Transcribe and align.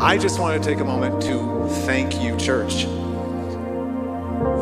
I 0.00 0.18
just 0.18 0.38
want 0.40 0.62
to 0.62 0.68
take 0.68 0.80
a 0.80 0.84
moment 0.84 1.22
to 1.22 1.68
thank 1.84 2.20
you, 2.20 2.36
church. 2.36 2.86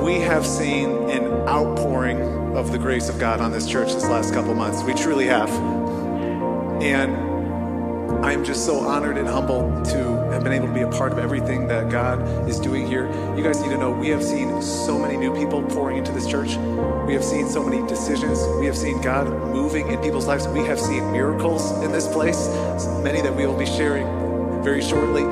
We 0.03 0.21
have 0.21 0.47
seen 0.47 0.91
an 1.11 1.25
outpouring 1.49 2.21
of 2.57 2.73
the 2.73 2.79
grace 2.79 3.09
of 3.09 3.19
God 3.19 3.41
on 3.41 3.53
this 3.53 3.67
church 3.67 3.93
this 3.93 4.09
last 4.09 4.35
couple 4.35 4.55
months. 4.55 4.83
We 4.83 4.95
truly 4.95 5.27
have. 5.27 5.51
And 6.83 7.30
I'm 8.23 8.45
just 8.45 8.67
so 8.67 8.81
honored 8.81 9.17
and 9.17 9.27
humbled 9.27 9.85
to 9.87 10.21
have 10.31 10.45
been 10.45 10.53
able 10.53 10.69
to 10.69 10.75
be 10.75 10.83
a 10.83 10.89
part 10.89 11.13
of 11.13 11.19
everything 11.19 11.67
that 11.69 11.91
God 11.91 12.49
is 12.49 12.61
doing 12.61 12.87
here. 12.87 13.07
You 13.37 13.43
guys 13.43 13.61
need 13.61 13.71
to 13.71 13.79
know 13.79 13.91
we 13.91 14.09
have 14.09 14.23
seen 14.23 14.61
so 14.63 14.99
many 14.99 15.17
new 15.17 15.35
people 15.35 15.63
pouring 15.63 15.97
into 15.99 16.13
this 16.13 16.27
church. 16.27 16.57
We 17.07 17.15
have 17.15 17.25
seen 17.25 17.49
so 17.49 17.65
many 17.65 17.87
decisions. 17.89 18.39
We 18.59 18.67
have 18.67 18.77
seen 18.77 19.01
God 19.01 19.29
moving 19.29 19.89
in 19.89 20.01
people's 20.01 20.27
lives. 20.27 20.47
We 20.49 20.61
have 20.61 20.79
seen 20.79 21.11
miracles 21.13 21.71
in 21.83 21.93
this 21.93 22.07
place, 22.09 22.49
many 23.03 23.23
that 23.23 23.35
we 23.35 23.47
will 23.47 23.59
be 23.59 23.67
sharing 23.67 24.07
very 24.63 24.83
shortly. 24.83 25.23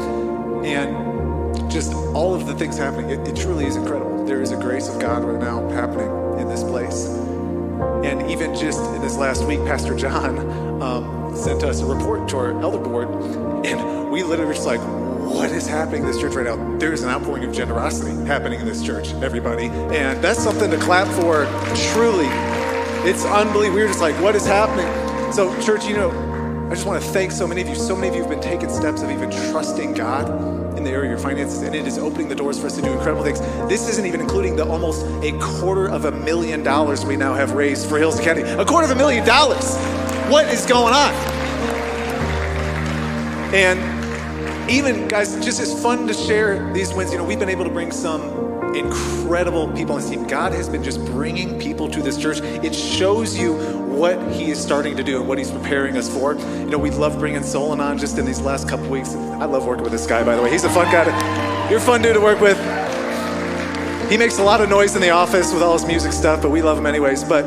And 0.66 1.70
just 1.70 1.92
all 1.92 2.34
of 2.34 2.46
the 2.46 2.54
things 2.54 2.78
happening, 2.78 3.10
it, 3.10 3.28
it 3.28 3.36
truly 3.36 3.66
is 3.66 3.76
incredible. 3.76 4.24
There 4.24 4.40
is 4.40 4.50
a 4.52 4.56
grace 4.56 4.88
of 4.88 4.98
God 4.98 5.24
right 5.24 5.40
now 5.40 5.68
happening 5.70 6.08
in 6.40 6.48
this 6.48 6.62
place. 6.62 7.06
And 8.04 8.30
even 8.30 8.54
just 8.54 8.80
in 8.94 9.02
this 9.02 9.16
last 9.16 9.44
week, 9.44 9.60
Pastor 9.60 9.94
John 9.94 10.38
um, 10.82 11.17
sent 11.38 11.62
us 11.62 11.80
a 11.80 11.86
report 11.86 12.28
to 12.30 12.36
our 12.36 12.60
elder 12.60 12.78
board, 12.78 13.08
and 13.64 14.10
we 14.10 14.22
literally 14.22 14.46
were 14.46 14.54
just 14.54 14.66
like, 14.66 14.80
what 14.80 15.50
is 15.50 15.66
happening 15.66 16.02
in 16.02 16.06
this 16.06 16.20
church 16.20 16.34
right 16.34 16.46
now? 16.46 16.78
There 16.78 16.92
is 16.92 17.02
an 17.02 17.10
outpouring 17.10 17.44
of 17.44 17.52
generosity 17.54 18.12
happening 18.26 18.60
in 18.60 18.66
this 18.66 18.82
church, 18.82 19.12
everybody. 19.14 19.66
And 19.66 20.22
that's 20.24 20.42
something 20.42 20.70
to 20.70 20.78
clap 20.78 21.06
for, 21.20 21.44
truly. 21.92 22.28
It's 23.08 23.24
unbelievable. 23.24 23.76
We 23.76 23.82
were 23.82 23.88
just 23.88 24.00
like, 24.00 24.14
what 24.22 24.34
is 24.34 24.46
happening? 24.46 25.32
So, 25.32 25.58
church, 25.60 25.86
you 25.86 25.96
know, 25.96 26.10
I 26.70 26.74
just 26.74 26.86
want 26.86 27.02
to 27.02 27.08
thank 27.10 27.32
so 27.32 27.46
many 27.46 27.60
of 27.62 27.68
you. 27.68 27.74
So 27.74 27.94
many 27.94 28.08
of 28.08 28.14
you 28.14 28.22
have 28.22 28.30
been 28.30 28.40
taking 28.40 28.70
steps 28.70 29.02
of 29.02 29.10
even 29.10 29.30
trusting 29.30 29.94
God 29.94 30.76
in 30.76 30.84
the 30.84 30.90
area 30.90 31.10
of 31.12 31.18
your 31.18 31.18
finances, 31.18 31.62
and 31.62 31.74
it 31.74 31.86
is 31.86 31.98
opening 31.98 32.28
the 32.28 32.34
doors 32.34 32.58
for 32.58 32.66
us 32.66 32.76
to 32.76 32.82
do 32.82 32.90
incredible 32.90 33.24
things. 33.24 33.40
This 33.68 33.88
isn't 33.88 34.06
even 34.06 34.20
including 34.20 34.56
the 34.56 34.66
almost 34.66 35.04
a 35.22 35.32
quarter 35.40 35.88
of 35.88 36.04
a 36.04 36.12
million 36.12 36.62
dollars 36.62 37.04
we 37.04 37.16
now 37.16 37.34
have 37.34 37.52
raised 37.52 37.88
for 37.88 37.98
Hills 37.98 38.18
Academy. 38.18 38.48
A 38.48 38.64
quarter 38.64 38.84
of 38.84 38.90
a 38.90 38.94
million 38.94 39.26
dollars. 39.26 39.76
What 40.28 40.46
is 40.48 40.66
going 40.66 40.92
on? 40.92 41.14
And 43.54 44.70
even, 44.70 45.08
guys, 45.08 45.42
just 45.42 45.58
as 45.58 45.82
fun 45.82 46.06
to 46.06 46.12
share 46.12 46.70
these 46.74 46.92
wins. 46.92 47.12
You 47.12 47.16
know, 47.16 47.24
we've 47.24 47.38
been 47.38 47.48
able 47.48 47.64
to 47.64 47.70
bring 47.70 47.90
some 47.90 48.74
incredible 48.74 49.72
people 49.72 49.94
on 49.94 50.02
this 50.02 50.10
team. 50.10 50.26
God 50.26 50.52
has 50.52 50.68
been 50.68 50.84
just 50.84 51.02
bringing 51.06 51.58
people 51.58 51.88
to 51.88 52.02
this 52.02 52.18
church. 52.18 52.40
It 52.40 52.74
shows 52.74 53.38
you 53.38 53.54
what 53.54 54.20
He 54.30 54.50
is 54.50 54.60
starting 54.60 54.98
to 54.98 55.02
do 55.02 55.18
and 55.18 55.26
what 55.26 55.38
He's 55.38 55.50
preparing 55.50 55.96
us 55.96 56.12
for. 56.12 56.34
You 56.34 56.66
know, 56.66 56.78
we 56.78 56.90
love 56.90 57.18
bringing 57.18 57.42
Solon 57.42 57.80
on 57.80 57.96
just 57.96 58.18
in 58.18 58.26
these 58.26 58.42
last 58.42 58.68
couple 58.68 58.86
weeks. 58.88 59.14
I 59.14 59.46
love 59.46 59.64
working 59.64 59.82
with 59.82 59.92
this 59.92 60.06
guy, 60.06 60.22
by 60.24 60.36
the 60.36 60.42
way. 60.42 60.50
He's 60.50 60.64
a 60.64 60.70
fun 60.70 60.92
guy. 60.92 61.04
To, 61.04 61.70
you're 61.70 61.80
a 61.80 61.82
fun 61.82 62.02
dude 62.02 62.12
to 62.14 62.20
work 62.20 62.42
with. 62.42 62.58
He 64.10 64.18
makes 64.18 64.38
a 64.38 64.44
lot 64.44 64.60
of 64.60 64.68
noise 64.68 64.94
in 64.94 65.00
the 65.00 65.10
office 65.10 65.54
with 65.54 65.62
all 65.62 65.72
his 65.72 65.86
music 65.86 66.12
stuff, 66.12 66.42
but 66.42 66.50
we 66.50 66.60
love 66.60 66.76
him 66.76 66.84
anyways. 66.84 67.24
But 67.24 67.46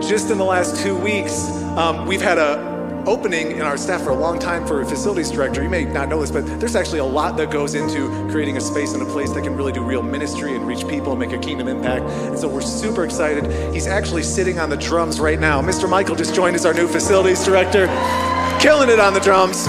just 0.00 0.30
in 0.30 0.38
the 0.38 0.44
last 0.44 0.80
two 0.80 0.96
weeks, 0.96 1.61
um, 1.76 2.06
we've 2.06 2.20
had 2.20 2.38
a 2.38 2.72
opening 3.06 3.52
in 3.52 3.62
our 3.62 3.76
staff 3.76 4.02
for 4.02 4.10
a 4.10 4.14
long 4.14 4.38
time 4.38 4.66
for 4.66 4.80
a 4.80 4.86
facilities 4.86 5.30
director. 5.30 5.62
You 5.62 5.68
may 5.68 5.84
not 5.84 6.08
know 6.08 6.20
this, 6.20 6.30
but 6.30 6.46
there's 6.60 6.76
actually 6.76 7.00
a 7.00 7.04
lot 7.04 7.36
that 7.36 7.50
goes 7.50 7.74
into 7.74 8.08
creating 8.30 8.56
a 8.56 8.60
space 8.60 8.92
and 8.94 9.02
a 9.02 9.06
place 9.06 9.32
that 9.32 9.42
can 9.42 9.56
really 9.56 9.72
do 9.72 9.82
real 9.82 10.02
ministry 10.02 10.54
and 10.54 10.66
reach 10.66 10.86
people 10.86 11.12
and 11.12 11.20
make 11.20 11.32
a 11.32 11.38
kingdom 11.38 11.68
impact. 11.68 12.04
And 12.04 12.38
so 12.38 12.48
we're 12.48 12.60
super 12.60 13.04
excited. 13.04 13.74
He's 13.74 13.86
actually 13.86 14.22
sitting 14.22 14.58
on 14.58 14.70
the 14.70 14.76
drums 14.76 15.18
right 15.18 15.40
now. 15.40 15.60
Mr. 15.60 15.88
Michael 15.88 16.14
just 16.14 16.34
joined 16.34 16.54
as 16.54 16.64
our 16.64 16.74
new 16.74 16.86
facilities 16.86 17.44
director, 17.44 17.86
killing 18.60 18.88
it 18.88 19.00
on 19.00 19.14
the 19.14 19.20
drums. 19.20 19.66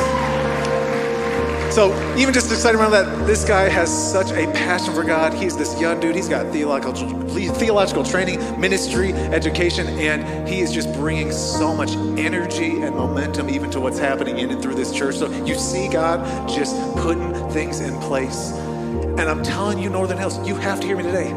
So 1.73 1.91
even 2.15 2.35
just 2.35 2.51
excited 2.51 2.79
around 2.79 2.91
that, 2.91 3.25
this 3.25 3.43
guy 3.43 3.67
has 3.67 3.89
such 3.89 4.29
a 4.29 4.45
passion 4.51 4.93
for 4.93 5.03
God. 5.03 5.33
He's 5.33 5.57
this 5.57 5.81
young 5.81 5.99
dude. 5.99 6.15
He's 6.15 6.29
got 6.29 6.53
theological 6.53 6.93
theological 7.33 8.03
training, 8.03 8.61
ministry, 8.61 9.11
education, 9.11 9.87
and 9.87 10.47
he 10.47 10.59
is 10.59 10.71
just 10.71 10.93
bringing 10.93 11.31
so 11.31 11.73
much 11.73 11.93
energy 12.15 12.83
and 12.83 12.95
momentum 12.95 13.49
even 13.49 13.71
to 13.71 13.79
what's 13.79 13.97
happening 13.97 14.37
in 14.37 14.51
and 14.51 14.61
through 14.61 14.75
this 14.75 14.93
church. 14.93 15.15
So 15.15 15.31
you 15.45 15.55
see 15.55 15.87
God 15.87 16.47
just 16.47 16.75
putting 16.97 17.33
things 17.49 17.79
in 17.79 17.99
place. 18.01 18.51
And 18.51 19.21
I'm 19.21 19.41
telling 19.41 19.79
you, 19.79 19.89
Northern 19.89 20.19
Hills, 20.19 20.47
you 20.47 20.55
have 20.57 20.79
to 20.79 20.85
hear 20.85 20.95
me 20.95 21.01
today. 21.01 21.33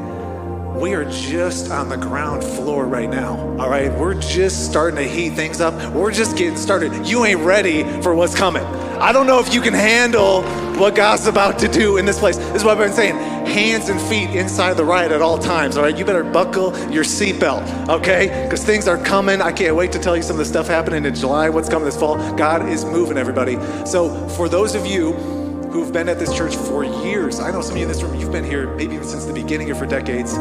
We 0.79 0.93
are 0.93 1.07
just 1.07 1.71
on 1.71 1.89
the 1.89 1.97
ground 1.97 2.45
floor 2.45 2.85
right 2.85 3.09
now. 3.09 3.39
All 3.59 3.71
right, 3.71 3.91
we're 3.91 4.21
just 4.21 4.71
starting 4.71 4.97
to 4.97 5.09
heat 5.09 5.31
things 5.31 5.63
up. 5.63 5.95
We're 5.95 6.13
just 6.13 6.37
getting 6.37 6.59
started. 6.59 7.07
You 7.07 7.25
ain't 7.25 7.41
ready 7.41 7.85
for 8.03 8.15
what's 8.15 8.35
coming. 8.35 8.67
I 9.01 9.13
don't 9.13 9.27
know 9.27 9.41
if 9.41 9.53
you 9.53 9.61
can 9.61 9.75
handle 9.75 10.43
what 10.79 10.95
God's 10.95 11.27
about 11.27 11.59
to 11.61 11.69
do 11.69 11.99
in 11.99 12.07
this 12.07 12.19
place. 12.19 12.37
This 12.37 12.57
is 12.57 12.65
what 12.65 12.79
I've 12.79 12.87
been 12.87 12.93
saying 12.93 13.17
hands 13.47 13.89
and 13.89 14.01
feet 14.01 14.31
inside 14.31 14.75
the 14.75 14.85
ride 14.85 15.13
at 15.13 15.23
all 15.23 15.39
times, 15.39 15.77
all 15.77 15.85
right? 15.85 15.97
You 15.97 16.05
better 16.05 16.25
buckle 16.25 16.77
your 16.91 17.05
seatbelt, 17.05 17.89
okay? 17.89 18.43
Because 18.45 18.65
things 18.65 18.89
are 18.89 18.99
coming. 18.99 19.41
I 19.41 19.53
can't 19.53 19.77
wait 19.77 19.93
to 19.93 19.99
tell 19.99 20.17
you 20.17 20.23
some 20.23 20.35
of 20.35 20.39
the 20.39 20.45
stuff 20.45 20.67
happening 20.67 21.05
in 21.05 21.15
July, 21.15 21.49
what's 21.49 21.69
coming 21.69 21.85
this 21.85 21.97
fall. 21.97 22.17
God 22.37 22.69
is 22.69 22.85
moving, 22.85 23.17
everybody. 23.17 23.55
So, 23.87 24.29
for 24.31 24.49
those 24.49 24.75
of 24.75 24.87
you 24.87 25.13
who've 25.13 25.93
been 25.93 26.09
at 26.09 26.19
this 26.19 26.35
church 26.35 26.57
for 26.57 26.85
years, 26.85 27.39
I 27.39 27.51
know 27.51 27.61
some 27.61 27.73
of 27.73 27.77
you 27.77 27.83
in 27.85 27.89
this 27.89 28.03
room, 28.03 28.15
you've 28.15 28.33
been 28.33 28.45
here 28.45 28.75
maybe 28.75 28.95
even 28.95 29.07
since 29.07 29.25
the 29.25 29.33
beginning 29.35 29.71
or 29.71 29.75
for 29.75 29.87
decades. 29.87 30.33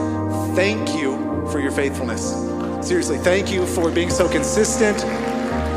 Thank 0.56 0.96
you 0.96 1.16
for 1.52 1.60
your 1.60 1.72
faithfulness. 1.72 2.34
Seriously, 2.86 3.18
thank 3.18 3.52
you 3.52 3.66
for 3.66 3.92
being 3.92 4.10
so 4.10 4.30
consistent 4.30 5.04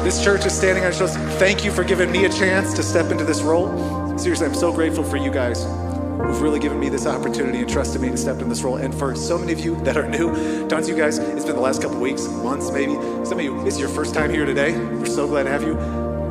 this 0.05 0.23
church 0.23 0.47
is 0.47 0.53
standing 0.57 0.85
on 0.85 0.93
shoulders. 0.93 1.17
Thank 1.39 1.65
you 1.65 1.71
for 1.71 1.85
giving 1.85 2.11
me 2.11 2.25
a 2.25 2.29
chance 2.29 2.73
to 2.75 2.83
step 2.83 3.11
into 3.11 3.25
this 3.25 3.43
role. 3.43 4.17
Seriously, 4.19 4.47
I'm 4.47 4.55
so 4.55 4.73
grateful 4.73 5.05
for 5.05 5.17
you 5.17 5.31
guys 5.31 5.65
who've 5.65 6.43
really 6.43 6.59
given 6.59 6.81
me 6.81 6.89
this 6.89 7.07
opportunity 7.07 7.59
and 7.59 7.69
trusted 7.69 8.01
me 8.01 8.11
to 8.11 8.17
step 8.17 8.41
in 8.41 8.49
this 8.49 8.63
role. 8.63 8.77
And 8.77 8.95
for 8.95 9.15
so 9.15 9.39
many 9.39 9.53
of 9.53 9.61
you 9.61 9.77
that 9.83 9.97
are 9.97 10.09
new, 10.09 10.69
tons 10.69 10.89
of 10.89 10.97
you 10.97 11.03
guys, 11.03 11.19
it's 11.19 11.45
been 11.45 11.55
the 11.55 11.61
last 11.61 11.81
couple 11.81 12.01
weeks, 12.01 12.27
months 12.27 12.71
maybe. 12.71 12.95
Some 13.25 13.39
of 13.39 13.43
you, 13.43 13.67
it's 13.67 13.79
your 13.79 13.89
first 13.89 14.15
time 14.15 14.31
here 14.31 14.45
today. 14.45 14.77
We're 14.77 15.07
so 15.07 15.27
glad 15.27 15.45
to 15.45 15.51
have 15.51 15.63
you. 15.63 15.75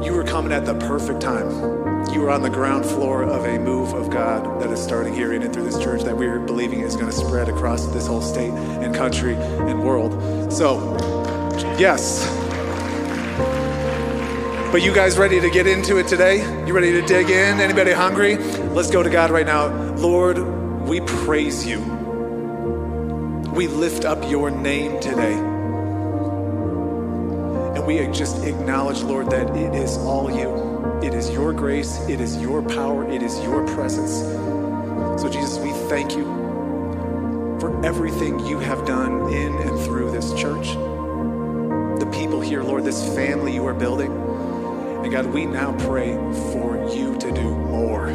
You 0.06 0.14
were 0.14 0.24
coming 0.24 0.52
at 0.52 0.66
the 0.66 0.75
perfect 0.75 1.22
time. 1.22 1.50
You 2.14 2.22
were 2.22 2.29
on 2.29 2.41
the 2.41 2.50
ground 2.50 2.85
floor 2.85 3.24
of 3.24 3.46
a 3.46 3.58
move 3.58 3.94
of 3.94 4.09
God 4.09 4.62
that 4.62 4.72
is 4.72 4.81
starting 4.81 5.14
here 5.14 5.34
in 5.34 5.41
and 5.41 5.53
through 5.53 5.64
this 5.64 5.78
church 5.81 6.03
that 6.03 6.16
we're 6.16 6.40
believing 6.40 6.81
is 6.81 6.96
going 6.96 7.08
to 7.08 7.12
spread 7.12 7.50
across 7.50 7.85
this 7.88 8.08
whole 8.08 8.22
state 8.22 8.52
and 8.52 8.96
country 8.96 9.35
and 9.35 9.84
world. 9.84 10.52
So, 10.53 10.96
yes, 11.78 12.25
but 14.72 14.81
you 14.81 14.94
guys 14.94 15.17
ready 15.17 15.39
to 15.39 15.50
get 15.50 15.66
into 15.66 15.97
it 15.97 16.07
today? 16.07 16.39
You 16.67 16.73
ready 16.73 16.91
to 16.91 17.01
dig 17.01 17.29
in? 17.29 17.59
Anybody 17.59 17.91
hungry? 17.91 18.35
Let's 18.35 18.91
go 18.91 19.01
to 19.01 19.09
God 19.09 19.31
right 19.31 19.45
now. 19.45 19.67
Lord, 19.95 20.38
we 20.88 21.00
praise 21.00 21.66
you. 21.66 21.79
We 23.53 23.67
lift 23.67 24.03
up 24.03 24.29
your 24.29 24.51
name 24.51 25.00
today. 25.00 25.33
And 27.75 27.85
we 27.88 27.97
just 28.11 28.44
acknowledge, 28.44 29.01
Lord, 29.01 29.29
that 29.31 29.55
it 29.55 29.73
is 29.73 29.97
all 29.97 30.29
you. 30.29 31.01
It 31.01 31.13
is 31.13 31.29
your 31.29 31.53
grace, 31.53 31.97
it 32.09 32.19
is 32.19 32.35
your 32.38 32.61
power, 32.61 33.09
it 33.09 33.22
is 33.22 33.39
your 33.41 33.66
presence. 33.67 34.11
So, 35.22 35.29
Jesus, 35.31 35.59
we 35.59 35.72
thank 35.89 36.16
you 36.16 36.25
for 37.59 37.85
everything 37.85 38.45
you 38.45 38.59
have 38.59 38.85
done 38.85 39.31
in 39.31 39.53
and 39.53 39.79
through 39.85 40.11
this 40.11 40.34
church. 40.34 40.67
The 41.99 42.09
people 42.11 42.41
here, 42.41 42.63
Lord, 42.63 42.84
this 42.84 43.03
family 43.16 43.53
you 43.53 43.66
are 43.66 43.73
building. 43.73 44.27
And 45.03 45.12
God, 45.12 45.28
we 45.28 45.46
now 45.46 45.72
pray 45.85 46.13
for 46.52 46.90
you 46.94 47.18
to 47.19 47.31
do 47.31 47.50
more. 47.50 48.08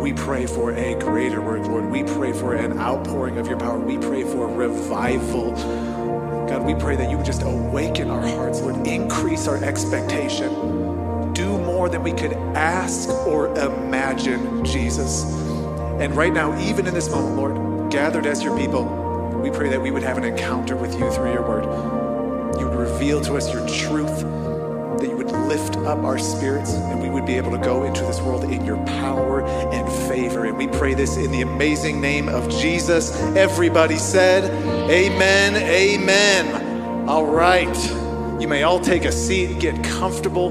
We 0.00 0.12
pray 0.12 0.46
for 0.46 0.72
a 0.72 0.94
greater 1.00 1.40
work, 1.40 1.66
Lord. 1.66 1.90
We 1.90 2.04
pray 2.04 2.32
for 2.32 2.54
an 2.54 2.78
outpouring 2.78 3.38
of 3.38 3.48
your 3.48 3.58
power. 3.58 3.78
We 3.78 3.98
pray 3.98 4.22
for 4.22 4.46
revival. 4.46 5.52
God, 6.46 6.64
we 6.64 6.74
pray 6.74 6.96
that 6.96 7.10
you 7.10 7.16
would 7.16 7.26
just 7.26 7.42
awaken 7.42 8.08
our 8.10 8.20
hearts, 8.20 8.60
Lord. 8.60 8.86
Increase 8.86 9.48
our 9.48 9.62
expectation. 9.64 11.32
Do 11.32 11.58
more 11.58 11.88
than 11.88 12.02
we 12.02 12.12
could 12.12 12.32
ask 12.54 13.08
or 13.26 13.48
imagine, 13.58 14.64
Jesus. 14.64 15.24
And 16.00 16.16
right 16.16 16.32
now, 16.32 16.58
even 16.60 16.86
in 16.86 16.94
this 16.94 17.10
moment, 17.10 17.36
Lord, 17.36 17.90
gathered 17.90 18.26
as 18.26 18.42
your 18.42 18.56
people, 18.56 18.84
we 19.42 19.50
pray 19.50 19.68
that 19.70 19.80
we 19.80 19.90
would 19.90 20.02
have 20.04 20.18
an 20.18 20.24
encounter 20.24 20.76
with 20.76 20.92
you 20.92 21.10
through 21.10 21.32
your 21.32 21.42
word. 21.42 21.64
You 22.60 22.68
would 22.68 22.78
reveal 22.78 23.20
to 23.22 23.36
us 23.36 23.52
your 23.52 23.66
truth 23.68 24.22
up 25.88 26.04
our 26.04 26.18
spirits 26.18 26.74
and 26.74 27.00
we 27.00 27.08
would 27.08 27.24
be 27.24 27.34
able 27.34 27.50
to 27.50 27.56
go 27.58 27.84
into 27.84 28.02
this 28.02 28.20
world 28.20 28.44
in 28.44 28.62
your 28.62 28.76
power 28.84 29.42
and 29.42 29.90
favor. 30.06 30.44
And 30.44 30.58
we 30.58 30.68
pray 30.68 30.92
this 30.92 31.16
in 31.16 31.32
the 31.32 31.40
amazing 31.40 31.98
name 31.98 32.28
of 32.28 32.50
Jesus. 32.50 33.18
Everybody 33.34 33.96
said, 33.96 34.44
Amen, 34.90 35.56
Amen. 35.56 37.08
All 37.08 37.24
right. 37.24 37.74
You 38.38 38.46
may 38.46 38.64
all 38.64 38.78
take 38.78 39.06
a 39.06 39.12
seat, 39.12 39.60
get 39.60 39.82
comfortable. 39.82 40.50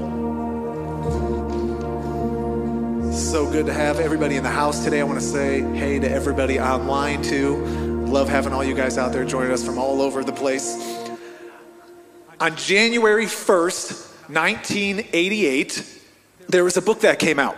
So 3.12 3.48
good 3.48 3.66
to 3.66 3.72
have 3.72 4.00
everybody 4.00 4.34
in 4.34 4.42
the 4.42 4.50
house 4.50 4.82
today. 4.82 5.00
I 5.00 5.04
want 5.04 5.20
to 5.20 5.24
say 5.24 5.60
hey 5.60 6.00
to 6.00 6.10
everybody 6.10 6.58
online 6.58 7.22
too. 7.22 7.64
Love 8.06 8.28
having 8.28 8.52
all 8.52 8.64
you 8.64 8.74
guys 8.74 8.98
out 8.98 9.12
there 9.12 9.24
joining 9.24 9.52
us 9.52 9.64
from 9.64 9.78
all 9.78 10.02
over 10.02 10.24
the 10.24 10.32
place. 10.32 11.06
On 12.40 12.56
January 12.56 13.26
1st, 13.26 14.07
1988, 14.28 16.02
there 16.48 16.64
was 16.64 16.76
a 16.76 16.82
book 16.82 17.00
that 17.00 17.18
came 17.18 17.38
out, 17.38 17.56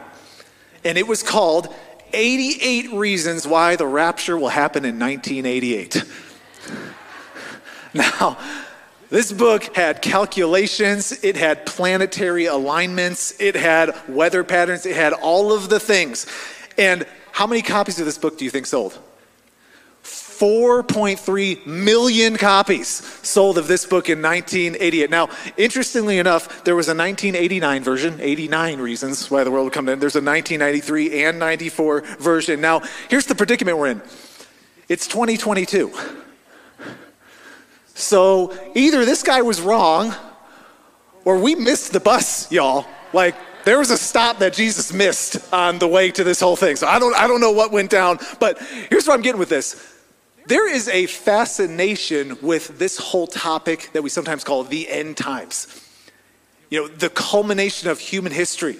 and 0.85 0.97
it 0.97 1.07
was 1.07 1.23
called 1.23 1.75
88 2.13 2.93
Reasons 2.93 3.47
Why 3.47 3.77
the 3.77 3.87
Rapture 3.87 4.37
Will 4.39 4.49
Happen 4.49 4.85
in 4.85 4.99
1988. 4.99 6.05
Now, 7.93 8.39
this 9.09 9.33
book 9.33 9.75
had 9.75 10.01
calculations, 10.01 11.25
it 11.25 11.37
had 11.37 11.67
planetary 11.67 12.47
alignments, 12.47 13.35
it 13.41 13.57
had 13.57 13.93
weather 14.09 14.45
patterns, 14.45 14.87
it 14.87 14.95
had 14.95 15.13
all 15.13 15.53
of 15.53 15.69
the 15.69 15.81
things. 15.81 16.27
And 16.79 17.05
how 17.33 17.49
many 17.49 17.63
copies 17.63 17.99
of 17.99 18.07
this 18.07 18.17
book 18.17 18.39
do 18.39 18.45
you 18.45 18.51
think 18.51 18.67
sold? 18.67 18.97
4.3 20.41 21.67
million 21.67 22.39
copies 22.39 22.89
sold 22.89 23.59
of 23.59 23.69
this 23.69 23.85
book 23.85 24.09
in 24.09 24.23
1988. 24.23 25.11
Now, 25.11 25.29
interestingly 25.59 26.17
enough, 26.17 26.65
there 26.65 26.75
was 26.75 26.89
a 26.89 26.97
1989 26.97 27.85
version, 27.85 28.19
89 28.19 28.81
Reasons 28.81 29.31
Why 29.31 29.45
the 29.45 29.51
World 29.51 29.65
Will 29.65 29.71
Come 29.71 29.85
to 29.85 29.93
End. 29.93 30.01
There's 30.01 30.17
a 30.17 30.23
1993 30.23 31.25
and 31.25 31.39
94 31.39 32.01
version. 32.19 32.59
Now, 32.63 32.81
here's 33.11 33.27
the 33.27 33.35
predicament 33.35 33.77
we're 33.77 33.89
in 33.89 34.03
it's 34.89 35.07
2022. 35.07 35.93
So 37.93 38.57
either 38.75 39.05
this 39.05 39.23
guy 39.23 39.43
was 39.43 39.61
wrong 39.61 40.15
or 41.27 41.39
we 41.39 41.55
missed 41.55 41.93
the 41.93 42.01
bus, 42.01 42.51
y'all. 42.51 42.87
Like, 43.13 43.35
there 43.65 43.79
was 43.79 43.91
a 43.91 43.99
stop 43.99 44.39
that 44.39 44.55
Jesus 44.55 44.91
missed 44.91 45.53
on 45.53 45.79
the 45.79 45.87
way 45.87 46.11
to 46.13 46.25
this 46.25 46.41
whole 46.41 46.57
thing. 46.57 46.77
So 46.77 46.87
I 46.87 46.99
don't, 46.99 47.15
I 47.15 47.27
don't 47.27 47.43
know 47.43 47.53
what 47.53 47.73
went 47.73 47.91
down, 47.91 48.19
but 48.39 48.59
here's 48.89 49.07
what 49.07 49.13
I'm 49.13 49.21
getting 49.21 49.39
with 49.39 49.51
this. 49.51 50.00
There 50.51 50.69
is 50.69 50.89
a 50.89 51.07
fascination 51.07 52.37
with 52.43 52.77
this 52.77 52.99
whole 52.99 53.29
topic 53.29 53.91
that 53.93 54.03
we 54.03 54.11
sometimes 54.11 54.43
call 54.43 54.65
the 54.65 54.89
end 54.89 55.17
times. 55.17 55.69
You 56.71 56.81
know, 56.81 56.89
the 56.89 57.09
culmination 57.09 57.89
of 57.89 58.01
human 58.01 58.33
history, 58.33 58.77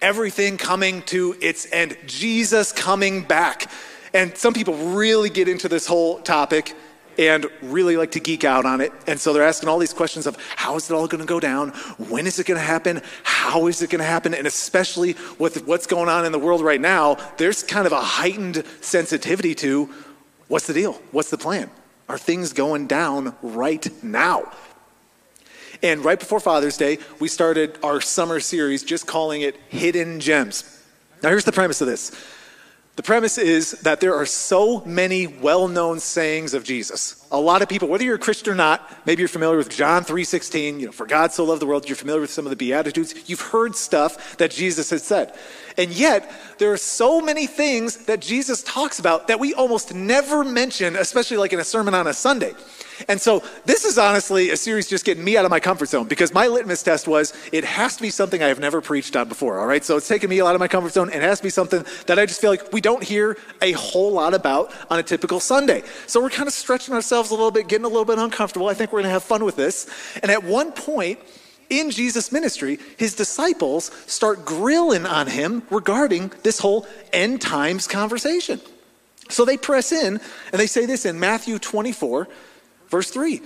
everything 0.00 0.56
coming 0.56 1.02
to 1.02 1.36
its 1.40 1.68
end, 1.70 1.96
Jesus 2.08 2.72
coming 2.72 3.22
back. 3.22 3.70
And 4.12 4.36
some 4.36 4.54
people 4.54 4.74
really 4.74 5.30
get 5.30 5.46
into 5.46 5.68
this 5.68 5.86
whole 5.86 6.18
topic 6.18 6.74
and 7.16 7.46
really 7.62 7.96
like 7.96 8.10
to 8.12 8.20
geek 8.20 8.42
out 8.42 8.64
on 8.64 8.80
it. 8.80 8.90
And 9.06 9.20
so 9.20 9.32
they're 9.32 9.46
asking 9.46 9.68
all 9.68 9.78
these 9.78 9.92
questions 9.94 10.26
of 10.26 10.36
how 10.56 10.74
is 10.74 10.90
it 10.90 10.94
all 10.94 11.06
going 11.06 11.20
to 11.20 11.28
go 11.28 11.38
down? 11.38 11.68
When 12.08 12.26
is 12.26 12.40
it 12.40 12.46
going 12.48 12.58
to 12.58 12.66
happen? 12.66 13.02
How 13.22 13.68
is 13.68 13.82
it 13.82 13.90
going 13.90 14.00
to 14.00 14.04
happen? 14.04 14.34
And 14.34 14.48
especially 14.48 15.14
with 15.38 15.64
what's 15.64 15.86
going 15.86 16.08
on 16.08 16.24
in 16.26 16.32
the 16.32 16.40
world 16.40 16.60
right 16.60 16.80
now, 16.80 17.18
there's 17.36 17.62
kind 17.62 17.86
of 17.86 17.92
a 17.92 18.00
heightened 18.00 18.64
sensitivity 18.80 19.54
to 19.54 19.88
what's 20.52 20.66
the 20.66 20.74
deal? 20.74 20.92
What's 21.12 21.30
the 21.30 21.38
plan? 21.38 21.70
Are 22.10 22.18
things 22.18 22.52
going 22.52 22.86
down 22.86 23.34
right 23.40 23.88
now? 24.04 24.52
And 25.82 26.04
right 26.04 26.18
before 26.18 26.40
Father's 26.40 26.76
Day, 26.76 26.98
we 27.18 27.28
started 27.28 27.78
our 27.82 28.02
summer 28.02 28.38
series 28.38 28.82
just 28.82 29.06
calling 29.06 29.40
it 29.40 29.56
Hidden 29.70 30.20
Gems. 30.20 30.84
Now, 31.22 31.30
here's 31.30 31.46
the 31.46 31.52
premise 31.52 31.80
of 31.80 31.86
this 31.86 32.12
the 32.96 33.02
premise 33.02 33.38
is 33.38 33.70
that 33.82 34.00
there 34.00 34.14
are 34.14 34.26
so 34.26 34.84
many 34.84 35.26
well 35.26 35.68
known 35.68 35.98
sayings 35.98 36.52
of 36.52 36.64
Jesus. 36.64 37.26
A 37.32 37.40
lot 37.40 37.62
of 37.62 37.70
people, 37.70 37.88
whether 37.88 38.04
you're 38.04 38.16
a 38.16 38.18
Christian 38.18 38.52
or 38.52 38.54
not, 38.54 39.06
maybe 39.06 39.22
you're 39.22 39.28
familiar 39.28 39.56
with 39.56 39.70
John 39.70 40.04
3.16, 40.04 40.80
you 40.80 40.86
know, 40.86 40.92
for 40.92 41.06
God 41.06 41.32
so 41.32 41.44
loved 41.44 41.62
the 41.62 41.66
world, 41.66 41.88
you're 41.88 41.96
familiar 41.96 42.20
with 42.20 42.30
some 42.30 42.44
of 42.44 42.50
the 42.50 42.56
Beatitudes, 42.56 43.14
you've 43.26 43.40
heard 43.40 43.74
stuff 43.74 44.36
that 44.36 44.50
Jesus 44.50 44.90
has 44.90 45.02
said. 45.02 45.34
And 45.76 45.90
yet, 45.90 46.30
there 46.58 46.72
are 46.72 46.76
so 46.76 47.20
many 47.20 47.46
things 47.46 47.96
that 48.06 48.20
Jesus 48.20 48.62
talks 48.62 48.98
about 48.98 49.28
that 49.28 49.40
we 49.40 49.54
almost 49.54 49.94
never 49.94 50.44
mention, 50.44 50.96
especially 50.96 51.36
like 51.36 51.52
in 51.52 51.60
a 51.60 51.64
sermon 51.64 51.94
on 51.94 52.06
a 52.06 52.12
Sunday. 52.12 52.54
And 53.08 53.20
so 53.20 53.42
this 53.64 53.84
is 53.84 53.98
honestly 53.98 54.50
a 54.50 54.56
series 54.56 54.88
just 54.88 55.04
getting 55.04 55.24
me 55.24 55.36
out 55.36 55.44
of 55.44 55.50
my 55.50 55.60
comfort 55.60 55.88
zone 55.88 56.06
because 56.06 56.32
my 56.32 56.46
litmus 56.46 56.82
test 56.82 57.08
was 57.08 57.32
it 57.52 57.64
has 57.64 57.96
to 57.96 58.02
be 58.02 58.10
something 58.10 58.42
I 58.42 58.48
have 58.48 58.60
never 58.60 58.80
preached 58.80 59.16
on 59.16 59.28
before, 59.28 59.58
all 59.58 59.66
right? 59.66 59.84
So 59.84 59.96
it's 59.96 60.08
taken 60.08 60.30
me 60.30 60.40
out 60.40 60.54
of 60.54 60.60
my 60.60 60.68
comfort 60.68 60.92
zone 60.92 61.08
and 61.10 61.22
it 61.22 61.26
has 61.26 61.38
to 61.38 61.44
be 61.44 61.50
something 61.50 61.84
that 62.06 62.18
I 62.18 62.26
just 62.26 62.40
feel 62.40 62.50
like 62.50 62.72
we 62.72 62.80
don't 62.80 63.02
hear 63.02 63.36
a 63.60 63.72
whole 63.72 64.12
lot 64.12 64.34
about 64.34 64.72
on 64.90 64.98
a 64.98 65.02
typical 65.02 65.40
Sunday. 65.40 65.82
So 66.06 66.20
we're 66.20 66.30
kind 66.30 66.46
of 66.46 66.52
stretching 66.52 66.94
ourselves 66.94 67.30
a 67.30 67.34
little 67.34 67.50
bit, 67.50 67.68
getting 67.68 67.84
a 67.84 67.88
little 67.88 68.04
bit 68.04 68.18
uncomfortable. 68.18 68.68
I 68.68 68.74
think 68.74 68.92
we're 68.92 69.00
going 69.00 69.08
to 69.08 69.12
have 69.12 69.24
fun 69.24 69.44
with 69.44 69.56
this. 69.56 69.88
And 70.22 70.30
at 70.30 70.44
one 70.44 70.72
point, 70.72 71.18
in 71.80 71.90
Jesus' 71.90 72.30
ministry, 72.30 72.78
his 72.96 73.14
disciples 73.14 73.90
start 74.06 74.44
grilling 74.44 75.06
on 75.06 75.26
him 75.26 75.62
regarding 75.70 76.32
this 76.42 76.58
whole 76.58 76.86
end 77.12 77.40
times 77.40 77.86
conversation. 77.86 78.60
So 79.28 79.44
they 79.44 79.56
press 79.56 79.92
in 79.92 80.20
and 80.52 80.60
they 80.60 80.66
say 80.66 80.86
this 80.86 81.06
in 81.06 81.18
Matthew 81.18 81.58
24, 81.58 82.28
Verse 82.92 83.10
3 83.10 83.40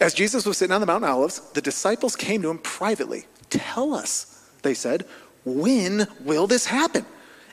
As 0.00 0.14
Jesus 0.14 0.46
was 0.46 0.56
sitting 0.56 0.72
on 0.72 0.80
the 0.80 0.86
Mount 0.86 1.04
of 1.04 1.10
Olives, 1.10 1.40
the 1.52 1.60
disciples 1.60 2.16
came 2.16 2.40
to 2.42 2.48
him 2.48 2.58
privately. 2.58 3.26
Tell 3.50 3.92
us, 3.92 4.48
they 4.62 4.72
said, 4.72 5.04
when 5.44 6.06
will 6.20 6.46
this 6.46 6.64
happen? 6.64 7.04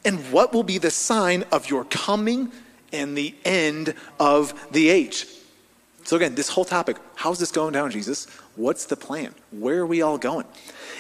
And 0.06 0.20
what 0.32 0.54
will 0.54 0.64
be 0.64 0.78
the 0.78 0.92
sign 0.92 1.44
of 1.52 1.70
your 1.70 1.84
coming 1.86 2.52
and 2.94 3.18
the 3.18 3.36
end 3.44 3.94
of 4.20 4.54
the 4.72 4.90
age? 4.90 5.28
So, 6.04 6.16
again, 6.16 6.36
this 6.36 6.50
whole 6.50 6.66
topic 6.66 6.98
how's 7.16 7.40
this 7.40 7.52
going 7.52 7.74
down, 7.74 7.92
Jesus? 7.92 8.28
What's 8.56 8.86
the 8.86 8.96
plan? 8.96 9.34
Where 9.52 9.80
are 9.80 9.86
we 9.86 10.02
all 10.02 10.18
going? 10.18 10.46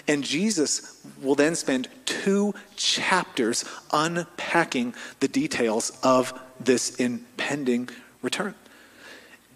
And 0.08 0.24
Jesus 0.24 1.02
will 1.22 1.36
then 1.36 1.56
spend 1.56 1.88
two 2.06 2.54
chapters 2.76 3.66
unpacking 3.92 4.96
the 5.20 5.28
details 5.28 5.98
of 6.04 6.34
this 6.60 6.96
impending 6.96 7.90
return. 8.22 8.56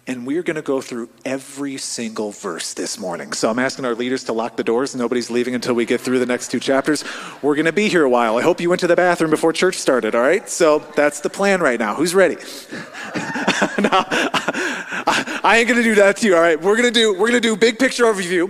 And 0.08 0.24
we 0.24 0.38
are 0.38 0.44
going 0.44 0.54
to 0.54 0.62
go 0.62 0.80
through 0.80 1.08
every 1.24 1.78
single 1.78 2.30
verse 2.30 2.74
this 2.74 2.96
morning. 2.96 3.32
So 3.32 3.50
I'm 3.50 3.58
asking 3.58 3.86
our 3.86 3.94
leaders 3.96 4.22
to 4.24 4.32
lock 4.32 4.56
the 4.56 4.62
doors. 4.62 4.94
Nobody's 4.94 5.30
leaving 5.30 5.56
until 5.56 5.74
we 5.74 5.84
get 5.84 6.00
through 6.00 6.20
the 6.20 6.26
next 6.26 6.48
two 6.48 6.60
chapters. 6.60 7.02
We're 7.42 7.56
going 7.56 7.66
to 7.66 7.72
be 7.72 7.88
here 7.88 8.04
a 8.04 8.08
while. 8.08 8.36
I 8.36 8.42
hope 8.42 8.60
you 8.60 8.68
went 8.68 8.78
to 8.80 8.86
the 8.86 8.94
bathroom 8.94 9.32
before 9.32 9.52
church 9.52 9.74
started, 9.74 10.14
all 10.14 10.20
right? 10.20 10.48
So 10.48 10.78
that's 10.94 11.18
the 11.20 11.30
plan 11.30 11.60
right 11.60 11.80
now. 11.80 11.96
Who's 11.96 12.14
ready? 12.14 12.36
no, 13.78 14.04
I 15.42 15.56
ain't 15.58 15.68
going 15.68 15.82
to 15.82 15.88
do 15.88 15.96
that 15.96 16.18
to 16.18 16.26
you, 16.28 16.36
all 16.36 16.40
right? 16.40 16.60
We're 16.60 16.76
going 16.76 16.92
to 16.92 17.00
do 17.00 17.12
we're 17.12 17.28
going 17.28 17.32
to 17.32 17.40
do 17.40 17.56
big 17.56 17.76
picture 17.76 18.04
overview. 18.04 18.48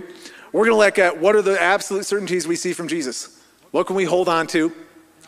We're 0.51 0.65
going 0.65 0.75
to 0.75 0.85
look 0.85 0.99
at 0.99 1.19
what 1.19 1.35
are 1.35 1.41
the 1.41 1.59
absolute 1.59 2.05
certainties 2.05 2.47
we 2.47 2.55
see 2.55 2.73
from 2.73 2.87
Jesus. 2.87 3.41
What 3.71 3.87
can 3.87 3.95
we 3.95 4.05
hold 4.05 4.29
on 4.29 4.45
to? 4.47 4.71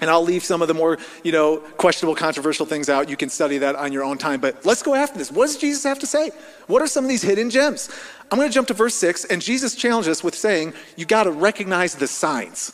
And 0.02 0.10
I'll 0.10 0.24
leave 0.24 0.44
some 0.44 0.62
of 0.62 0.68
the 0.68 0.74
more, 0.74 0.98
you 1.24 1.32
know, 1.32 1.58
questionable, 1.58 2.16
controversial 2.16 2.66
things 2.66 2.90
out. 2.90 3.10
You 3.10 3.18
can 3.18 3.30
study 3.30 3.58
that 3.60 3.76
on 3.76 3.92
your 3.92 4.04
own 4.04 4.18
time. 4.18 4.40
But 4.40 4.66
let's 4.66 4.82
go 4.82 4.96
after 4.96 5.18
this. 5.18 5.32
What 5.32 5.48
does 5.48 5.58
Jesus 5.58 5.84
have 5.84 6.00
to 6.00 6.08
say? 6.08 6.32
What 6.68 6.82
are 6.82 6.88
some 6.88 7.04
of 7.04 7.10
these 7.10 7.22
hidden 7.22 7.50
gems? 7.50 7.90
I'm 8.32 8.38
going 8.38 8.50
to 8.50 8.54
jump 8.54 8.68
to 8.68 8.74
verse 8.74 8.96
6, 8.96 9.26
and 9.26 9.42
Jesus 9.42 9.76
challenges 9.76 10.10
us 10.10 10.24
with 10.24 10.36
saying, 10.36 10.74
you 10.96 11.06
got 11.06 11.24
to 11.24 11.32
recognize 11.32 11.96
the 11.96 12.08
signs. 12.08 12.72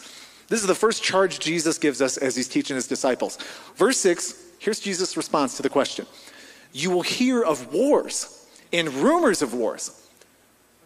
This 0.47 0.61
is 0.61 0.67
the 0.67 0.75
first 0.75 1.03
charge 1.03 1.39
Jesus 1.39 1.77
gives 1.77 2.01
us 2.01 2.17
as 2.17 2.35
he's 2.35 2.47
teaching 2.47 2.75
his 2.75 2.87
disciples. 2.87 3.37
Verse 3.75 3.97
6, 3.97 4.35
here's 4.59 4.79
Jesus' 4.79 5.17
response 5.17 5.57
to 5.57 5.63
the 5.63 5.69
question 5.69 6.05
You 6.73 6.91
will 6.91 7.01
hear 7.01 7.41
of 7.41 7.73
wars 7.73 8.47
and 8.71 8.93
rumors 8.93 9.41
of 9.41 9.53
wars, 9.53 10.07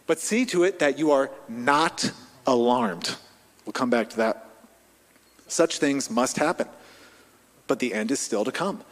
but 0.06 0.18
see 0.18 0.46
to 0.46 0.64
it 0.64 0.78
that 0.78 0.98
you 0.98 1.10
are 1.10 1.30
not 1.48 2.10
alarmed. 2.46 3.16
We'll 3.66 3.72
come 3.72 3.90
back 3.90 4.10
to 4.10 4.16
that 4.18 4.49
such 5.50 5.78
things 5.78 6.10
must 6.10 6.36
happen. 6.36 6.68
But 7.66 7.78
the 7.78 7.94
end 7.94 8.10
is 8.10 8.20
still 8.20 8.44
to 8.44 8.52
come. 8.52 8.82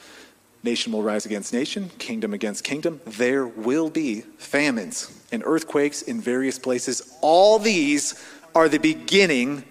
Nation 0.62 0.92
will 0.92 1.02
rise 1.02 1.24
against 1.24 1.52
nation, 1.52 1.90
kingdom 1.98 2.34
against 2.34 2.64
kingdom. 2.64 3.00
There 3.06 3.46
will 3.46 3.90
be 3.90 4.22
famines 4.38 5.12
and 5.30 5.42
earthquakes 5.46 6.02
in 6.02 6.20
various 6.20 6.58
places. 6.58 7.16
All 7.20 7.58
these 7.58 8.22
are 8.54 8.68
the 8.68 8.78
beginning 8.78 9.64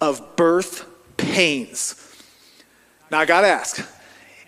of 0.00 0.36
birth 0.36 0.86
pains. 1.16 1.94
Now, 3.10 3.18
I 3.18 3.26
got 3.26 3.42
to 3.42 3.48
ask 3.48 3.86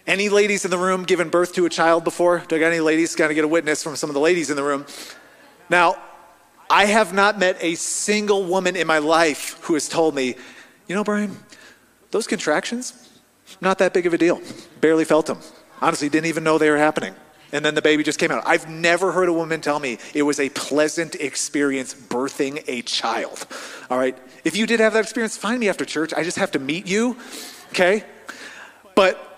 any 0.07 0.29
ladies 0.29 0.65
in 0.65 0.71
the 0.71 0.79
room 0.79 1.05
given 1.05 1.29
birth 1.29 1.53
to 1.55 1.67
a 1.67 1.71
child 1.71 2.05
before? 2.05 2.43
Do 2.49 2.57
I 2.57 2.59
got 2.59 2.69
any 2.69 2.81
ladies? 2.81 3.15
Got 3.15 3.29
to 3.29 3.35
get 3.35 3.45
a 3.45 3.49
witness 3.49 3.83
from 3.83 3.97
some 3.97 4.11
of 4.11 4.15
the 4.15 4.21
ladies 4.21 4.51
in 4.51 4.57
the 4.57 4.63
room. 4.63 4.87
Now, 5.69 5.97
I 6.69 6.87
have 6.87 7.13
not 7.13 7.39
met 7.39 7.57
a 7.61 7.75
single 7.75 8.45
woman 8.45 8.77
in 8.77 8.87
my 8.87 8.99
life 8.99 9.59
who 9.63 9.75
has 9.75 9.89
told 9.89 10.15
me, 10.15 10.35
you 10.89 10.95
know, 10.95 11.05
Brian, 11.05 11.37
those 12.13 12.29
contractions, 12.29 13.11
not 13.61 13.79
that 13.79 13.93
big 13.93 14.07
of 14.07 14.15
a 14.15 14.19
deal. 14.19 14.41
Barely 14.81 15.05
felt 15.05 15.27
them. 15.27 15.39
Honestly, 15.81 16.09
didn't 16.09 16.27
even 16.27 16.45
know 16.45 16.59
they 16.59 16.71
were 16.71 16.79
happening. 16.79 17.15
And 17.53 17.65
then 17.65 17.75
the 17.75 17.83
baby 17.83 18.03
just 18.03 18.19
came 18.19 18.31
out. 18.31 18.45
I've 18.47 18.69
never 18.69 19.13
heard 19.13 19.29
a 19.29 19.33
woman 19.33 19.61
tell 19.61 19.79
me 19.79 19.99
it 20.15 20.23
was 20.23 20.41
a 20.41 20.49
pleasant 20.51 21.17
experience 21.17 21.93
birthing 21.95 22.65
a 22.67 22.83
child. 22.83 23.47
All 23.91 23.99
right? 23.99 24.17
If 24.45 24.57
you 24.57 24.67
did 24.67 24.81
have 24.81 24.95
that 24.95 25.03
experience, 25.03 25.37
find 25.37 25.61
me 25.61 25.69
after 25.69 25.85
church. 25.85 26.15
I 26.15 26.23
just 26.23 26.39
have 26.39 26.53
to 26.53 26.59
meet 26.59 26.87
you, 26.87 27.17
okay? 27.71 28.05
But 28.95 29.29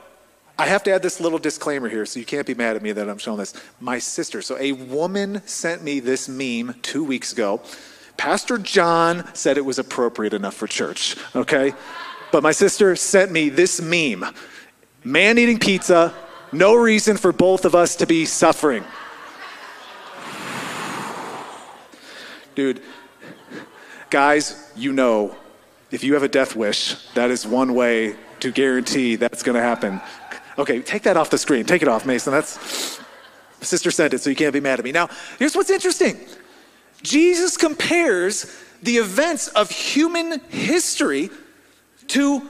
I 0.57 0.67
have 0.67 0.85
to 0.85 0.93
add 0.93 1.03
this 1.03 1.19
little 1.19 1.41
disclaimer 1.41 1.89
here, 1.89 2.07
so 2.07 2.21
you 2.21 2.27
can't 2.27 2.47
be 2.47 2.55
mad 2.55 2.77
at 2.77 2.83
me 2.83 2.93
that 2.93 3.09
I'm 3.09 3.19
showing 3.19 3.39
this. 3.39 3.55
My 3.81 3.99
sister, 3.99 4.43
so 4.43 4.57
a 4.59 4.73
woman 4.73 5.43
sent 5.47 5.83
me 5.83 5.99
this 5.99 6.29
meme 6.29 6.77
two 6.83 7.03
weeks 7.03 7.33
ago. 7.33 7.63
Pastor 8.17 8.59
John 8.59 9.29
said 9.35 9.59
it 9.59 9.65
was 9.65 9.81
appropriate 9.81 10.35
enough 10.35 10.55
for 10.55 10.69
church, 10.69 11.17
okay? 11.35 11.73
But 12.35 12.43
my 12.43 12.51
sister 12.51 12.97
sent 12.97 13.31
me 13.31 13.49
this 13.49 13.81
meme 13.81 14.27
man 15.05 15.39
eating 15.39 15.61
pizza, 15.61 16.13
no 16.51 16.75
reason 16.75 17.17
for 17.17 17.33
both 17.33 17.65
of 17.65 17.77
us 17.77 17.95
to 17.95 18.09
be 18.09 18.25
suffering. 18.25 18.83
Dude, 22.57 22.83
guys, 24.11 24.69
you 24.75 24.93
know, 24.93 25.37
if 25.93 26.03
you 26.03 26.15
have 26.15 26.25
a 26.25 26.29
death 26.29 26.57
wish, 26.57 26.97
that 27.11 27.31
is 27.31 27.47
one 27.47 27.73
way 27.73 28.17
to 28.41 28.51
guarantee 28.51 29.15
that's 29.15 29.45
going 29.45 29.55
to 29.55 29.63
happen. 29.63 30.01
Okay, 30.59 30.81
take 30.83 31.05
that 31.05 31.17
off 31.17 31.31
the 31.31 31.39
screen. 31.39 31.65
Take 31.65 31.83
it 31.83 31.89
off, 31.89 32.05
Mason. 32.05 32.33
That's 32.33 32.99
sister 33.61 33.93
sent 33.93 34.13
it, 34.13 34.23
so 34.23 34.29
you 34.29 34.35
can't 34.35 34.53
be 34.53 34.59
mad 34.59 34.81
at 34.81 34.85
me. 34.85 34.91
Now, 34.91 35.09
here's 35.39 35.55
what's 35.55 35.71
interesting. 35.71 36.19
Jesus 37.01 37.57
compares 37.57 38.53
the 38.83 38.97
events 38.97 39.47
of 39.47 39.71
human 39.71 40.41
history 40.49 41.31
to 42.09 42.49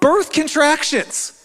birth 0.00 0.32
contractions 0.32 1.40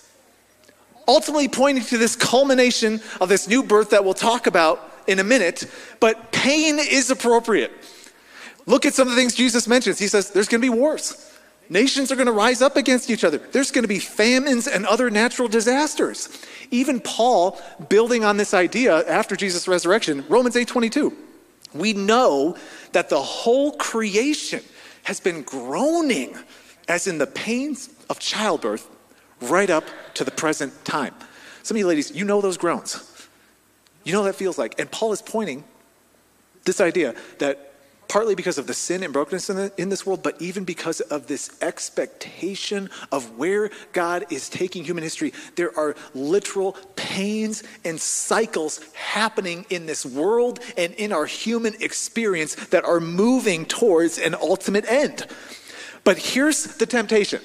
ultimately 1.09 1.47
pointing 1.47 1.83
to 1.83 1.97
this 1.97 2.15
culmination 2.15 3.01
of 3.19 3.27
this 3.27 3.47
new 3.47 3.63
birth 3.63 3.89
that 3.89 4.05
we'll 4.05 4.13
talk 4.13 4.45
about 4.45 4.93
in 5.07 5.17
a 5.17 5.23
minute, 5.23 5.65
but 5.99 6.31
pain 6.31 6.77
is 6.77 7.09
appropriate. 7.09 7.71
Look 8.67 8.85
at 8.85 8.93
some 8.93 9.07
of 9.07 9.15
the 9.15 9.19
things 9.19 9.33
Jesus 9.33 9.67
mentions. 9.67 9.97
He 9.97 10.07
says 10.07 10.29
there's 10.29 10.47
going 10.47 10.61
to 10.61 10.71
be 10.71 10.77
wars. 10.77 11.25
Nations 11.67 12.11
are 12.11 12.15
going 12.15 12.27
to 12.27 12.31
rise 12.31 12.61
up 12.61 12.77
against 12.77 13.09
each 13.09 13.23
other. 13.23 13.39
There's 13.39 13.71
going 13.71 13.83
to 13.83 13.87
be 13.87 13.99
famines 13.99 14.67
and 14.67 14.85
other 14.85 15.09
natural 15.09 15.47
disasters. 15.47 16.29
Even 16.69 16.99
Paul, 16.99 17.59
building 17.89 18.23
on 18.23 18.37
this 18.37 18.53
idea 18.53 19.03
after 19.07 19.35
Jesus' 19.35 19.67
resurrection, 19.67 20.23
Romans 20.29 20.55
8:22. 20.55 21.13
We 21.73 21.93
know 21.93 22.55
that 22.91 23.09
the 23.09 23.21
whole 23.21 23.73
creation 23.73 24.61
has 25.03 25.19
been 25.19 25.41
groaning 25.41 26.37
as 26.89 27.07
in 27.07 27.19
the 27.19 27.27
pains 27.27 27.89
of 28.09 28.19
childbirth 28.19 28.89
right 29.41 29.69
up 29.69 29.85
to 30.15 30.25
the 30.25 30.31
present 30.31 30.73
time. 30.83 31.13
Some 31.63 31.77
of 31.77 31.79
you 31.79 31.87
ladies, 31.87 32.11
you 32.11 32.25
know 32.25 32.41
those 32.41 32.57
groans. 32.57 33.05
You 34.03 34.11
know 34.11 34.21
what 34.21 34.27
that 34.27 34.35
feels 34.35 34.57
like. 34.57 34.79
And 34.79 34.91
Paul 34.91 35.13
is 35.13 35.21
pointing 35.21 35.63
this 36.65 36.81
idea 36.81 37.15
that 37.37 37.73
partly 38.07 38.33
because 38.33 38.57
of 38.57 38.65
the 38.65 38.73
sin 38.73 39.03
and 39.03 39.13
brokenness 39.13 39.51
in, 39.51 39.55
the, 39.55 39.71
in, 39.77 39.89
this 39.89 40.03
world, 40.03 40.23
but 40.23 40.41
even 40.41 40.63
because 40.63 40.99
of 40.99 41.27
this 41.27 41.55
expectation 41.61 42.89
of 43.11 43.37
where 43.37 43.69
God 43.93 44.25
is 44.31 44.49
taking 44.49 44.83
human 44.83 45.03
history, 45.03 45.31
there 45.55 45.77
are 45.77 45.95
literal 46.15 46.75
pains 46.95 47.63
and 47.85 48.01
cycles 48.01 48.81
happening 48.93 49.63
in 49.69 49.85
this 49.85 50.05
world 50.05 50.59
and 50.75 50.93
in 50.95 51.13
our 51.13 51.27
human 51.27 51.75
experience 51.81 52.55
that 52.55 52.83
are 52.83 52.99
moving 52.99 53.65
towards 53.65 54.17
an 54.17 54.33
ultimate 54.33 54.85
end. 54.91 55.27
But 56.03 56.17
here's 56.17 56.63
the 56.77 56.85
temptation 56.85 57.41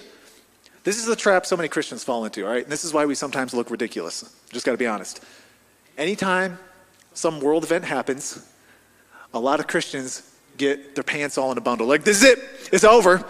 this 0.85 0.99
is 0.99 1.07
the 1.07 1.17
trap 1.17 1.47
so 1.47 1.57
many 1.57 1.69
Christians 1.69 2.05
fall 2.05 2.27
into, 2.27 2.45
all 2.45 2.53
right? 2.53 2.63
And 2.63 2.71
this 2.71 2.85
is 2.85 2.93
why 2.93 3.07
we 3.07 3.15
sometimes 3.15 3.55
look 3.55 3.71
ridiculous. 3.71 4.31
Just 4.51 4.67
got 4.67 4.73
to 4.73 4.79
be 4.79 4.87
honest. 4.87 5.21
Anytime 5.97 6.59
some 7.15 7.41
world 7.41 7.65
event 7.65 7.85
happens, 7.85 8.47
a 9.33 9.41
lot 9.41 9.61
of 9.61 9.67
Christians 9.67 10.31
get 10.59 10.95
their 10.95 11.05
pants 11.05 11.39
all 11.39 11.51
in 11.53 11.59
a 11.59 11.63
bundle. 11.63 11.87
Like, 11.87 12.05
this 12.05 12.23
is 12.23 12.25
it, 12.25 12.39
it's 12.71 12.85
over. 12.85 13.25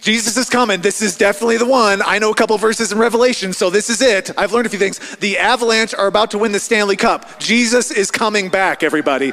Jesus 0.00 0.36
is 0.36 0.48
coming. 0.48 0.80
This 0.80 1.02
is 1.02 1.16
definitely 1.16 1.58
the 1.58 1.66
one. 1.66 2.00
I 2.02 2.18
know 2.18 2.30
a 2.30 2.34
couple 2.34 2.56
verses 2.56 2.92
in 2.92 2.98
Revelation, 2.98 3.52
so 3.52 3.68
this 3.68 3.90
is 3.90 4.00
it. 4.00 4.30
I've 4.38 4.52
learned 4.52 4.66
a 4.66 4.70
few 4.70 4.78
things. 4.78 4.98
The 5.16 5.38
Avalanche 5.38 5.92
are 5.92 6.06
about 6.06 6.30
to 6.30 6.38
win 6.38 6.52
the 6.52 6.60
Stanley 6.60 6.96
Cup. 6.96 7.38
Jesus 7.40 7.90
is 7.90 8.10
coming 8.10 8.48
back, 8.48 8.82
everybody. 8.82 9.32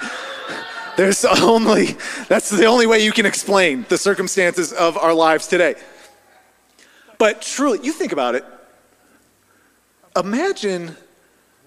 There's 0.97 1.25
only, 1.41 1.95
that's 2.27 2.49
the 2.49 2.65
only 2.65 2.87
way 2.87 3.03
you 3.03 3.11
can 3.11 3.25
explain 3.25 3.85
the 3.89 3.97
circumstances 3.97 4.73
of 4.73 4.97
our 4.97 5.13
lives 5.13 5.47
today. 5.47 5.75
But 7.17 7.41
truly, 7.41 7.79
you 7.83 7.93
think 7.93 8.11
about 8.11 8.35
it. 8.35 8.45
Imagine 10.15 10.95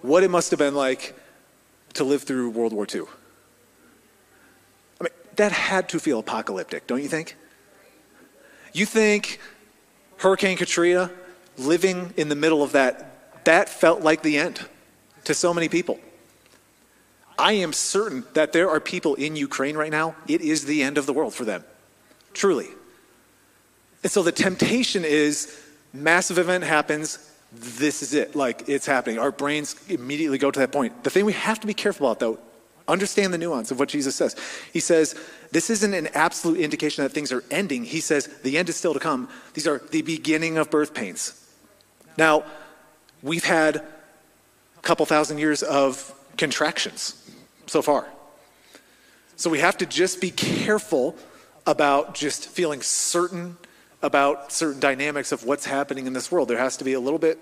what 0.02 0.23
it 0.23 0.30
must 0.30 0.50
have 0.50 0.58
been 0.58 0.75
like 0.75 1.14
to 1.94 2.04
live 2.04 2.23
through 2.23 2.50
World 2.50 2.73
War 2.73 2.87
II. 2.92 3.02
I 5.00 5.04
mean, 5.04 5.12
that 5.37 5.52
had 5.52 5.88
to 5.90 5.99
feel 5.99 6.18
apocalyptic, 6.18 6.87
don't 6.87 7.02
you 7.02 7.08
think? 7.08 7.37
You 8.73 8.87
think 8.87 9.40
Hurricane 10.18 10.56
Katrina, 10.56 11.11
living 11.56 12.12
in 12.16 12.28
the 12.28 12.37
middle 12.37 12.62
of 12.62 12.73
that, 12.73 13.44
that 13.44 13.68
felt 13.68 14.02
like 14.02 14.23
the 14.23 14.38
end 14.38 14.66
to 15.25 15.35
so 15.35 15.52
many 15.52 15.68
people. 15.68 15.99
I 17.38 17.52
am 17.52 17.73
certain 17.73 18.25
that 18.35 18.52
there 18.52 18.68
are 18.68 18.80
people 18.80 19.14
in 19.14 19.37
Ukraine 19.37 19.76
right 19.76 19.92
now, 19.92 20.16
it 20.26 20.40
is 20.40 20.64
the 20.64 20.83
end 20.83 20.99
of 20.99 21.07
the 21.07 21.12
world 21.12 21.33
for 21.33 21.45
them. 21.45 21.64
Truly. 22.35 22.66
And 24.02 24.11
so 24.11 24.23
the 24.23 24.33
temptation 24.33 25.04
is 25.04 25.61
massive 25.92 26.38
event 26.38 26.64
happens, 26.64 27.33
this 27.52 28.02
is 28.02 28.12
it. 28.12 28.35
Like 28.35 28.68
it's 28.68 28.87
happening. 28.87 29.18
Our 29.18 29.30
brains 29.30 29.76
immediately 29.88 30.38
go 30.38 30.50
to 30.50 30.61
that 30.61 30.73
point. 30.73 31.04
The 31.04 31.11
thing 31.11 31.25
we 31.25 31.33
have 31.33 31.61
to 31.61 31.66
be 31.66 31.75
careful 31.75 32.07
about 32.07 32.21
though, 32.21 32.38
understand 32.88 33.33
the 33.33 33.38
nuance 33.38 33.71
of 33.71 33.78
what 33.78 33.88
Jesus 33.88 34.16
says. 34.16 34.35
He 34.73 34.80
says, 34.80 35.14
this 35.52 35.71
isn't 35.71 35.95
an 35.95 36.09
absolute 36.14 36.59
indication 36.59 37.04
that 37.04 37.11
things 37.11 37.33
are 37.33 37.45
ending. 37.50 37.85
He 37.85 38.00
says, 38.00 38.26
the 38.42 38.59
end 38.59 38.68
is 38.68 38.76
still 38.76 38.95
to 38.95 39.00
come. 39.00 39.28
These 39.54 39.66
are 39.66 39.80
the 39.90 40.02
beginning 40.02 40.59
of 40.59 40.71
birth 40.71 40.95
pains. 40.95 41.47
Now, 42.16 42.45
we've 43.23 43.45
had 43.45 43.76
a 43.76 43.85
couple 44.83 45.07
thousand 45.07 45.38
years 45.38 45.62
of 45.62 46.14
contractions 46.37 47.27
so 47.68 47.82
far. 47.82 48.08
So 49.37 49.50
we 49.50 49.60
have 49.60 49.78
to 49.78 49.87
just 49.87 50.20
be 50.20 50.30
careful 50.30 51.16
about 51.66 52.14
just 52.14 52.48
feeling 52.48 52.82
certain 52.82 53.56
about 54.02 54.52
certain 54.52 54.80
dynamics 54.80 55.32
of 55.32 55.44
what's 55.44 55.64
happening 55.64 56.06
in 56.06 56.12
this 56.12 56.30
world. 56.30 56.48
There 56.48 56.58
has 56.58 56.76
to 56.76 56.84
be 56.84 56.92
a 56.92 57.00
little 57.00 57.18
bit 57.18 57.38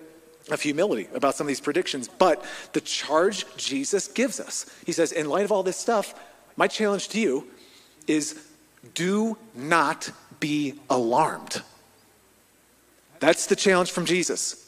of 0.50 0.62
humility 0.62 1.08
about 1.14 1.34
some 1.34 1.46
of 1.46 1.48
these 1.48 1.60
predictions. 1.60 2.08
But 2.08 2.44
the 2.72 2.80
charge 2.80 3.44
Jesus 3.56 4.08
gives 4.08 4.40
us, 4.40 4.66
he 4.84 4.92
says, 4.92 5.12
in 5.12 5.28
light 5.28 5.44
of 5.44 5.52
all 5.52 5.62
this 5.62 5.76
stuff, 5.76 6.14
my 6.56 6.68
challenge 6.68 7.08
to 7.10 7.20
you 7.20 7.46
is 8.06 8.42
do 8.94 9.36
not 9.54 10.10
be 10.40 10.74
alarmed. 10.88 11.62
That's 13.18 13.46
the 13.46 13.56
challenge 13.56 13.90
from 13.90 14.06
Jesus. 14.06 14.62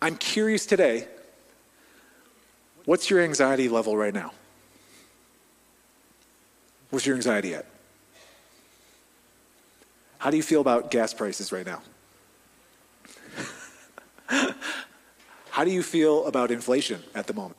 I'm 0.00 0.16
curious 0.16 0.64
today 0.64 1.08
what's 2.88 3.10
your 3.10 3.20
anxiety 3.20 3.68
level 3.68 3.94
right 3.98 4.14
now? 4.14 4.32
What's 6.88 7.04
your 7.04 7.16
anxiety 7.16 7.54
at? 7.54 7.66
How 10.16 10.30
do 10.30 10.38
you 10.38 10.42
feel 10.42 10.62
about 10.62 10.90
gas 10.90 11.12
prices 11.12 11.52
right 11.52 11.66
now? 11.66 11.82
How 15.50 15.64
do 15.64 15.70
you 15.70 15.82
feel 15.82 16.24
about 16.24 16.50
inflation 16.50 17.02
at 17.14 17.26
the 17.26 17.34
moment? 17.34 17.58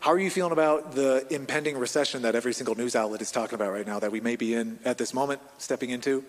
How 0.00 0.12
are 0.12 0.18
you 0.18 0.30
feeling 0.30 0.52
about 0.52 0.92
the 0.92 1.26
impending 1.28 1.76
recession 1.76 2.22
that 2.22 2.34
every 2.34 2.54
single 2.54 2.74
news 2.74 2.96
outlet 2.96 3.20
is 3.20 3.30
talking 3.30 3.56
about 3.56 3.72
right 3.72 3.86
now 3.86 3.98
that 3.98 4.10
we 4.10 4.22
may 4.22 4.36
be 4.36 4.54
in 4.54 4.78
at 4.86 4.96
this 4.96 5.12
moment, 5.12 5.42
stepping 5.58 5.90
into? 5.90 6.24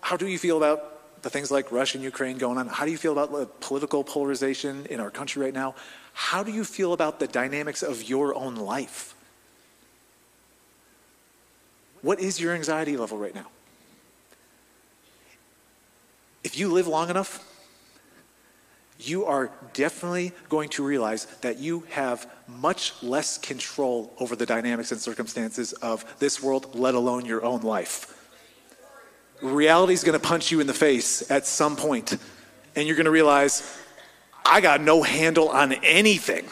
How 0.00 0.16
do 0.16 0.26
you 0.26 0.36
feel 0.36 0.56
about 0.56 1.01
the 1.22 1.30
things 1.30 1.50
like 1.50 1.72
Russia 1.72 1.98
and 1.98 2.04
Ukraine 2.04 2.38
going 2.38 2.58
on? 2.58 2.66
How 2.66 2.84
do 2.84 2.90
you 2.90 2.98
feel 2.98 3.12
about 3.12 3.32
the 3.32 3.46
political 3.60 4.04
polarization 4.04 4.86
in 4.86 5.00
our 5.00 5.10
country 5.10 5.42
right 5.42 5.54
now? 5.54 5.74
How 6.12 6.42
do 6.42 6.52
you 6.52 6.64
feel 6.64 6.92
about 6.92 7.20
the 7.20 7.26
dynamics 7.26 7.82
of 7.82 8.02
your 8.08 8.34
own 8.34 8.56
life? 8.56 9.14
What 12.02 12.20
is 12.20 12.40
your 12.40 12.52
anxiety 12.52 12.96
level 12.96 13.16
right 13.16 13.34
now? 13.34 13.46
If 16.42 16.58
you 16.58 16.72
live 16.72 16.88
long 16.88 17.08
enough, 17.08 17.48
you 18.98 19.24
are 19.24 19.50
definitely 19.72 20.32
going 20.48 20.68
to 20.70 20.84
realize 20.84 21.26
that 21.40 21.58
you 21.58 21.84
have 21.90 22.28
much 22.46 23.00
less 23.02 23.38
control 23.38 24.12
over 24.18 24.36
the 24.36 24.46
dynamics 24.46 24.92
and 24.92 25.00
circumstances 25.00 25.72
of 25.74 26.04
this 26.18 26.42
world, 26.42 26.74
let 26.74 26.94
alone 26.94 27.24
your 27.24 27.44
own 27.44 27.62
life. 27.62 28.11
Reality 29.42 29.92
is 29.92 30.04
going 30.04 30.18
to 30.18 30.24
punch 30.24 30.52
you 30.52 30.60
in 30.60 30.66
the 30.66 30.74
face 30.74 31.28
at 31.30 31.46
some 31.46 31.76
point, 31.76 32.16
and 32.76 32.86
you're 32.86 32.96
going 32.96 33.06
to 33.06 33.10
realize, 33.10 33.78
I 34.46 34.60
got 34.60 34.80
no 34.80 35.02
handle 35.02 35.48
on 35.48 35.72
anything. 35.72 36.46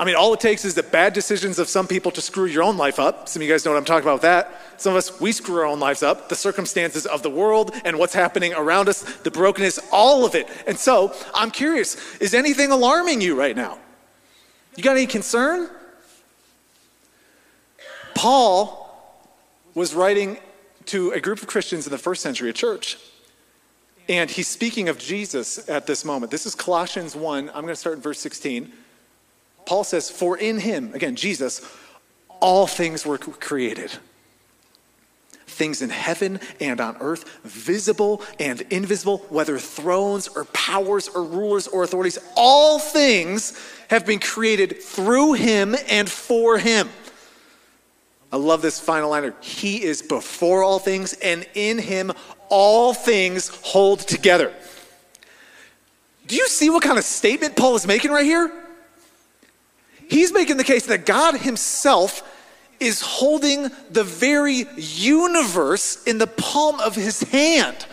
I 0.00 0.04
mean, 0.04 0.14
all 0.14 0.32
it 0.32 0.38
takes 0.38 0.64
is 0.64 0.74
the 0.76 0.84
bad 0.84 1.12
decisions 1.12 1.58
of 1.58 1.68
some 1.68 1.88
people 1.88 2.12
to 2.12 2.20
screw 2.20 2.44
your 2.44 2.62
own 2.62 2.76
life 2.76 3.00
up. 3.00 3.28
Some 3.28 3.42
of 3.42 3.48
you 3.48 3.52
guys 3.52 3.64
know 3.64 3.72
what 3.72 3.78
I'm 3.78 3.84
talking 3.84 4.04
about 4.04 4.14
with 4.14 4.22
that. 4.22 4.80
Some 4.80 4.92
of 4.92 4.96
us, 4.96 5.20
we 5.20 5.32
screw 5.32 5.56
our 5.56 5.64
own 5.64 5.80
lives 5.80 6.04
up. 6.04 6.28
The 6.28 6.36
circumstances 6.36 7.04
of 7.04 7.24
the 7.24 7.30
world 7.30 7.72
and 7.84 7.98
what's 7.98 8.14
happening 8.14 8.54
around 8.54 8.88
us, 8.88 9.02
the 9.22 9.30
brokenness, 9.32 9.80
all 9.90 10.24
of 10.24 10.36
it. 10.36 10.46
And 10.68 10.78
so 10.78 11.12
I'm 11.34 11.50
curious 11.50 11.96
is 12.20 12.32
anything 12.32 12.70
alarming 12.70 13.20
you 13.20 13.36
right 13.36 13.56
now? 13.56 13.78
You 14.76 14.84
got 14.84 14.96
any 14.96 15.06
concern? 15.06 15.68
Paul 18.14 18.84
was 19.74 19.94
writing 19.94 20.38
to 20.88 21.12
a 21.12 21.20
group 21.20 21.40
of 21.40 21.46
Christians 21.46 21.86
in 21.86 21.92
the 21.92 21.98
first 21.98 22.22
century, 22.22 22.50
a 22.50 22.52
church. 22.52 22.98
And 24.08 24.30
he's 24.30 24.48
speaking 24.48 24.88
of 24.88 24.98
Jesus 24.98 25.68
at 25.68 25.86
this 25.86 26.04
moment. 26.04 26.32
This 26.32 26.46
is 26.46 26.54
Colossians 26.54 27.14
1. 27.14 27.48
I'm 27.48 27.62
going 27.62 27.68
to 27.68 27.76
start 27.76 27.96
in 27.96 28.02
verse 28.02 28.18
16. 28.20 28.72
Paul 29.66 29.84
says, 29.84 30.10
For 30.10 30.38
in 30.38 30.58
him, 30.58 30.94
again, 30.94 31.14
Jesus, 31.14 31.60
all 32.40 32.66
things 32.66 33.04
were 33.04 33.18
created. 33.18 33.92
Things 35.46 35.82
in 35.82 35.90
heaven 35.90 36.40
and 36.60 36.80
on 36.80 36.96
earth, 37.00 37.40
visible 37.44 38.22
and 38.38 38.62
invisible, 38.70 39.18
whether 39.28 39.58
thrones 39.58 40.28
or 40.28 40.44
powers 40.46 41.08
or 41.08 41.22
rulers 41.22 41.66
or 41.66 41.82
authorities, 41.82 42.18
all 42.34 42.78
things 42.78 43.60
have 43.88 44.06
been 44.06 44.20
created 44.20 44.82
through 44.82 45.34
him 45.34 45.74
and 45.90 46.08
for 46.08 46.58
him. 46.58 46.88
I 48.30 48.36
love 48.36 48.60
this 48.60 48.78
final 48.78 49.10
liner. 49.10 49.34
He 49.40 49.82
is 49.82 50.02
before 50.02 50.62
all 50.62 50.78
things, 50.78 51.14
and 51.14 51.46
in 51.54 51.78
him 51.78 52.12
all 52.48 52.92
things 52.92 53.48
hold 53.62 54.00
together. 54.00 54.52
Do 56.26 56.36
you 56.36 56.46
see 56.48 56.68
what 56.68 56.82
kind 56.82 56.98
of 56.98 57.04
statement 57.04 57.56
Paul 57.56 57.74
is 57.74 57.86
making 57.86 58.10
right 58.10 58.24
here? 58.24 58.52
He's 60.10 60.32
making 60.32 60.58
the 60.58 60.64
case 60.64 60.86
that 60.86 61.06
God 61.06 61.36
himself 61.36 62.22
is 62.80 63.00
holding 63.00 63.70
the 63.90 64.04
very 64.04 64.66
universe 64.76 66.02
in 66.04 66.18
the 66.18 66.26
palm 66.26 66.80
of 66.80 66.94
his 66.94 67.22
hand. 67.22 67.86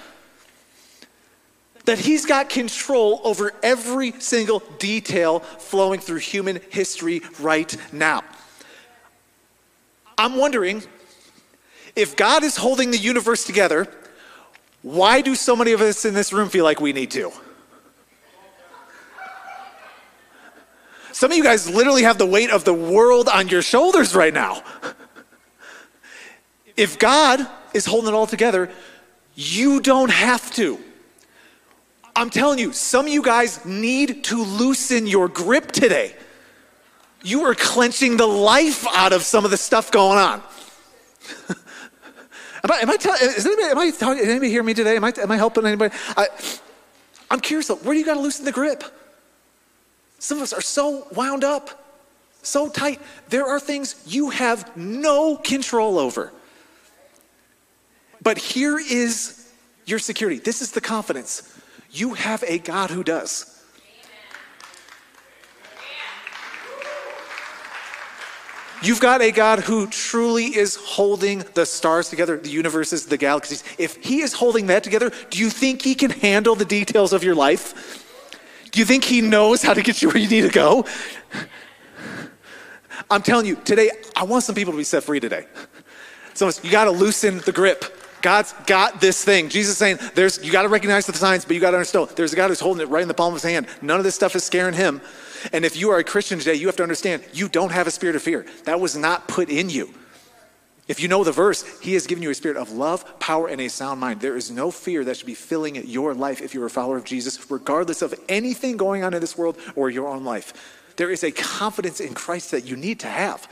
That 1.86 2.00
he's 2.00 2.26
got 2.26 2.50
control 2.50 3.22
over 3.24 3.52
every 3.64 4.12
single 4.20 4.60
detail 4.80 5.40
flowing 5.40 6.00
through 6.00 6.20
human 6.20 6.60
history 6.70 7.22
right 7.40 7.76
now. 7.94 8.24
I'm 10.18 10.38
wondering 10.38 10.84
if 11.96 12.16
God 12.16 12.44
is 12.44 12.58
holding 12.58 12.92
the 12.92 12.98
universe 12.98 13.46
together, 13.46 13.88
why 14.82 15.22
do 15.22 15.36
so 15.36 15.56
many 15.56 15.72
of 15.72 15.82
us 15.82 16.06
in 16.06 16.14
this 16.14 16.32
room 16.32 16.50
feel 16.50 16.64
like 16.64 16.80
we 16.80 16.94
need 16.94 17.12
to? 17.12 17.32
Some 21.12 21.32
of 21.32 21.38
you 21.38 21.44
guys 21.44 21.70
literally 21.70 22.04
have 22.04 22.18
the 22.18 22.26
weight 22.26 22.50
of 22.50 22.66
the 22.66 22.74
world 22.74 23.30
on 23.30 23.48
your 23.48 23.62
shoulders 23.62 24.14
right 24.14 24.34
now. 24.34 24.64
If 26.76 27.00
God 27.00 27.48
is 27.74 27.86
holding 27.86 28.10
it 28.10 28.14
all 28.14 28.28
together, 28.28 28.70
you 29.34 29.80
don't 29.80 30.12
have 30.12 30.52
to. 30.56 30.78
I'm 32.18 32.30
telling 32.30 32.60
you, 32.60 32.74
some 32.74 33.06
of 33.06 33.12
you 33.12 33.22
guys 33.22 33.64
need 33.66 34.26
to 34.26 34.44
loosen 34.44 35.08
your 35.08 35.30
grip 35.30 35.72
today. 35.72 36.16
You 37.26 37.46
are 37.46 37.56
clenching 37.56 38.18
the 38.18 38.28
life 38.28 38.86
out 38.94 39.12
of 39.12 39.24
some 39.24 39.46
of 39.46 39.52
the 39.52 39.58
stuff 39.58 39.92
going 39.92 40.20
on. 40.20 40.44
am 42.64 42.72
I, 42.72 42.78
am 42.82 42.90
I 42.92 42.98
telling, 42.98 43.20
is 43.20 43.48
anybody, 43.48 43.68
am 43.68 43.80
I 43.80 43.90
talking, 43.90 44.24
anybody 44.24 44.52
hear 44.52 44.62
me 44.62 44.76
today? 44.76 44.96
Am 44.96 45.04
I, 45.04 45.12
am 45.18 45.32
I 45.32 45.36
helping 45.36 45.66
anybody? 45.66 45.92
I, 46.16 46.28
I'm 47.32 47.40
curious 47.40 47.68
where 47.70 47.96
do 47.96 48.00
you 48.00 48.06
got 48.06 48.14
to 48.14 48.20
loosen 48.20 48.46
the 48.46 48.52
grip? 48.52 48.84
Some 50.20 50.38
of 50.38 50.44
us 50.44 50.54
are 50.54 50.62
so 50.62 51.08
wound 51.16 51.44
up, 51.44 51.96
so 52.44 52.70
tight. 52.70 53.02
There 53.30 53.48
are 53.48 53.60
things 53.60 54.04
you 54.06 54.30
have 54.30 54.78
no 54.78 55.36
control 55.36 55.98
over. 55.98 56.32
But 58.22 58.38
here 58.38 58.78
is 58.78 59.52
your 59.88 59.98
security. 59.98 60.38
This 60.38 60.62
is 60.62 60.74
the 60.74 60.82
confidence. 60.82 61.60
You 61.90 62.14
have 62.14 62.44
a 62.44 62.60
God 62.60 62.92
who 62.92 63.04
does. 63.04 63.55
You've 68.82 69.00
got 69.00 69.22
a 69.22 69.32
God 69.32 69.60
who 69.60 69.88
truly 69.88 70.56
is 70.56 70.76
holding 70.76 71.44
the 71.54 71.66
stars 71.66 72.10
together, 72.10 72.38
the 72.38 72.50
universes, 72.50 73.06
the 73.06 73.18
galaxies. 73.18 73.64
If 73.78 73.96
He 73.98 74.22
is 74.22 74.34
holding 74.34 74.68
that 74.68 74.84
together, 74.84 75.12
do 75.30 75.40
you 75.40 75.50
think 75.50 75.82
He 75.82 75.96
can 75.96 76.12
handle 76.12 76.56
the 76.56 76.66
details 76.66 77.14
of 77.14 77.24
your 77.24 77.36
life? 77.36 78.04
Do 78.76 78.80
you 78.80 78.86
think 78.86 79.06
he 79.06 79.22
knows 79.22 79.62
how 79.62 79.74
to 79.74 79.82
get 79.82 80.02
you 80.02 80.10
where 80.10 80.18
you 80.18 80.28
need 80.28 80.42
to 80.42 80.50
go? 80.50 80.84
I'm 83.10 83.22
telling 83.22 83.46
you, 83.46 83.56
today, 83.56 83.90
I 84.18 84.26
want 84.26 84.44
some 84.44 84.54
people 84.54 84.74
to 84.74 84.78
be 84.78 84.84
set 84.84 85.02
free 85.02 85.22
today. 85.22 85.46
So 86.34 86.52
you 86.62 86.72
got 86.72 86.84
to 86.84 86.92
loosen 86.92 87.38
the 87.40 87.54
grip. 87.54 87.95
God's 88.26 88.56
got 88.66 89.00
this 89.00 89.24
thing. 89.24 89.50
Jesus 89.50 89.78
saying, 89.78 90.00
there's, 90.16 90.44
you 90.44 90.52
got 90.52 90.64
to 90.64 90.68
recognize 90.68 91.06
the 91.06 91.14
signs, 91.14 91.46
but 91.46 91.54
you 91.54 91.60
got 91.60 91.70
to 91.70 91.78
understand 91.78 92.10
there's 92.16 92.34
a 92.34 92.36
God 92.36 92.48
who's 92.48 92.60
holding 92.60 92.82
it 92.82 92.90
right 92.90 93.04
in 93.04 93.08
the 93.08 93.14
palm 93.14 93.36
of 93.36 93.40
his 93.40 93.44
hand. 93.44 93.68
None 93.84 94.00
of 94.00 94.04
this 94.04 94.16
stuff 94.16 94.36
is 94.36 94.44
scaring 94.44 94.74
him. 94.74 95.00
And 95.54 95.64
if 95.64 95.78
you 95.78 95.92
are 95.92 96.00
a 96.00 96.04
Christian 96.04 96.40
today, 96.40 96.56
you 96.56 96.66
have 96.66 96.76
to 96.78 96.82
understand 96.82 97.24
you 97.34 97.48
don't 97.48 97.72
have 97.72 97.86
a 97.86 97.92
spirit 97.92 98.16
of 98.16 98.24
fear. 98.24 98.48
That 98.64 98.80
was 98.80 98.98
not 98.98 99.28
put 99.28 99.50
in 99.50 99.70
you. 99.70 99.94
If 100.88 101.00
you 101.00 101.08
know 101.08 101.24
the 101.24 101.32
verse, 101.32 101.80
he 101.82 101.94
has 101.94 102.08
given 102.08 102.24
you 102.24 102.32
a 102.32 102.34
spirit 102.34 102.58
of 102.58 102.72
love, 102.72 103.20
power, 103.20 103.48
and 103.48 103.62
a 103.62 103.70
sound 103.70 104.00
mind. 104.00 104.22
There 104.22 104.36
is 104.36 104.50
no 104.50 104.72
fear 104.72 105.04
that 105.04 105.18
should 105.18 105.28
be 105.28 105.36
filling 105.36 105.76
your 105.86 106.16
life 106.16 106.42
if 106.42 106.56
you're 106.56 106.66
a 106.66 106.70
follower 106.72 106.98
of 106.98 107.06
Jesus, 107.06 107.52
regardless 107.52 108.02
of 108.02 108.16
anything 108.28 108.76
going 108.76 109.04
on 109.04 109.14
in 109.14 109.22
this 109.22 109.38
world 109.38 109.56
or 109.76 109.92
your 109.92 110.08
own 110.08 110.24
life. 110.24 110.52
There 110.96 111.12
is 111.12 111.24
a 111.24 111.30
confidence 111.30 112.00
in 112.00 112.16
Christ 112.16 112.50
that 112.50 112.66
you 112.66 112.76
need 112.76 113.02
to 113.02 113.08
have, 113.08 113.48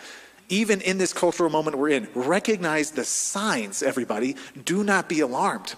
even 0.53 0.81
in 0.81 0.99
this 0.99 1.13
cultural 1.13 1.49
moment 1.49 1.77
we're 1.77 1.89
in. 1.89 2.07
Recognize 2.13 2.91
the 2.91 3.03
signs, 3.03 3.81
everybody. 3.81 4.35
Do 4.65 4.83
not 4.83 5.09
be 5.09 5.21
alarmed. 5.21 5.73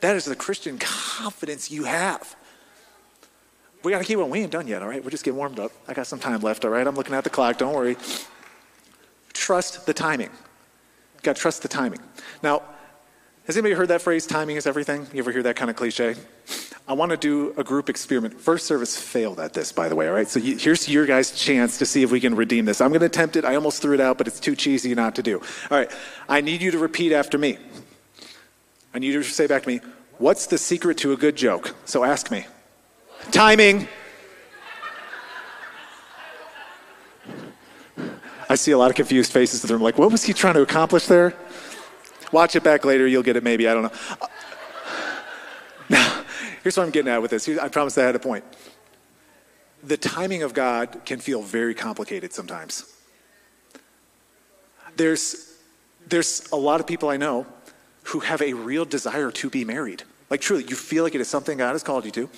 That 0.00 0.14
is 0.14 0.24
the 0.24 0.36
Christian 0.36 0.78
confidence 0.78 1.70
you 1.70 1.84
have. 1.84 2.36
We 3.82 3.90
got 3.90 3.98
to 3.98 4.04
keep 4.04 4.18
on. 4.18 4.30
We 4.30 4.40
ain't 4.40 4.52
done 4.52 4.68
yet, 4.68 4.82
all 4.82 4.88
right? 4.88 5.02
We're 5.02 5.10
just 5.10 5.24
getting 5.24 5.36
warmed 5.36 5.58
up. 5.58 5.72
I 5.88 5.94
got 5.94 6.06
some 6.06 6.20
time 6.20 6.40
left, 6.40 6.64
all 6.64 6.70
right? 6.70 6.86
I'm 6.86 6.94
looking 6.94 7.14
at 7.14 7.24
the 7.24 7.30
clock. 7.30 7.58
Don't 7.58 7.74
worry. 7.74 7.96
Trust 9.32 9.84
the 9.84 9.92
timing. 9.92 10.30
Got 11.22 11.36
to 11.36 11.42
trust 11.42 11.62
the 11.62 11.68
timing. 11.68 12.00
Now, 12.42 12.62
has 13.46 13.56
anybody 13.56 13.74
heard 13.74 13.88
that 13.88 14.00
phrase, 14.00 14.26
timing 14.26 14.56
is 14.56 14.66
everything? 14.66 15.08
You 15.12 15.18
ever 15.18 15.32
hear 15.32 15.42
that 15.42 15.56
kind 15.56 15.70
of 15.70 15.76
cliche? 15.76 16.14
I 16.86 16.92
want 16.92 17.12
to 17.12 17.16
do 17.16 17.54
a 17.56 17.64
group 17.64 17.88
experiment. 17.88 18.38
First 18.38 18.66
service 18.66 18.94
failed 19.00 19.40
at 19.40 19.54
this, 19.54 19.72
by 19.72 19.88
the 19.88 19.96
way, 19.96 20.06
all 20.06 20.14
right? 20.14 20.28
So 20.28 20.38
you, 20.38 20.58
here's 20.58 20.86
your 20.86 21.06
guys' 21.06 21.30
chance 21.30 21.78
to 21.78 21.86
see 21.86 22.02
if 22.02 22.10
we 22.10 22.20
can 22.20 22.34
redeem 22.34 22.66
this. 22.66 22.82
I'm 22.82 22.90
going 22.90 23.00
to 23.00 23.06
attempt 23.06 23.36
it. 23.36 23.44
I 23.46 23.54
almost 23.54 23.80
threw 23.80 23.94
it 23.94 24.00
out, 24.00 24.18
but 24.18 24.26
it's 24.28 24.38
too 24.38 24.54
cheesy 24.54 24.94
not 24.94 25.14
to 25.14 25.22
do. 25.22 25.38
All 25.70 25.78
right, 25.78 25.90
I 26.28 26.42
need 26.42 26.60
you 26.60 26.70
to 26.72 26.78
repeat 26.78 27.12
after 27.12 27.38
me. 27.38 27.56
I 28.92 28.98
need 28.98 29.14
you 29.14 29.22
to 29.22 29.24
say 29.24 29.46
back 29.46 29.62
to 29.62 29.68
me, 29.68 29.80
what's 30.18 30.46
the 30.46 30.58
secret 30.58 30.98
to 30.98 31.12
a 31.12 31.16
good 31.16 31.36
joke? 31.36 31.74
So 31.86 32.04
ask 32.04 32.30
me. 32.30 32.46
Timing. 33.30 33.88
I 38.50 38.56
see 38.56 38.72
a 38.72 38.78
lot 38.78 38.90
of 38.90 38.96
confused 38.96 39.32
faces 39.32 39.64
in 39.64 39.68
the 39.68 39.74
room, 39.74 39.82
like, 39.82 39.96
what 39.96 40.12
was 40.12 40.22
he 40.22 40.34
trying 40.34 40.54
to 40.54 40.62
accomplish 40.62 41.06
there? 41.06 41.34
Watch 42.30 42.56
it 42.56 42.62
back 42.62 42.84
later, 42.84 43.06
you'll 43.06 43.22
get 43.22 43.36
it 43.36 43.42
maybe, 43.42 43.66
I 43.68 43.72
don't 43.72 43.84
know. 43.84 44.28
Here's 46.64 46.78
what 46.78 46.84
I'm 46.84 46.90
getting 46.90 47.12
at 47.12 47.20
with 47.20 47.30
this. 47.30 47.46
I 47.46 47.68
promised 47.68 47.98
I 47.98 48.04
had 48.04 48.16
a 48.16 48.18
point. 48.18 48.42
The 49.82 49.98
timing 49.98 50.42
of 50.42 50.54
God 50.54 51.02
can 51.04 51.20
feel 51.20 51.42
very 51.42 51.74
complicated 51.74 52.32
sometimes. 52.32 52.90
There's, 54.96 55.58
there's 56.08 56.48
a 56.52 56.56
lot 56.56 56.80
of 56.80 56.86
people 56.86 57.10
I 57.10 57.18
know 57.18 57.46
who 58.04 58.20
have 58.20 58.40
a 58.40 58.54
real 58.54 58.86
desire 58.86 59.30
to 59.32 59.50
be 59.50 59.62
married. 59.62 60.04
Like, 60.30 60.40
truly, 60.40 60.64
you 60.64 60.74
feel 60.74 61.04
like 61.04 61.14
it 61.14 61.20
is 61.20 61.28
something 61.28 61.58
God 61.58 61.72
has 61.72 61.82
called 61.82 62.06
you 62.06 62.10
to, 62.12 62.30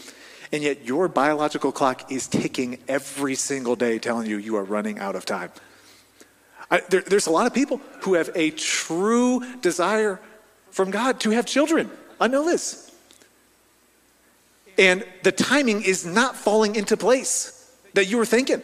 and 0.50 0.60
yet 0.60 0.84
your 0.84 1.06
biological 1.06 1.70
clock 1.70 2.10
is 2.10 2.26
ticking 2.26 2.78
every 2.88 3.36
single 3.36 3.76
day, 3.76 4.00
telling 4.00 4.28
you 4.28 4.38
you 4.38 4.56
are 4.56 4.64
running 4.64 4.98
out 4.98 5.14
of 5.14 5.24
time. 5.24 5.52
I, 6.68 6.82
there, 6.88 7.02
there's 7.02 7.28
a 7.28 7.30
lot 7.30 7.46
of 7.46 7.54
people 7.54 7.80
who 8.00 8.14
have 8.14 8.30
a 8.34 8.50
true 8.50 9.60
desire 9.60 10.18
from 10.72 10.90
God 10.90 11.20
to 11.20 11.30
have 11.30 11.46
children. 11.46 11.92
I 12.20 12.26
know 12.26 12.44
this. 12.44 12.85
And 14.78 15.04
the 15.22 15.32
timing 15.32 15.82
is 15.82 16.04
not 16.04 16.36
falling 16.36 16.76
into 16.76 16.96
place 16.96 17.52
that 17.94 18.06
you 18.06 18.18
were 18.18 18.26
thinking. 18.26 18.62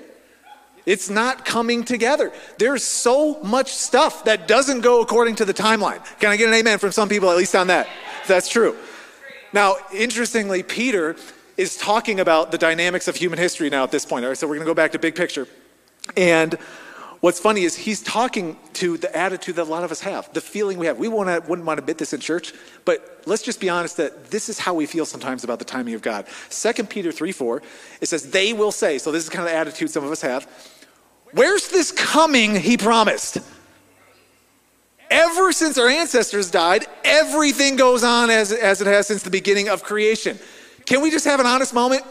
It's 0.84 1.08
not 1.08 1.44
coming 1.44 1.84
together. 1.84 2.32
There's 2.58 2.82
so 2.82 3.40
much 3.42 3.72
stuff 3.72 4.24
that 4.24 4.48
doesn't 4.48 4.80
go 4.80 5.00
according 5.00 5.36
to 5.36 5.44
the 5.44 5.54
timeline. 5.54 6.04
Can 6.18 6.30
I 6.30 6.36
get 6.36 6.48
an 6.48 6.54
amen 6.54 6.78
from 6.78 6.90
some 6.92 7.08
people, 7.08 7.30
at 7.30 7.36
least 7.36 7.54
on 7.54 7.68
that? 7.68 7.88
That's 8.26 8.48
true. 8.48 8.76
Now, 9.52 9.76
interestingly, 9.94 10.62
Peter 10.62 11.16
is 11.56 11.76
talking 11.76 12.18
about 12.18 12.50
the 12.50 12.58
dynamics 12.58 13.06
of 13.06 13.14
human 13.14 13.38
history 13.38 13.70
now 13.70 13.84
at 13.84 13.92
this 13.92 14.04
point. 14.04 14.24
All 14.24 14.30
right, 14.30 14.38
so 14.38 14.46
we're 14.46 14.54
going 14.54 14.66
to 14.66 14.70
go 14.70 14.74
back 14.74 14.92
to 14.92 14.98
big 14.98 15.14
picture. 15.14 15.46
And 16.16 16.58
What's 17.22 17.38
funny 17.38 17.62
is 17.62 17.76
he's 17.76 18.02
talking 18.02 18.58
to 18.72 18.98
the 18.98 19.16
attitude 19.16 19.54
that 19.54 19.62
a 19.62 19.70
lot 19.70 19.84
of 19.84 19.92
us 19.92 20.00
have, 20.00 20.32
the 20.32 20.40
feeling 20.40 20.76
we 20.76 20.86
have. 20.86 20.98
We 20.98 21.06
wanna, 21.06 21.40
wouldn't 21.46 21.64
want 21.64 21.78
to 21.78 21.82
admit 21.84 21.96
this 21.96 22.12
in 22.12 22.18
church, 22.18 22.52
but 22.84 23.22
let's 23.26 23.42
just 23.42 23.60
be 23.60 23.68
honest 23.68 23.96
that 23.98 24.32
this 24.32 24.48
is 24.48 24.58
how 24.58 24.74
we 24.74 24.86
feel 24.86 25.06
sometimes 25.06 25.44
about 25.44 25.60
the 25.60 25.64
timing 25.64 25.94
of 25.94 26.02
God. 26.02 26.26
2 26.50 26.72
Peter 26.82 27.12
3 27.12 27.30
4, 27.30 27.62
it 28.00 28.06
says, 28.06 28.28
They 28.32 28.52
will 28.52 28.72
say, 28.72 28.98
so 28.98 29.12
this 29.12 29.22
is 29.22 29.28
kind 29.28 29.44
of 29.44 29.52
the 29.52 29.56
attitude 29.56 29.90
some 29.90 30.02
of 30.02 30.10
us 30.10 30.20
have, 30.20 30.48
Where's 31.30 31.68
this 31.68 31.92
coming 31.92 32.56
he 32.56 32.76
promised? 32.76 33.38
Ever 35.08 35.52
since 35.52 35.78
our 35.78 35.88
ancestors 35.88 36.50
died, 36.50 36.86
everything 37.04 37.76
goes 37.76 38.02
on 38.02 38.30
as, 38.30 38.50
as 38.50 38.80
it 38.80 38.88
has 38.88 39.06
since 39.06 39.22
the 39.22 39.30
beginning 39.30 39.68
of 39.68 39.84
creation. 39.84 40.40
Can 40.86 41.02
we 41.02 41.12
just 41.12 41.24
have 41.26 41.38
an 41.38 41.46
honest 41.46 41.72
moment? 41.72 42.02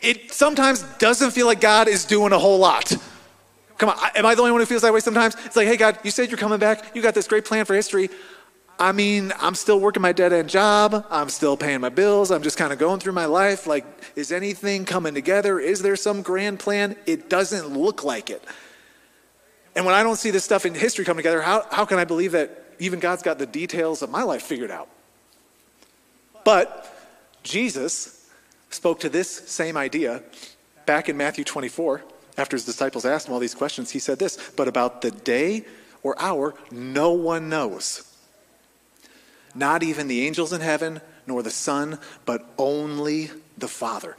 It 0.00 0.32
sometimes 0.32 0.82
doesn't 0.98 1.32
feel 1.32 1.44
like 1.44 1.60
God 1.60 1.86
is 1.86 2.06
doing 2.06 2.32
a 2.32 2.38
whole 2.38 2.58
lot. 2.58 2.96
Come 3.78 3.88
on, 3.88 3.96
am 4.14 4.24
I 4.24 4.34
the 4.34 4.40
only 4.40 4.52
one 4.52 4.60
who 4.60 4.66
feels 4.66 4.82
that 4.82 4.92
way 4.92 5.00
sometimes? 5.00 5.34
It's 5.44 5.56
like, 5.56 5.66
hey, 5.66 5.76
God, 5.76 5.98
you 6.04 6.10
said 6.10 6.30
you're 6.30 6.38
coming 6.38 6.58
back. 6.58 6.94
You 6.94 7.02
got 7.02 7.14
this 7.14 7.26
great 7.26 7.44
plan 7.44 7.64
for 7.64 7.74
history. 7.74 8.08
I 8.78 8.92
mean, 8.92 9.32
I'm 9.38 9.54
still 9.54 9.78
working 9.78 10.02
my 10.02 10.12
dead 10.12 10.32
end 10.32 10.48
job. 10.48 11.06
I'm 11.10 11.28
still 11.28 11.56
paying 11.56 11.80
my 11.80 11.88
bills. 11.88 12.30
I'm 12.30 12.42
just 12.42 12.56
kind 12.56 12.72
of 12.72 12.78
going 12.78 13.00
through 13.00 13.12
my 13.12 13.26
life. 13.26 13.66
Like, 13.66 13.84
is 14.16 14.32
anything 14.32 14.84
coming 14.84 15.14
together? 15.14 15.60
Is 15.60 15.82
there 15.82 15.96
some 15.96 16.22
grand 16.22 16.58
plan? 16.58 16.96
It 17.06 17.28
doesn't 17.28 17.76
look 17.76 18.02
like 18.02 18.30
it. 18.30 18.42
And 19.76 19.84
when 19.84 19.94
I 19.94 20.02
don't 20.02 20.16
see 20.16 20.30
this 20.30 20.44
stuff 20.44 20.66
in 20.66 20.74
history 20.74 21.04
come 21.04 21.16
together, 21.16 21.42
how, 21.42 21.66
how 21.70 21.84
can 21.84 21.98
I 21.98 22.04
believe 22.04 22.32
that 22.32 22.74
even 22.78 23.00
God's 23.00 23.22
got 23.22 23.38
the 23.38 23.46
details 23.46 24.02
of 24.02 24.10
my 24.10 24.22
life 24.22 24.42
figured 24.42 24.70
out? 24.70 24.88
But 26.44 26.92
Jesus 27.42 28.28
spoke 28.70 29.00
to 29.00 29.08
this 29.08 29.28
same 29.28 29.76
idea 29.76 30.22
back 30.86 31.08
in 31.08 31.16
Matthew 31.16 31.44
24 31.44 32.02
after 32.36 32.56
his 32.56 32.64
disciples 32.64 33.04
asked 33.04 33.28
him 33.28 33.34
all 33.34 33.40
these 33.40 33.54
questions, 33.54 33.90
he 33.90 33.98
said 33.98 34.18
this 34.18 34.38
But 34.56 34.68
about 34.68 35.02
the 35.02 35.10
day 35.10 35.64
or 36.02 36.20
hour, 36.20 36.54
no 36.70 37.12
one 37.12 37.48
knows. 37.48 38.10
Not 39.54 39.82
even 39.82 40.08
the 40.08 40.26
angels 40.26 40.52
in 40.52 40.60
heaven, 40.60 41.00
nor 41.26 41.42
the 41.42 41.50
Son, 41.50 41.98
but 42.24 42.44
only 42.58 43.30
the 43.56 43.68
Father. 43.68 44.16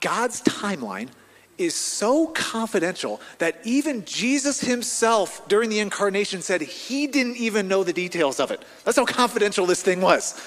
God's 0.00 0.42
timeline 0.42 1.08
is 1.56 1.74
so 1.74 2.26
confidential 2.28 3.20
that 3.38 3.58
even 3.64 4.04
Jesus 4.04 4.60
himself 4.60 5.48
during 5.48 5.70
the 5.70 5.78
incarnation 5.78 6.42
said 6.42 6.60
he 6.60 7.06
didn't 7.06 7.36
even 7.36 7.66
know 7.66 7.82
the 7.82 7.92
details 7.92 8.40
of 8.40 8.50
it. 8.50 8.62
That's 8.84 8.98
how 8.98 9.06
confidential 9.06 9.64
this 9.64 9.82
thing 9.82 10.00
was. 10.00 10.38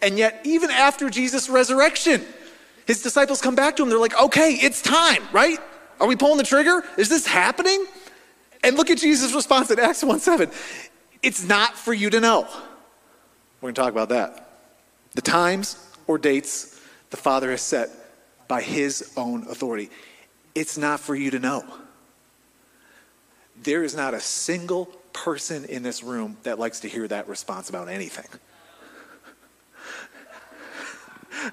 And 0.00 0.16
yet, 0.16 0.40
even 0.44 0.70
after 0.70 1.10
Jesus' 1.10 1.48
resurrection, 1.48 2.24
his 2.86 3.02
disciples 3.02 3.40
come 3.40 3.54
back 3.54 3.76
to 3.76 3.82
him. 3.82 3.88
They're 3.90 3.98
like, 3.98 4.18
okay, 4.18 4.54
it's 4.54 4.80
time, 4.80 5.22
right? 5.32 5.58
Are 6.00 6.06
we 6.06 6.16
pulling 6.16 6.38
the 6.38 6.44
trigger? 6.44 6.84
Is 6.96 7.08
this 7.08 7.26
happening? 7.26 7.84
And 8.62 8.76
look 8.76 8.90
at 8.90 8.98
Jesus' 8.98 9.34
response 9.34 9.70
in 9.70 9.78
Acts 9.78 10.02
1 10.02 10.20
7. 10.20 10.50
It's 11.22 11.44
not 11.44 11.76
for 11.76 11.92
you 11.92 12.10
to 12.10 12.20
know. 12.20 12.46
We're 13.60 13.72
going 13.72 13.74
to 13.74 13.80
talk 13.80 13.92
about 13.92 14.10
that. 14.10 14.50
The 15.14 15.22
times 15.22 15.76
or 16.06 16.18
dates 16.18 16.80
the 17.10 17.16
Father 17.16 17.50
has 17.50 17.62
set 17.62 17.90
by 18.46 18.62
his 18.62 19.12
own 19.16 19.42
authority. 19.48 19.90
It's 20.54 20.78
not 20.78 21.00
for 21.00 21.14
you 21.14 21.30
to 21.30 21.38
know. 21.38 21.64
There 23.62 23.82
is 23.82 23.96
not 23.96 24.14
a 24.14 24.20
single 24.20 24.86
person 25.12 25.64
in 25.64 25.82
this 25.82 26.02
room 26.02 26.36
that 26.44 26.58
likes 26.58 26.80
to 26.80 26.88
hear 26.88 27.08
that 27.08 27.28
response 27.28 27.68
about 27.68 27.88
anything. 27.88 28.26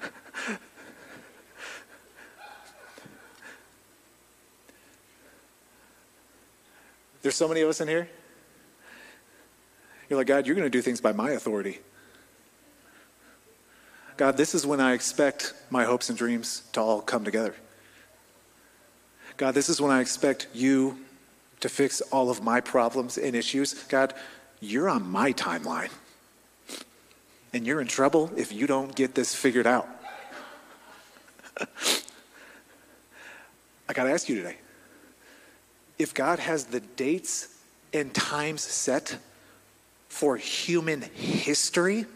There's 7.26 7.34
so 7.34 7.48
many 7.48 7.62
of 7.62 7.68
us 7.68 7.80
in 7.80 7.88
here. 7.88 8.08
You're 10.08 10.16
like, 10.16 10.28
God, 10.28 10.46
you're 10.46 10.54
going 10.54 10.64
to 10.64 10.70
do 10.70 10.80
things 10.80 11.00
by 11.00 11.10
my 11.10 11.32
authority. 11.32 11.80
God, 14.16 14.36
this 14.36 14.54
is 14.54 14.64
when 14.64 14.78
I 14.78 14.92
expect 14.92 15.52
my 15.68 15.82
hopes 15.82 16.08
and 16.08 16.16
dreams 16.16 16.62
to 16.74 16.80
all 16.80 17.00
come 17.00 17.24
together. 17.24 17.56
God, 19.38 19.56
this 19.56 19.68
is 19.68 19.80
when 19.80 19.90
I 19.90 20.00
expect 20.00 20.46
you 20.54 20.98
to 21.58 21.68
fix 21.68 22.00
all 22.12 22.30
of 22.30 22.44
my 22.44 22.60
problems 22.60 23.18
and 23.18 23.34
issues. 23.34 23.74
God, 23.74 24.14
you're 24.60 24.88
on 24.88 25.10
my 25.10 25.32
timeline. 25.32 25.90
And 27.52 27.66
you're 27.66 27.80
in 27.80 27.88
trouble 27.88 28.30
if 28.36 28.52
you 28.52 28.68
don't 28.68 28.94
get 28.94 29.16
this 29.16 29.34
figured 29.34 29.66
out. 29.66 29.88
I 33.88 33.92
got 33.94 34.04
to 34.04 34.12
ask 34.12 34.28
you 34.28 34.36
today 34.36 34.58
if 35.98 36.14
God 36.14 36.38
has 36.38 36.66
the 36.66 36.80
dates 36.80 37.48
and 37.92 38.12
times 38.12 38.62
set 38.62 39.18
for 40.08 40.36
human 40.36 41.02
history, 41.02 42.06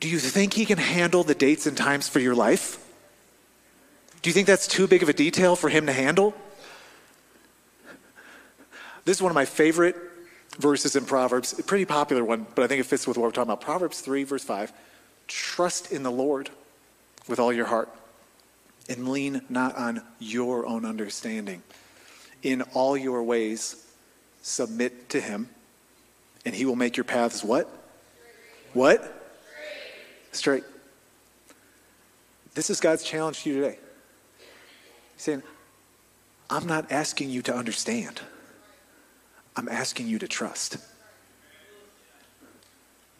do 0.00 0.08
you 0.08 0.18
think 0.18 0.54
He 0.54 0.64
can 0.64 0.78
handle 0.78 1.24
the 1.24 1.34
dates 1.34 1.66
and 1.66 1.76
times 1.76 2.08
for 2.08 2.20
your 2.20 2.34
life? 2.34 2.78
Do 4.22 4.30
you 4.30 4.34
think 4.34 4.46
that's 4.46 4.66
too 4.66 4.86
big 4.86 5.02
of 5.02 5.08
a 5.08 5.12
detail 5.12 5.56
for 5.56 5.68
Him 5.68 5.86
to 5.86 5.92
handle? 5.92 6.34
This 9.04 9.18
is 9.18 9.22
one 9.22 9.30
of 9.30 9.34
my 9.34 9.44
favorite 9.44 9.96
verses 10.58 10.96
in 10.96 11.04
Proverbs, 11.04 11.58
a 11.58 11.62
pretty 11.62 11.84
popular 11.84 12.24
one, 12.24 12.46
but 12.54 12.64
I 12.64 12.66
think 12.68 12.80
it 12.80 12.84
fits 12.84 13.06
with 13.06 13.18
what 13.18 13.24
we're 13.24 13.30
talking 13.32 13.50
about. 13.50 13.60
Proverbs 13.60 14.00
3, 14.00 14.24
verse 14.24 14.44
5 14.44 14.72
Trust 15.26 15.92
in 15.92 16.02
the 16.02 16.10
Lord 16.10 16.50
with 17.28 17.38
all 17.38 17.52
your 17.52 17.66
heart 17.66 17.88
and 18.88 19.08
lean 19.08 19.42
not 19.48 19.76
on 19.76 20.02
your 20.18 20.66
own 20.66 20.84
understanding 20.84 21.62
in 22.44 22.62
all 22.74 22.96
your 22.96 23.22
ways, 23.22 23.84
submit 24.42 25.08
to 25.08 25.20
him, 25.20 25.48
and 26.44 26.54
he 26.54 26.66
will 26.66 26.76
make 26.76 26.96
your 26.96 27.04
paths 27.04 27.42
what? 27.42 27.68
What? 28.74 29.00
Straight. 30.30 30.62
Straight. 30.62 30.64
This 32.54 32.70
is 32.70 32.78
God's 32.78 33.02
challenge 33.02 33.42
to 33.42 33.50
you 33.50 33.60
today. 33.62 33.78
He's 35.14 35.22
saying, 35.22 35.42
I'm 36.50 36.66
not 36.66 36.92
asking 36.92 37.30
you 37.30 37.40
to 37.42 37.54
understand. 37.56 38.20
I'm 39.56 39.68
asking 39.68 40.06
you 40.08 40.18
to 40.18 40.28
trust. 40.28 40.76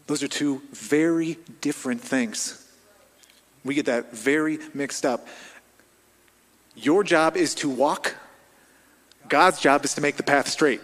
Those 0.07 0.23
are 0.23 0.29
two 0.29 0.61
very 0.73 1.39
different 1.63 2.03
things. 2.03 2.61
We 3.65 3.75
get 3.75 3.87
that 3.87 4.13
very 4.13 4.59
mixed 4.75 5.07
up. 5.07 5.27
Your 6.77 7.03
job 7.03 7.39
is 7.39 7.55
to 7.57 7.71
walk 7.71 8.17
God's 9.29 9.61
job 9.61 9.85
is 9.85 9.95
to 9.95 10.01
make 10.01 10.17
the 10.17 10.23
path 10.23 10.49
straight. 10.49 10.81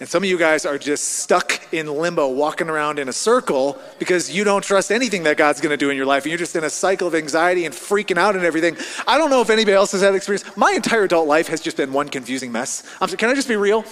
And 0.00 0.08
some 0.08 0.22
of 0.22 0.30
you 0.30 0.38
guys 0.38 0.64
are 0.64 0.78
just 0.78 1.18
stuck 1.18 1.74
in 1.74 1.86
limbo, 1.86 2.28
walking 2.28 2.70
around 2.70 2.98
in 2.98 3.10
a 3.10 3.12
circle 3.12 3.78
because 3.98 4.34
you 4.34 4.44
don't 4.44 4.64
trust 4.64 4.90
anything 4.90 5.24
that 5.24 5.36
God's 5.36 5.60
going 5.60 5.72
to 5.72 5.76
do 5.76 5.90
in 5.90 5.96
your 5.96 6.06
life. 6.06 6.24
And 6.24 6.30
you're 6.30 6.38
just 6.38 6.56
in 6.56 6.64
a 6.64 6.70
cycle 6.70 7.06
of 7.06 7.14
anxiety 7.14 7.66
and 7.66 7.74
freaking 7.74 8.16
out 8.16 8.34
and 8.34 8.42
everything. 8.42 8.78
I 9.06 9.18
don't 9.18 9.28
know 9.28 9.42
if 9.42 9.50
anybody 9.50 9.74
else 9.74 9.92
has 9.92 10.00
had 10.00 10.14
experience. 10.14 10.56
My 10.56 10.72
entire 10.72 11.02
adult 11.02 11.28
life 11.28 11.48
has 11.48 11.60
just 11.60 11.76
been 11.76 11.92
one 11.92 12.08
confusing 12.08 12.50
mess. 12.50 12.82
I'm, 12.98 13.10
can 13.10 13.28
I 13.28 13.34
just 13.34 13.46
be 13.46 13.56
real? 13.56 13.84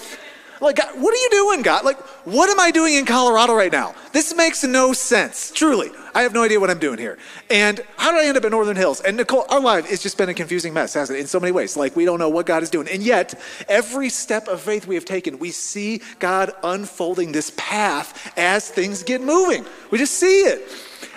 Like, 0.61 0.77
God, 0.77 1.01
what 1.01 1.15
are 1.15 1.19
you 1.19 1.29
doing, 1.31 1.63
God? 1.63 1.85
Like, 1.85 1.99
what 2.27 2.51
am 2.51 2.59
I 2.59 2.71
doing 2.71 2.95
in 2.95 3.05
Colorado 3.05 3.55
right 3.55 3.71
now? 3.71 3.95
This 4.13 4.35
makes 4.35 4.65
no 4.65 4.93
sense. 4.93 5.53
Truly. 5.53 5.91
I 6.15 6.23
have 6.23 6.33
no 6.35 6.43
idea 6.43 6.59
what 6.59 6.69
I'm 6.69 6.81
doing 6.81 6.99
here. 6.99 7.17
And 7.49 7.81
how 7.97 8.11
did 8.11 8.21
I 8.21 8.27
end 8.27 8.37
up 8.37 8.45
in 8.45 8.51
Northern 8.51 8.77
Hills? 8.77 9.01
And 9.01 9.17
Nicole, 9.17 9.47
our 9.51 9.61
life 9.61 9.89
has 9.89 10.03
just 10.03 10.19
been 10.19 10.29
a 10.29 10.35
confusing 10.35 10.75
mess, 10.75 10.95
hasn't 10.95 11.17
it? 11.17 11.21
In 11.21 11.27
so 11.29 11.39
many 11.39 11.53
ways. 11.53 11.77
Like, 11.77 11.95
we 11.95 12.05
don't 12.05 12.19
know 12.19 12.29
what 12.29 12.47
God 12.47 12.63
is 12.63 12.71
doing. 12.71 12.89
And 12.89 13.03
yet, 13.03 13.35
every 13.69 14.09
step 14.09 14.49
of 14.49 14.61
faith 14.61 14.87
we 14.87 14.97
have 14.97 15.05
taken, 15.05 15.39
we 15.39 15.51
see 15.51 16.01
God 16.19 16.53
unfolding 16.65 17.31
this 17.31 17.53
path 17.57 18.33
as 18.37 18.69
things 18.69 19.03
get 19.05 19.21
moving. 19.23 19.65
We 19.91 19.99
just 19.99 20.15
see 20.15 20.41
it. 20.41 20.69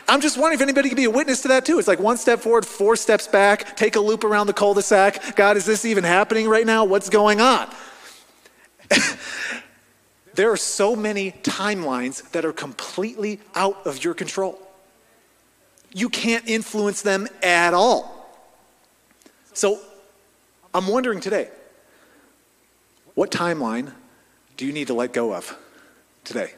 I'm 0.08 0.20
just 0.20 0.38
wondering 0.38 0.56
if 0.56 0.62
anybody 0.62 0.90
could 0.90 0.98
be 0.98 1.06
a 1.06 1.10
witness 1.10 1.42
to 1.44 1.48
that 1.48 1.66
too. 1.66 1.80
It's 1.80 1.88
like 1.88 2.00
one 2.00 2.18
step 2.18 2.42
forward, 2.42 2.66
four 2.66 2.96
steps 2.96 3.28
back, 3.28 3.78
take 3.78 3.96
a 3.96 4.00
loop 4.00 4.24
around 4.24 4.48
the 4.48 4.54
cul 4.54 4.74
de 4.74 4.82
sac. 4.82 5.36
God, 5.36 5.56
is 5.56 5.66
this 5.66 5.86
even 5.86 6.04
happening 6.04 6.50
right 6.50 6.66
now? 6.66 6.84
What's 6.84 7.10
going 7.10 7.40
on? 7.40 7.74
there 10.34 10.52
are 10.52 10.58
so 10.58 10.96
many 10.96 11.32
timelines 11.32 12.30
that 12.32 12.46
are 12.46 12.54
completely 12.54 13.40
out 13.56 13.86
of 13.86 14.04
your 14.04 14.14
control. 14.14 14.60
You 15.94 16.10
can't 16.10 16.48
influence 16.48 17.02
them 17.02 17.28
at 17.44 17.74
all. 17.74 18.18
So 19.54 19.80
I'm 20.74 20.88
wondering 20.88 21.20
today 21.20 21.50
what 23.14 23.30
timeline 23.30 23.92
do 24.56 24.66
you 24.66 24.72
need 24.72 24.88
to 24.88 24.94
let 24.94 25.12
go 25.12 25.34
of 25.34 25.58
today? 26.24 26.54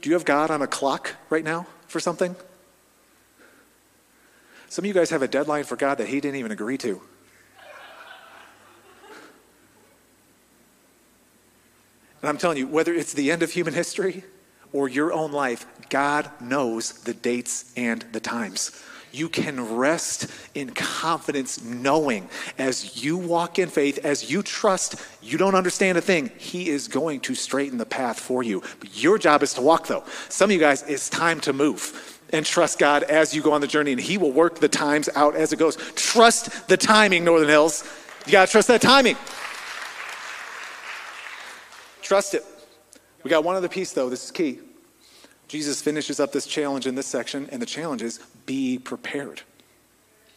Do 0.00 0.10
you 0.10 0.14
have 0.14 0.24
God 0.24 0.50
on 0.50 0.62
a 0.62 0.66
clock 0.66 1.14
right 1.30 1.44
now 1.44 1.66
for 1.86 2.00
something? 2.00 2.36
Some 4.68 4.84
of 4.84 4.86
you 4.86 4.94
guys 4.94 5.10
have 5.10 5.22
a 5.22 5.28
deadline 5.28 5.64
for 5.64 5.76
God 5.76 5.98
that 5.98 6.08
He 6.08 6.20
didn't 6.20 6.36
even 6.36 6.50
agree 6.52 6.76
to. 6.78 7.00
And 12.24 12.30
I'm 12.30 12.38
telling 12.38 12.56
you, 12.56 12.66
whether 12.66 12.94
it's 12.94 13.12
the 13.12 13.30
end 13.30 13.42
of 13.42 13.50
human 13.50 13.74
history 13.74 14.24
or 14.72 14.88
your 14.88 15.12
own 15.12 15.30
life, 15.30 15.66
God 15.90 16.30
knows 16.40 16.92
the 17.02 17.12
dates 17.12 17.70
and 17.76 18.00
the 18.12 18.18
times. 18.18 18.82
You 19.12 19.28
can 19.28 19.76
rest 19.76 20.28
in 20.54 20.70
confidence 20.70 21.62
knowing 21.62 22.30
as 22.56 23.04
you 23.04 23.18
walk 23.18 23.58
in 23.58 23.68
faith, 23.68 23.98
as 24.06 24.30
you 24.30 24.42
trust, 24.42 24.96
you 25.20 25.36
don't 25.36 25.54
understand 25.54 25.98
a 25.98 26.00
thing, 26.00 26.30
He 26.38 26.70
is 26.70 26.88
going 26.88 27.20
to 27.20 27.34
straighten 27.34 27.76
the 27.76 27.84
path 27.84 28.18
for 28.18 28.42
you. 28.42 28.62
But 28.80 28.96
your 29.02 29.18
job 29.18 29.42
is 29.42 29.52
to 29.52 29.60
walk, 29.60 29.88
though. 29.88 30.04
Some 30.30 30.48
of 30.48 30.54
you 30.54 30.60
guys, 30.60 30.82
it's 30.84 31.10
time 31.10 31.40
to 31.42 31.52
move 31.52 32.18
and 32.32 32.46
trust 32.46 32.78
God 32.78 33.02
as 33.02 33.34
you 33.34 33.42
go 33.42 33.52
on 33.52 33.60
the 33.60 33.66
journey, 33.66 33.92
and 33.92 34.00
He 34.00 34.16
will 34.16 34.32
work 34.32 34.60
the 34.60 34.68
times 34.68 35.10
out 35.14 35.36
as 35.36 35.52
it 35.52 35.58
goes. 35.58 35.76
Trust 35.94 36.68
the 36.68 36.78
timing, 36.78 37.22
Northern 37.22 37.50
Hills. 37.50 37.84
You 38.24 38.32
got 38.32 38.46
to 38.46 38.52
trust 38.52 38.68
that 38.68 38.80
timing. 38.80 39.18
Trust 42.14 42.34
it. 42.34 42.44
We 43.24 43.28
got 43.28 43.42
one 43.42 43.56
other 43.56 43.68
piece, 43.68 43.90
though. 43.90 44.08
This 44.08 44.24
is 44.24 44.30
key. 44.30 44.60
Jesus 45.48 45.82
finishes 45.82 46.20
up 46.20 46.30
this 46.30 46.46
challenge 46.46 46.86
in 46.86 46.94
this 46.94 47.08
section, 47.08 47.48
and 47.50 47.60
the 47.60 47.66
challenge 47.66 48.02
is 48.02 48.20
be 48.46 48.78
prepared. 48.78 49.42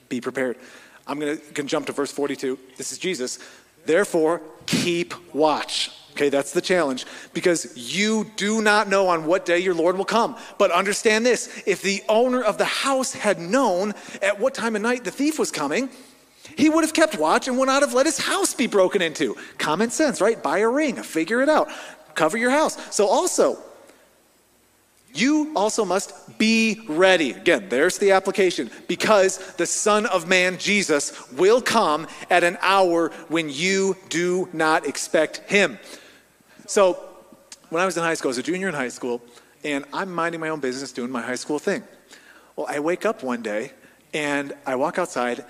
Be 0.10 0.20
prepared. 0.20 0.58
I'm 1.06 1.20
going 1.20 1.38
to 1.38 1.64
jump 1.66 1.86
to 1.86 1.92
verse 1.92 2.12
42. 2.12 2.58
This 2.78 2.92
is 2.92 2.98
Jesus. 2.98 3.38
Therefore, 3.86 4.42
keep 4.66 5.14
watch. 5.36 5.92
Okay, 6.14 6.30
that's 6.30 6.52
the 6.52 6.62
challenge 6.62 7.06
because 7.32 7.78
you 7.96 8.26
do 8.38 8.60
not 8.60 8.90
know 8.90 9.10
on 9.10 9.28
what 9.28 9.46
day 9.46 9.60
your 9.60 9.76
Lord 9.76 10.00
will 10.00 10.04
come. 10.04 10.36
But 10.58 10.72
understand 10.72 11.28
this 11.28 11.62
if 11.68 11.84
the 11.84 12.02
owner 12.10 12.42
of 12.42 12.58
the 12.58 12.66
house 12.66 13.14
had 13.14 13.40
known 13.40 13.94
at 14.24 14.40
what 14.40 14.56
time 14.56 14.76
of 14.76 14.82
night 14.82 15.04
the 15.04 15.12
thief 15.12 15.38
was 15.38 15.52
coming, 15.52 15.92
he 16.58 16.70
would 16.70 16.84
have 16.84 16.94
kept 16.94 17.18
watch 17.18 17.48
and 17.48 17.58
would 17.58 17.68
not 17.68 17.84
have 17.84 17.94
let 17.94 18.06
his 18.06 18.18
house 18.18 18.54
be 18.54 18.68
broken 18.68 19.02
into. 19.02 19.38
Common 19.58 19.92
sense, 19.92 20.20
right? 20.20 20.42
Buy 20.42 20.60
a 20.60 20.68
ring, 20.68 20.96
figure 21.04 21.42
it 21.42 21.50
out, 21.50 21.70
cover 22.16 22.38
your 22.38 22.52
house. 22.52 22.76
So, 22.96 23.08
also, 23.08 23.60
You 25.14 25.52
also 25.56 25.84
must 25.84 26.38
be 26.38 26.82
ready. 26.88 27.32
Again, 27.32 27.70
there's 27.70 27.98
the 27.98 28.12
application. 28.12 28.70
Because 28.88 29.40
the 29.56 29.66
Son 29.66 30.06
of 30.06 30.28
Man, 30.28 30.58
Jesus, 30.60 31.32
will 31.32 31.62
come 31.62 32.08
at 32.30 32.44
an 32.44 32.58
hour 32.62 33.10
when 33.28 33.50
you 33.50 33.96
do 34.10 34.48
not 34.54 34.86
expect 34.86 35.38
him. 35.50 35.80
So, 36.68 37.00
when 37.70 37.82
I 37.82 37.86
was 37.86 37.98
in 37.98 38.04
high 38.04 38.14
school, 38.14 38.30
I 38.30 38.32
was 38.32 38.38
a 38.38 38.44
junior 38.44 38.68
in 38.68 38.76
high 38.76 38.90
school, 38.90 39.22
and 39.64 39.86
I'm 39.92 40.14
minding 40.14 40.40
my 40.40 40.50
own 40.50 40.60
business 40.60 40.92
doing 40.92 41.10
my 41.10 41.22
high 41.22 41.36
school 41.36 41.58
thing. 41.58 41.84
Well, 42.56 42.68
I 42.70 42.80
wake 42.80 43.06
up 43.06 43.24
one 43.24 43.42
day 43.42 43.72
and 44.14 44.54
I 44.66 44.76
walk 44.76 44.98
outside, 45.00 45.44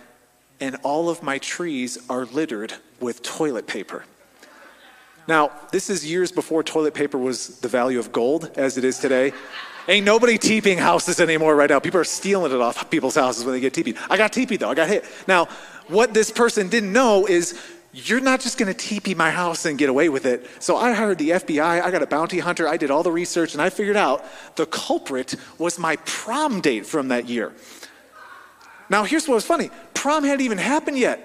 and 0.59 0.77
all 0.83 1.09
of 1.09 1.23
my 1.23 1.37
trees 1.37 1.97
are 2.09 2.25
littered 2.25 2.73
with 2.99 3.21
toilet 3.21 3.67
paper. 3.67 4.03
Now, 5.27 5.51
this 5.71 5.89
is 5.89 6.09
years 6.09 6.31
before 6.31 6.63
toilet 6.63 6.93
paper 6.93 7.17
was 7.17 7.59
the 7.59 7.67
value 7.67 7.99
of 7.99 8.11
gold 8.11 8.51
as 8.55 8.77
it 8.77 8.83
is 8.85 8.97
today. 8.97 9.33
Ain't 9.89 10.05
nobody 10.05 10.37
teeping 10.37 10.77
houses 10.77 11.19
anymore 11.19 11.55
right 11.55 11.69
now. 11.69 11.79
People 11.79 11.99
are 11.99 12.05
stealing 12.05 12.51
it 12.51 12.59
off 12.59 12.89
people's 12.89 13.15
houses 13.15 13.45
when 13.45 13.53
they 13.53 13.59
get 13.59 13.73
teepeed. 13.73 13.97
I 14.09 14.17
got 14.17 14.33
teepeed 14.33 14.61
though, 14.61 14.69
I 14.69 14.75
got 14.75 14.87
hit. 14.87 15.05
Now, 15.27 15.45
what 15.87 16.13
this 16.13 16.31
person 16.31 16.69
didn't 16.69 16.91
know 16.91 17.25
is 17.25 17.59
you're 17.93 18.19
not 18.19 18.41
just 18.41 18.57
to 18.57 18.73
teepee 18.73 19.15
my 19.15 19.31
house 19.31 19.65
and 19.65 19.77
get 19.77 19.89
away 19.89 20.09
with 20.09 20.25
it. 20.25 20.45
So 20.59 20.77
I 20.77 20.93
hired 20.93 21.17
the 21.17 21.31
FBI, 21.31 21.81
I 21.81 21.89
got 21.89 22.03
a 22.03 22.07
bounty 22.07 22.39
hunter, 22.39 22.67
I 22.67 22.77
did 22.77 22.91
all 22.91 23.01
the 23.01 23.11
research, 23.11 23.53
and 23.53 23.61
I 23.61 23.69
figured 23.69 23.95
out 23.95 24.25
the 24.55 24.65
culprit 24.65 25.35
was 25.57 25.79
my 25.79 25.95
prom 26.05 26.61
date 26.61 26.85
from 26.85 27.07
that 27.07 27.27
year. 27.27 27.53
Now, 28.89 29.03
here's 29.03 29.27
what 29.27 29.35
was 29.35 29.45
funny 29.45 29.69
prom 29.93 30.23
hadn't 30.23 30.45
even 30.45 30.57
happened 30.57 30.97
yet. 30.97 31.23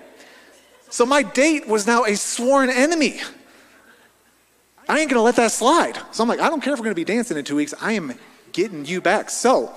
So 0.90 1.06
my 1.06 1.22
date 1.22 1.66
was 1.66 1.86
now 1.86 2.04
a 2.04 2.16
sworn 2.16 2.68
enemy. 2.68 3.20
I 4.88 5.00
ain't 5.00 5.10
gonna 5.10 5.22
let 5.22 5.36
that 5.36 5.52
slide. 5.52 5.98
So 6.10 6.22
I'm 6.22 6.28
like, 6.28 6.40
I 6.40 6.48
don't 6.48 6.60
care 6.60 6.74
if 6.74 6.80
we're 6.80 6.84
gonna 6.84 6.94
be 6.94 7.04
dancing 7.04 7.36
in 7.36 7.44
two 7.44 7.56
weeks, 7.56 7.72
I 7.80 7.92
am 7.92 8.14
getting 8.52 8.84
you 8.84 9.00
back. 9.00 9.30
So 9.30 9.74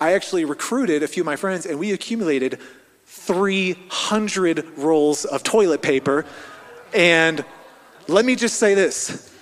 I 0.00 0.14
actually 0.14 0.44
recruited 0.44 1.02
a 1.02 1.08
few 1.08 1.22
of 1.22 1.26
my 1.26 1.36
friends 1.36 1.66
and 1.66 1.78
we 1.78 1.92
accumulated 1.92 2.58
300 3.06 4.66
rolls 4.76 5.24
of 5.24 5.42
toilet 5.42 5.82
paper. 5.82 6.24
And 6.92 7.44
let 8.08 8.24
me 8.24 8.36
just 8.36 8.58
say 8.58 8.74
this 8.74 9.33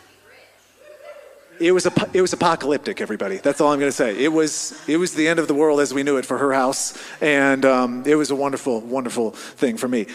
it 1.61 1.73
was, 1.73 1.87
it 2.13 2.21
was 2.21 2.33
apocalyptic, 2.33 3.01
everybody. 3.01 3.37
That's 3.37 3.61
all 3.61 3.73
I'm 3.73 3.79
going 3.79 3.91
to 3.91 3.97
say. 3.97 4.17
It 4.23 4.33
was, 4.33 4.81
it 4.87 4.97
was 4.97 5.15
the 5.15 5.29
end 5.29 5.39
of 5.39 5.49
the 5.49 5.55
world 5.55 5.81
as 5.81 5.95
we 5.95 6.03
knew 6.03 6.17
it 6.17 6.27
for 6.27 6.39
her 6.39 6.53
house. 6.53 6.99
And 7.21 7.65
um, 7.65 8.03
it 8.07 8.15
was 8.15 8.31
a 8.31 8.37
wonderful, 8.37 8.81
wonderful 8.81 9.31
thing 9.31 9.77
for 9.77 9.89
me. 9.89 10.07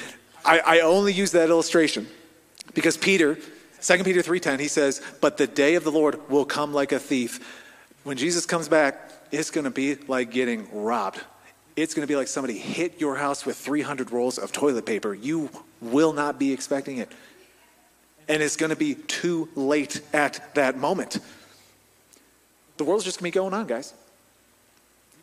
I, 0.43 0.59
I 0.59 0.79
only 0.81 1.13
use 1.13 1.31
that 1.31 1.49
illustration 1.49 2.07
because 2.73 2.97
Peter, 2.97 3.35
2 3.81 4.03
Peter 4.03 4.21
3.10, 4.21 4.59
he 4.59 4.67
says, 4.67 5.01
but 5.21 5.37
the 5.37 5.47
day 5.47 5.75
of 5.75 5.83
the 5.83 5.91
Lord 5.91 6.29
will 6.29 6.45
come 6.45 6.73
like 6.73 6.91
a 6.91 6.99
thief. 6.99 7.39
When 8.03 8.17
Jesus 8.17 8.45
comes 8.45 8.69
back, 8.69 9.11
it's 9.31 9.51
going 9.51 9.65
to 9.65 9.71
be 9.71 9.95
like 9.95 10.31
getting 10.31 10.67
robbed. 10.71 11.19
It's 11.75 11.93
going 11.93 12.07
to 12.07 12.11
be 12.11 12.15
like 12.15 12.27
somebody 12.27 12.57
hit 12.57 12.99
your 12.99 13.15
house 13.15 13.45
with 13.45 13.57
300 13.57 14.11
rolls 14.11 14.37
of 14.37 14.51
toilet 14.51 14.85
paper. 14.85 15.13
You 15.13 15.49
will 15.81 16.13
not 16.13 16.39
be 16.39 16.51
expecting 16.51 16.97
it. 16.97 17.11
And 18.27 18.43
it's 18.43 18.57
going 18.57 18.71
to 18.71 18.75
be 18.75 18.95
too 18.95 19.49
late 19.55 20.01
at 20.13 20.53
that 20.55 20.77
moment. 20.77 21.19
The 22.77 22.83
world's 22.83 23.03
just 23.03 23.19
going 23.19 23.31
to 23.31 23.35
be 23.35 23.39
going 23.39 23.53
on, 23.53 23.67
guys. 23.67 23.93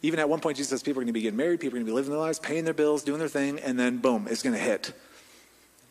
Even 0.03 0.21
at 0.21 0.29
one 0.29 0.41
point, 0.41 0.57
Jesus 0.57 0.71
says 0.71 0.83
people 0.83 1.01
are 1.01 1.05
going 1.05 1.15
to 1.15 1.19
be 1.19 1.23
getting 1.23 1.39
married, 1.39 1.61
people 1.61 1.77
are 1.77 1.81
going 1.81 1.87
to 1.87 1.91
be 1.91 1.95
living 1.95 2.11
their 2.11 2.21
lives, 2.21 2.39
paying 2.39 2.65
their 2.65 2.75
bills, 2.75 3.03
doing 3.03 3.19
their 3.19 3.29
thing, 3.29 3.59
and 3.61 3.79
then 3.79 3.99
boom, 3.99 4.27
it's 4.29 4.43
going 4.43 4.55
to 4.55 4.61
hit. 4.61 4.93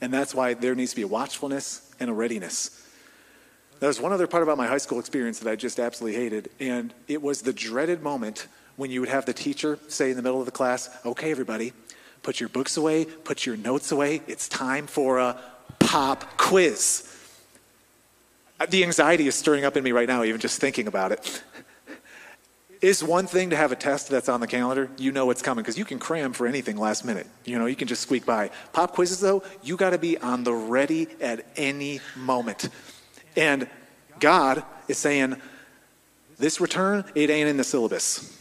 And 0.01 0.13
that's 0.13 0.35
why 0.35 0.53
there 0.53 0.75
needs 0.75 0.91
to 0.91 0.97
be 0.97 1.01
a 1.01 1.07
watchfulness 1.07 1.91
and 1.99 2.09
a 2.09 2.13
readiness. 2.13 2.79
There's 3.79 3.99
one 3.99 4.11
other 4.11 4.27
part 4.27 4.43
about 4.43 4.57
my 4.57 4.67
high 4.67 4.77
school 4.77 4.99
experience 4.99 5.39
that 5.39 5.49
I 5.49 5.55
just 5.55 5.79
absolutely 5.79 6.19
hated, 6.19 6.51
and 6.59 6.93
it 7.07 7.21
was 7.21 7.41
the 7.41 7.53
dreaded 7.53 8.03
moment 8.03 8.47
when 8.75 8.91
you 8.91 8.99
would 8.99 9.09
have 9.09 9.25
the 9.25 9.33
teacher 9.33 9.79
say 9.87 10.11
in 10.11 10.15
the 10.15 10.21
middle 10.21 10.39
of 10.39 10.45
the 10.45 10.51
class, 10.51 10.89
Okay, 11.05 11.31
everybody, 11.31 11.73
put 12.21 12.39
your 12.39 12.49
books 12.49 12.77
away, 12.77 13.05
put 13.05 13.45
your 13.45 13.57
notes 13.57 13.91
away. 13.91 14.21
It's 14.27 14.47
time 14.47 14.87
for 14.87 15.19
a 15.19 15.41
pop 15.85 16.37
quiz. 16.37 17.09
Uh, 18.59 18.65
the 18.65 18.83
anxiety 18.83 19.27
is 19.27 19.35
stirring 19.35 19.65
up 19.65 19.75
in 19.77 19.83
me 19.83 19.91
right 19.91 20.07
now, 20.07 20.23
even 20.23 20.39
just 20.39 20.59
thinking 20.59 20.87
about 20.87 21.11
it. 21.11 21.43
It's 22.83 23.01
one 23.01 23.27
thing 23.27 23.51
to 23.51 23.55
have 23.55 23.71
a 23.71 23.77
test 23.77 24.09
that's 24.09 24.27
on 24.27 24.41
the 24.41 24.47
calendar. 24.47 24.89
You 24.97 25.13
know 25.13 25.29
it's 25.29 25.41
coming 25.41 25.63
because 25.63 25.77
you 25.77 25.85
can 25.85 25.99
cram 25.99 26.33
for 26.33 26.47
anything 26.47 26.75
last 26.75 27.05
minute. 27.05 27.27
You 27.45 27.57
know, 27.57 27.65
you 27.65 27.77
can 27.77 27.87
just 27.87 28.01
squeak 28.01 28.25
by. 28.25 28.51
Pop 28.73 28.91
quizzes, 28.91 29.21
though, 29.21 29.41
you 29.63 29.77
got 29.77 29.91
to 29.91 29.97
be 29.97 30.17
on 30.17 30.43
the 30.43 30.51
ready 30.51 31.07
at 31.21 31.45
any 31.55 32.01
moment. 32.17 32.67
And 33.37 33.69
God 34.19 34.65
is 34.89 34.97
saying, 34.97 35.37
this 36.37 36.59
return, 36.59 37.05
it 37.15 37.29
ain't 37.29 37.47
in 37.47 37.55
the 37.55 37.63
syllabus. 37.63 38.37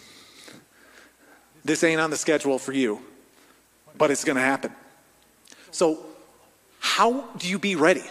This 1.64 1.84
ain't 1.84 2.00
on 2.00 2.10
the 2.10 2.16
schedule 2.16 2.58
for 2.58 2.72
you, 2.72 3.00
but 3.96 4.10
it's 4.10 4.24
going 4.24 4.34
to 4.34 4.42
happen. 4.42 4.72
So, 5.70 6.04
how 6.92 7.24
do 7.38 7.48
you 7.48 7.58
be 7.58 7.74
ready? 7.74 8.04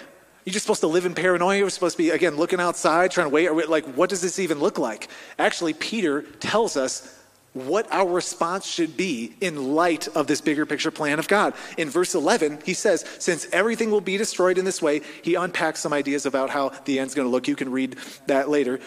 You're 0.44 0.54
just 0.54 0.66
supposed 0.66 0.82
to 0.82 0.88
live 0.88 1.06
in 1.06 1.14
paranoia. 1.14 1.56
You're 1.56 1.70
supposed 1.70 1.98
to 1.98 2.04
be, 2.04 2.10
again, 2.10 2.36
looking 2.36 2.60
outside, 2.60 3.12
trying 3.12 3.28
to 3.28 3.30
wait. 3.30 3.70
Like, 3.70 3.86
what 3.94 4.10
does 4.10 4.22
this 4.22 4.40
even 4.40 4.60
look 4.60 4.80
like? 4.80 5.08
Actually, 5.38 5.74
Peter 5.76 6.24
tells 6.24 6.76
us 6.78 7.16
what 7.54 7.86
our 7.94 8.10
response 8.10 8.66
should 8.66 8.98
be 8.98 9.36
in 9.40 9.76
light 9.76 10.08
of 10.16 10.26
this 10.26 10.42
bigger 10.42 10.66
picture 10.66 10.90
plan 10.90 11.20
of 11.20 11.28
God. 11.28 11.54
In 11.78 11.92
verse 11.92 12.16
11, 12.16 12.62
he 12.66 12.74
says, 12.74 13.06
Since 13.20 13.48
everything 13.52 13.92
will 13.92 14.02
be 14.02 14.18
destroyed 14.18 14.58
in 14.58 14.66
this 14.66 14.82
way, 14.82 15.02
he 15.22 15.36
unpacks 15.36 15.80
some 15.80 15.94
ideas 15.94 16.26
about 16.26 16.50
how 16.50 16.70
the 16.86 16.98
end's 16.98 17.14
going 17.14 17.28
to 17.28 17.32
look. 17.32 17.48
You 17.48 17.56
can 17.56 17.72
read 17.72 17.98
that 18.26 18.50
later. 18.50 18.80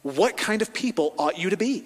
What 0.00 0.38
kind 0.38 0.62
of 0.62 0.72
people 0.72 1.14
ought 1.18 1.36
you 1.38 1.50
to 1.50 1.58
be? 1.58 1.84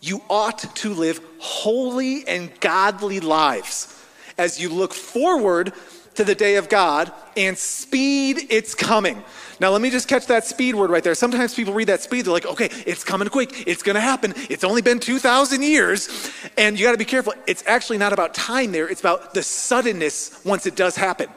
You 0.00 0.22
ought 0.30 0.60
to 0.76 0.94
live 0.94 1.20
holy 1.40 2.26
and 2.26 2.58
godly 2.60 3.20
lives 3.20 3.90
as 4.38 4.58
you 4.58 4.70
look 4.70 4.94
forward 4.94 5.74
to 6.14 6.24
the 6.24 6.34
day 6.34 6.56
of 6.56 6.68
God 6.68 7.12
and 7.36 7.56
speed 7.58 8.46
its 8.50 8.74
coming. 8.74 9.22
Now, 9.60 9.70
let 9.70 9.80
me 9.80 9.90
just 9.90 10.08
catch 10.08 10.26
that 10.26 10.44
speed 10.44 10.74
word 10.74 10.90
right 10.90 11.02
there. 11.02 11.14
Sometimes 11.14 11.54
people 11.54 11.74
read 11.74 11.88
that 11.88 12.00
speed, 12.00 12.26
they're 12.26 12.32
like, 12.32 12.46
okay, 12.46 12.68
it's 12.86 13.04
coming 13.04 13.28
quick. 13.28 13.66
It's 13.66 13.82
to 13.94 14.00
happen. 14.00 14.34
It's 14.50 14.64
only 14.64 14.82
been 14.82 15.00
2,000 15.00 15.62
years. 15.62 16.30
And 16.56 16.78
you 16.78 16.84
got 16.84 16.92
to 16.92 16.98
be 16.98 17.04
careful. 17.04 17.34
It's 17.46 17.62
actually 17.66 17.98
not 17.98 18.12
about 18.12 18.34
time 18.34 18.72
there, 18.72 18.88
it's 18.88 19.00
about 19.00 19.34
the 19.34 19.42
suddenness 19.42 20.40
once 20.44 20.66
it 20.66 20.76
does 20.76 20.96
happen. 20.96 21.28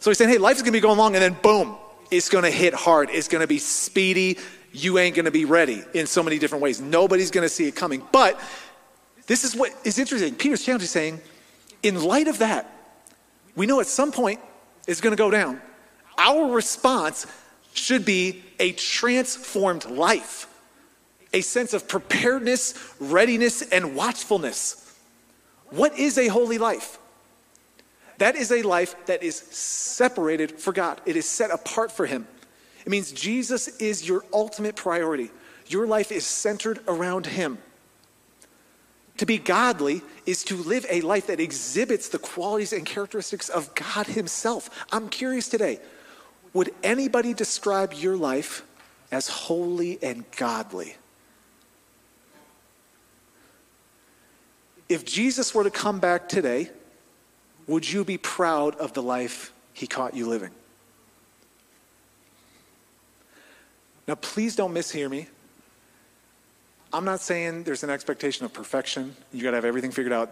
So 0.00 0.10
he's 0.10 0.18
saying, 0.18 0.30
hey, 0.30 0.38
life's 0.38 0.60
to 0.72 0.78
be 0.78 0.80
going 0.80 0.98
along, 0.98 1.16
and 1.16 1.22
then 1.22 1.36
boom, 1.42 1.76
it's 2.10 2.28
to 2.44 2.50
hit 2.50 2.72
hard. 2.72 3.10
It's 3.10 3.28
to 3.40 3.46
be 3.48 3.58
speedy. 3.58 4.38
You 4.72 4.98
ain't 4.98 5.14
to 5.24 5.30
be 5.30 5.44
ready 5.44 5.82
in 5.94 6.06
so 6.06 6.22
many 6.22 6.38
different 6.38 6.62
ways. 6.62 6.80
Nobody's 6.80 7.30
to 7.42 7.48
see 7.48 7.66
it 7.66 7.74
coming. 7.74 8.02
But 8.12 8.38
this 9.26 9.44
is 9.44 9.56
what 9.56 9.74
is 9.84 9.98
interesting. 9.98 10.34
Peter's 10.34 10.64
challenge 10.64 10.84
is 10.84 10.90
saying, 10.90 11.20
in 11.82 12.02
light 12.02 12.28
of 12.28 12.38
that, 12.38 12.77
we 13.58 13.66
know 13.66 13.80
at 13.80 13.88
some 13.88 14.12
point 14.12 14.40
it's 14.86 15.00
going 15.00 15.14
to 15.14 15.20
go 15.20 15.30
down. 15.30 15.60
Our 16.16 16.52
response 16.52 17.26
should 17.74 18.04
be 18.04 18.44
a 18.60 18.72
transformed 18.72 19.84
life, 19.86 20.46
a 21.32 21.40
sense 21.40 21.74
of 21.74 21.88
preparedness, 21.88 22.94
readiness, 23.00 23.62
and 23.62 23.96
watchfulness. 23.96 24.96
What 25.70 25.98
is 25.98 26.18
a 26.18 26.28
holy 26.28 26.56
life? 26.56 26.98
That 28.18 28.36
is 28.36 28.52
a 28.52 28.62
life 28.62 28.94
that 29.06 29.24
is 29.24 29.36
separated 29.36 30.60
for 30.60 30.72
God. 30.72 31.00
It 31.04 31.16
is 31.16 31.26
set 31.26 31.50
apart 31.50 31.90
for 31.90 32.06
Him. 32.06 32.28
It 32.86 32.90
means 32.90 33.10
Jesus 33.10 33.68
is 33.78 34.08
your 34.08 34.24
ultimate 34.32 34.76
priority. 34.76 35.30
Your 35.66 35.86
life 35.86 36.12
is 36.12 36.24
centered 36.24 36.80
around 36.86 37.26
Him. 37.26 37.58
To 39.18 39.26
be 39.26 39.38
godly 39.38 40.02
is 40.26 40.44
to 40.44 40.56
live 40.56 40.86
a 40.88 41.00
life 41.00 41.26
that 41.26 41.40
exhibits 41.40 42.08
the 42.08 42.18
qualities 42.18 42.72
and 42.72 42.86
characteristics 42.86 43.48
of 43.48 43.74
God 43.74 44.06
Himself. 44.06 44.86
I'm 44.90 45.08
curious 45.08 45.48
today 45.48 45.80
would 46.54 46.72
anybody 46.82 47.34
describe 47.34 47.92
your 47.92 48.16
life 48.16 48.64
as 49.12 49.28
holy 49.28 49.98
and 50.02 50.24
godly? 50.36 50.96
If 54.88 55.04
Jesus 55.04 55.54
were 55.54 55.64
to 55.64 55.70
come 55.70 56.00
back 56.00 56.28
today, 56.28 56.70
would 57.66 57.90
you 57.90 58.04
be 58.04 58.16
proud 58.16 58.76
of 58.76 58.94
the 58.94 59.02
life 59.02 59.52
He 59.74 59.86
caught 59.86 60.14
you 60.14 60.26
living? 60.26 60.50
Now, 64.06 64.14
please 64.14 64.56
don't 64.56 64.72
mishear 64.72 65.10
me. 65.10 65.26
I'm 66.92 67.04
not 67.04 67.20
saying 67.20 67.64
there's 67.64 67.84
an 67.84 67.90
expectation 67.90 68.46
of 68.46 68.52
perfection. 68.52 69.14
You 69.32 69.42
got 69.42 69.50
to 69.50 69.56
have 69.56 69.64
everything 69.64 69.90
figured 69.90 70.12
out. 70.12 70.30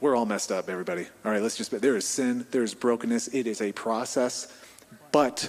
We're 0.00 0.16
all 0.16 0.26
messed 0.26 0.50
up, 0.50 0.68
everybody. 0.68 1.06
All 1.24 1.30
right, 1.30 1.40
let's 1.40 1.56
just, 1.56 1.70
there 1.70 1.96
is 1.96 2.04
sin, 2.04 2.46
there 2.50 2.62
is 2.62 2.74
brokenness. 2.74 3.28
It 3.28 3.46
is 3.46 3.60
a 3.60 3.72
process. 3.72 4.52
But 5.12 5.48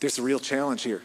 there's 0.00 0.18
a 0.18 0.22
real 0.22 0.40
challenge 0.40 0.82
here. 0.82 1.02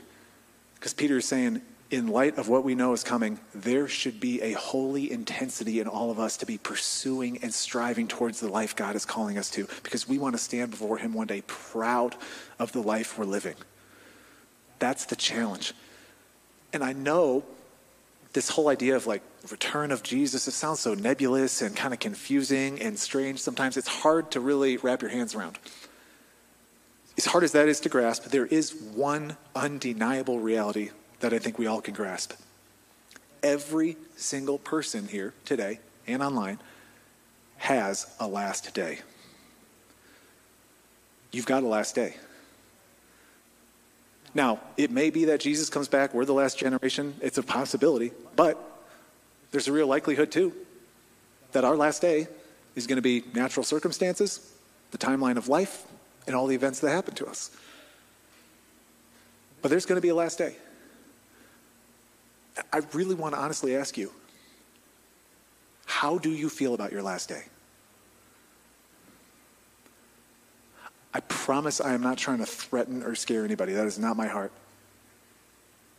Because 0.76 0.94
Peter 0.94 1.18
is 1.18 1.26
saying, 1.26 1.62
in 1.92 2.08
light 2.08 2.38
of 2.38 2.50
what 2.50 2.64
we 2.64 2.76
know 2.76 2.94
is 2.94 3.04
coming, 3.04 3.40
there 3.54 3.88
should 3.88 4.20
be 4.20 4.42
a 4.42 4.52
holy 4.54 5.12
intensity 5.12 5.80
in 5.80 5.88
all 5.88 6.12
of 6.12 6.20
us 6.20 6.38
to 6.38 6.46
be 6.46 6.58
pursuing 6.58 7.40
and 7.42 7.54
striving 7.54 8.08
towards 8.08 8.40
the 8.40 8.48
life 8.48 8.76
God 8.76 8.96
is 8.96 9.06
calling 9.06 9.38
us 9.38 9.50
to, 9.52 9.68
because 9.84 10.08
we 10.08 10.18
want 10.18 10.36
to 10.36 10.40
stand 10.40 10.72
before 10.72 10.98
Him 10.98 11.14
one 11.14 11.28
day 11.28 11.44
proud 11.48 12.16
of 12.58 12.72
the 12.72 12.82
life 12.82 13.18
we're 13.18 13.26
living. 13.26 13.56
That's 14.80 15.06
the 15.06 15.16
challenge. 15.16 15.74
And 16.74 16.84
I 16.84 16.94
know 16.94 17.44
this 18.34 18.50
whole 18.50 18.68
idea 18.70 18.96
of 18.96 19.08
like 19.08 19.22
return 19.50 19.92
of 19.92 20.04
Jesus, 20.04 20.48
it 20.48 20.52
sounds 20.52 20.80
so 20.80 20.94
nebulous 20.94 21.62
and 21.62 21.76
kind 21.76 21.94
of 21.94 22.00
confusing 22.00 22.82
and 22.82 22.98
strange. 22.98 23.40
Sometimes 23.40 23.78
it's 23.78 23.88
hard 23.88 24.32
to 24.32 24.40
really 24.40 24.78
wrap 24.78 25.02
your 25.02 25.12
hands 25.12 25.34
around. 25.34 25.58
As 27.18 27.26
hard 27.26 27.44
as 27.44 27.52
that 27.54 27.68
is 27.68 27.80
to 27.82 27.90
grasp, 27.90 28.26
there 28.26 28.46
is 28.46 28.74
one 28.74 29.36
undeniable 29.56 30.40
reality 30.40 30.92
that 31.20 31.34
I 31.34 31.40
think 31.40 31.58
we 31.58 31.68
all 31.68 31.82
can 31.82 31.94
grasp. 31.94 32.34
Every 33.44 33.98
single 34.16 34.58
person 34.58 35.08
here 35.08 35.34
today 35.44 35.80
and 36.08 36.22
online 36.22 36.60
has 37.58 38.08
a 38.20 38.28
last 38.28 38.74
day. 38.74 39.00
You've 41.32 41.46
got 41.46 41.64
a 41.64 41.68
last 41.68 41.94
day. 41.94 42.16
Now, 44.34 44.60
it 44.78 44.92
may 44.92 45.10
be 45.10 45.26
that 45.26 45.40
Jesus 45.40 45.70
comes 45.70 45.88
back, 45.88 46.14
we're 46.14 46.26
the 46.26 46.34
last 46.34 46.58
generation, 46.58 47.16
it's 47.22 47.38
a 47.38 47.44
possibility, 47.44 48.12
but 48.36 48.60
there's 49.52 49.68
a 49.68 49.72
real 49.72 49.88
likelihood 49.88 50.32
too 50.32 50.54
that 51.52 51.64
our 51.64 51.76
last 51.76 52.02
day 52.02 52.28
is 52.76 52.86
going 52.86 52.98
to 52.98 53.02
be 53.02 53.24
natural 53.34 53.64
circumstances, 53.64 54.54
the 54.92 54.98
timeline 54.98 55.38
of 55.38 55.48
life, 55.48 55.86
and 56.28 56.36
all 56.36 56.46
the 56.46 56.56
events 56.56 56.80
that 56.82 56.92
happen 56.92 57.16
to 57.16 57.26
us. 57.26 57.50
But 59.62 59.70
there's 59.70 59.86
going 59.86 59.98
to 59.98 60.02
be 60.02 60.10
a 60.10 60.16
last 60.16 60.38
day. 60.38 60.56
I 62.72 62.82
really 62.94 63.16
want 63.16 63.34
to 63.34 63.42
honestly 63.42 63.76
ask 63.76 63.98
you 63.98 64.12
how 65.86 66.18
do 66.18 66.30
you 66.30 66.50
feel 66.50 66.76
about 66.76 66.92
your 66.92 67.02
last 67.02 67.30
day? 67.30 67.44
I 71.14 71.22
promise 71.22 71.82
I 71.82 71.94
am 71.94 72.02
not 72.02 72.18
trying 72.18 72.38
to 72.40 72.46
threaten 72.46 73.04
or 73.04 73.16
scare 73.16 73.44
anybody. 73.44 73.74
That 73.74 73.88
is 73.88 73.98
not 73.98 74.16
my 74.16 74.28
heart. 74.28 74.52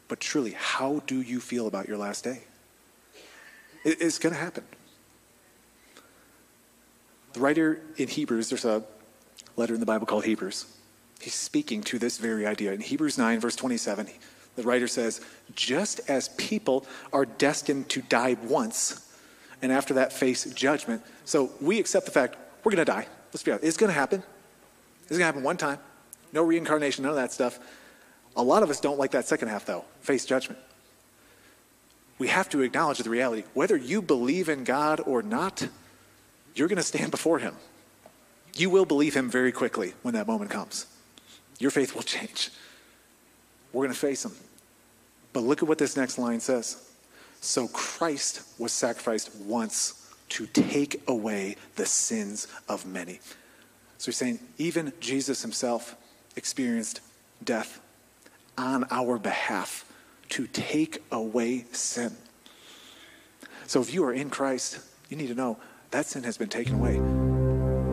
But 0.09 0.21
truly, 0.21 0.53
how 0.53 1.03
do 1.07 1.21
you 1.21 1.41
feel 1.41 1.67
about 1.67 1.89
your 1.89 1.99
last 1.99 2.25
day? 2.25 2.41
It's 3.85 4.19
going 4.19 4.35
to 4.35 4.41
happen. 4.41 4.65
The 7.33 7.41
writer 7.41 7.81
in 7.97 8.09
Hebrews, 8.09 8.49
there's 8.49 8.65
a 8.65 8.83
letter 9.57 9.75
in 9.75 9.81
the 9.81 9.87
Bible 9.87 10.07
called 10.07 10.25
Hebrews. 10.25 10.67
He's 11.21 11.35
speaking 11.35 11.83
to 11.85 11.99
this 11.99 12.19
very 12.19 12.47
idea. 12.47 12.73
In 12.73 12.81
Hebrews 12.81 13.19
9, 13.19 13.41
verse 13.41 13.57
27, 13.57 14.09
the 14.57 14.63
writer 14.63 14.89
says, 14.89 15.21
Just 15.55 16.01
as 16.09 16.29
people 16.31 16.87
are 17.13 17.25
destined 17.25 17.89
to 17.91 18.03
die 18.03 18.37
once, 18.43 19.07
and 19.63 19.71
after 19.71 19.95
that 19.95 20.13
face 20.13 20.45
judgment. 20.55 21.03
So 21.25 21.51
we 21.61 21.79
accept 21.79 22.07
the 22.07 22.13
fact 22.13 22.37
we're 22.65 22.73
going 22.73 22.85
to 22.85 22.91
die. 22.91 23.07
Let's 23.33 23.43
be 23.43 23.53
honest. 23.53 23.67
It's 23.67 23.77
going 23.77 23.93
to 23.93 23.99
happen. 23.99 24.23
It's 25.11 25.19
going 25.19 25.23
to 25.23 25.27
happen 25.27 25.43
one 25.43 25.57
time. 25.57 25.81
No 26.33 26.45
reincarnation, 26.45 27.03
none 27.03 27.11
of 27.11 27.17
that 27.17 27.33
stuff. 27.33 27.59
A 28.37 28.43
lot 28.43 28.63
of 28.63 28.71
us 28.71 28.79
don't 28.79 28.97
like 28.97 29.11
that 29.11 29.27
second 29.27 29.49
half, 29.49 29.67
though 29.67 29.85
face 30.03 30.25
judgment. 30.25 30.61
We 32.19 32.29
have 32.29 32.49
to 32.51 32.61
acknowledge 32.63 32.99
the 32.99 33.11
reality. 33.11 33.43
Whether 33.53 33.77
you 33.77 34.03
believe 34.03 34.49
in 34.49 34.63
God 34.63 35.01
or 35.05 35.21
not, 35.23 35.67
you're 36.55 36.69
going 36.69 36.77
to 36.77 36.83
stand 36.83 37.11
before 37.11 37.41
Him. 37.41 37.57
You 38.55 38.71
will 38.71 38.85
believe 38.85 39.15
Him 39.15 39.29
very 39.29 39.51
quickly 39.51 39.95
when 40.03 40.15
that 40.15 40.29
moment 40.29 40.51
comes. 40.51 40.87
Your 41.59 41.73
faith 41.73 41.95
will 41.95 42.03
change. 42.15 42.51
We're 43.73 43.85
going 43.85 43.95
to 43.95 43.99
face 43.99 44.25
Him. 44.25 44.33
But 45.33 45.41
look 45.41 45.63
at 45.63 45.69
what 45.69 45.79
this 45.79 45.97
next 45.97 46.19
line 46.19 46.39
says. 46.39 46.89
So 47.41 47.67
Christ 47.69 48.43
was 48.59 48.71
sacrificed 48.71 49.35
once 49.35 50.15
to 50.31 50.47
take 50.47 51.03
away 51.09 51.57
the 51.75 51.87
sins 51.87 52.47
of 52.69 52.87
many. 52.87 53.19
So 54.01 54.07
he's 54.07 54.17
saying, 54.17 54.41
even 54.57 54.95
Jesus 54.99 55.43
himself 55.43 55.95
experienced 56.35 57.03
death 57.45 57.83
on 58.57 58.87
our 58.91 59.19
behalf 59.19 59.85
to 60.31 60.47
take 60.47 61.03
away 61.13 61.67
sin. 61.73 62.17
So 63.67 63.83
if 63.83 63.93
you 63.93 64.03
are 64.05 64.15
in 64.15 64.31
Christ, 64.31 64.79
you 65.11 65.19
need 65.19 65.27
to 65.27 65.35
know 65.35 65.59
that 65.91 66.07
sin 66.07 66.23
has 66.23 66.39
been 66.39 66.49
taken 66.49 66.77
away. 66.77 66.95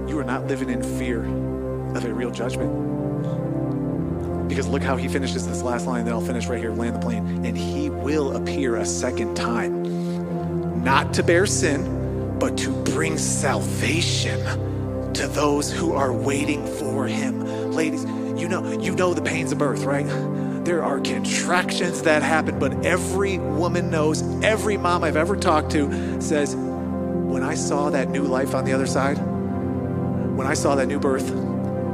You 0.09 0.17
are 0.17 0.23
not 0.23 0.47
living 0.47 0.69
in 0.69 0.81
fear 0.97 1.25
of 1.93 2.05
a 2.05 2.13
real 2.13 2.31
judgment. 2.31 2.71
Because 4.47 4.65
look 4.65 4.83
how 4.83 4.95
he 4.95 5.09
finishes 5.09 5.45
this 5.45 5.61
last 5.61 5.87
line, 5.87 6.05
then 6.05 6.13
I'll 6.13 6.21
finish 6.21 6.47
right 6.47 6.57
here, 6.57 6.71
land 6.71 6.95
the 6.95 6.99
plane. 6.99 7.45
And 7.45 7.57
he 7.57 7.89
will 7.89 8.37
appear 8.37 8.77
a 8.77 8.85
second 8.85 9.35
time, 9.35 10.81
not 10.85 11.13
to 11.15 11.23
bear 11.23 11.45
sin, 11.45 12.37
but 12.39 12.57
to 12.59 12.71
bring 12.83 13.17
salvation 13.17 14.66
to 15.17 15.27
those 15.27 15.71
who 15.71 15.93
are 15.93 16.13
waiting 16.13 16.63
for 16.77 17.07
him. 17.07 17.71
Ladies, 17.71 18.03
you 18.39 18.47
know, 18.47 18.79
you 18.79 18.93
know 18.93 19.15
the 19.15 19.21
pains 19.21 19.51
of 19.51 19.57
birth, 19.57 19.83
right? 19.83 20.05
There 20.63 20.83
are 20.83 20.99
contractions 20.99 22.03
that 22.03 22.21
happen, 22.21 22.59
but 22.59 22.85
every 22.85 23.39
woman 23.39 23.89
knows, 23.89 24.21
every 24.43 24.77
mom 24.77 25.03
I've 25.03 25.17
ever 25.17 25.35
talked 25.35 25.71
to 25.71 26.21
says, 26.21 26.55
when 26.55 27.41
I 27.41 27.55
saw 27.55 27.89
that 27.89 28.09
new 28.09 28.23
life 28.23 28.53
on 28.53 28.63
the 28.63 28.73
other 28.73 28.85
side, 28.85 29.17
when 29.17 30.45
I 30.45 30.53
saw 30.53 30.75
that 30.75 30.87
new 30.87 30.99
birth, 30.99 31.31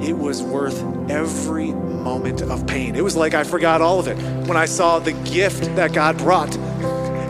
it 0.02 0.18
was 0.18 0.44
worth 0.44 0.84
every 1.10 1.72
moment 1.72 2.42
of 2.42 2.68
pain. 2.68 2.94
It 2.94 3.06
was 3.06 3.16
like 3.16 3.34
I 3.34 3.46
forgot 3.46 3.82
all 3.82 4.00
of 4.00 4.10
it 4.10 4.18
when 4.48 4.58
I 4.58 4.66
saw 4.66 5.00
the 5.00 5.14
gift 5.14 5.64
that 5.78 5.94
God 5.94 6.18
brought 6.18 6.54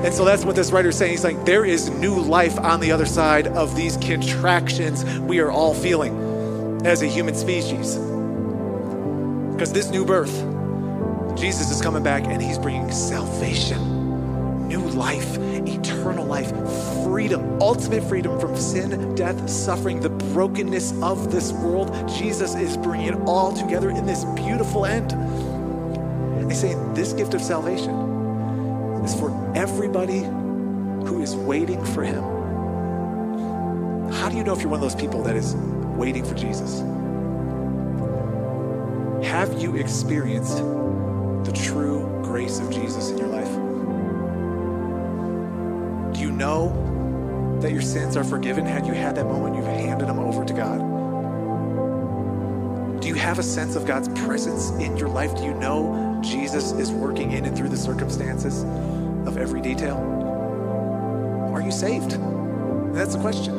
and 0.04 0.14
so 0.14 0.26
that's 0.26 0.44
what 0.44 0.58
this 0.58 0.72
writer 0.72 0.90
is 0.90 0.98
saying. 0.98 1.12
He's 1.12 1.24
like, 1.24 1.46
there 1.46 1.64
is 1.64 1.90
new 1.90 2.20
life 2.20 2.60
on 2.60 2.82
the 2.82 2.92
other 2.92 3.06
side 3.06 3.48
of 3.48 3.74
these 3.74 3.96
contractions 3.96 5.06
we 5.22 5.40
are 5.40 5.50
all 5.50 5.74
feeling 5.74 6.86
as 6.86 7.02
a 7.02 7.08
human 7.08 7.36
species. 7.36 7.96
Because 9.54 9.72
this 9.72 9.90
new 9.92 10.04
birth, 10.04 10.34
Jesus 11.38 11.72
is 11.72 11.82
coming 11.82 12.04
back 12.04 12.26
and 12.26 12.42
he's 12.42 12.58
bringing 12.58 12.92
salvation, 12.92 14.68
new 14.68 14.82
life, 14.82 15.38
eternal 15.66 16.26
life, 16.26 16.50
freedom, 17.06 17.62
ultimate 17.62 18.04
freedom 18.04 18.38
from 18.42 18.58
sin, 18.58 19.16
death, 19.16 19.50
suffering, 19.50 20.02
the 20.02 20.10
brokenness 20.10 21.02
of 21.02 21.32
this 21.32 21.54
world. 21.54 21.94
Jesus 22.10 22.56
is 22.56 22.76
bringing 22.76 23.08
it 23.08 23.16
all 23.26 23.54
together 23.54 23.90
in 23.90 24.06
this 24.06 24.26
beautiful 24.36 24.86
end. 24.86 25.14
He's 26.52 26.60
saying 26.60 26.94
this 26.94 27.14
gift 27.14 27.34
of 27.34 27.42
salvation 27.42 28.03
is 29.04 29.14
for 29.20 29.32
everybody 29.56 30.20
who 30.20 31.22
is 31.22 31.36
waiting 31.36 31.84
for 31.86 32.04
him. 32.04 32.24
How 34.14 34.30
do 34.30 34.38
you 34.38 34.44
know 34.44 34.54
if 34.54 34.62
you're 34.62 34.70
one 34.70 34.82
of 34.82 34.82
those 34.82 34.96
people 35.00 35.22
that 35.24 35.36
is 35.36 35.56
waiting 35.98 36.24
for 36.24 36.36
Jesus? 36.36 36.80
Have 39.28 39.62
you 39.62 39.76
experienced 39.76 40.58
the 40.58 41.52
true 41.54 42.22
grace 42.24 42.60
of 42.60 42.70
Jesus 42.72 43.10
in 43.10 43.18
your 43.18 43.28
life? 43.28 43.52
Do 46.14 46.20
you 46.22 46.32
know 46.32 47.60
that 47.62 47.72
your 47.72 47.82
sins 47.82 48.16
are 48.16 48.24
forgiven? 48.24 48.66
Had 48.66 48.86
you 48.86 48.94
had 48.94 49.16
that 49.16 49.26
moment 49.26 49.56
you've 49.56 49.66
handed 49.66 50.08
them 50.08 50.20
over 50.20 50.46
to 50.46 50.54
God? 50.54 50.80
Do 53.02 53.08
you 53.10 53.16
have 53.16 53.40
a 53.40 53.44
sense 53.44 53.76
of 53.76 53.86
God's 53.86 54.08
presence 54.24 54.70
in 54.72 54.96
your 54.96 55.10
life? 55.10 55.36
Do 55.36 55.44
you 55.44 55.54
know 55.56 56.20
Jesus 56.24 56.72
is 56.72 56.92
working 56.92 57.32
in 57.32 57.46
and 57.46 57.58
through 57.58 57.70
the 57.70 57.78
circumstances? 57.78 58.64
Of 59.26 59.38
every 59.38 59.62
detail? 59.62 59.98
Are 61.54 61.62
you 61.62 61.72
saved? 61.72 62.12
That's 62.94 63.16
the 63.16 63.22
question. 63.22 63.54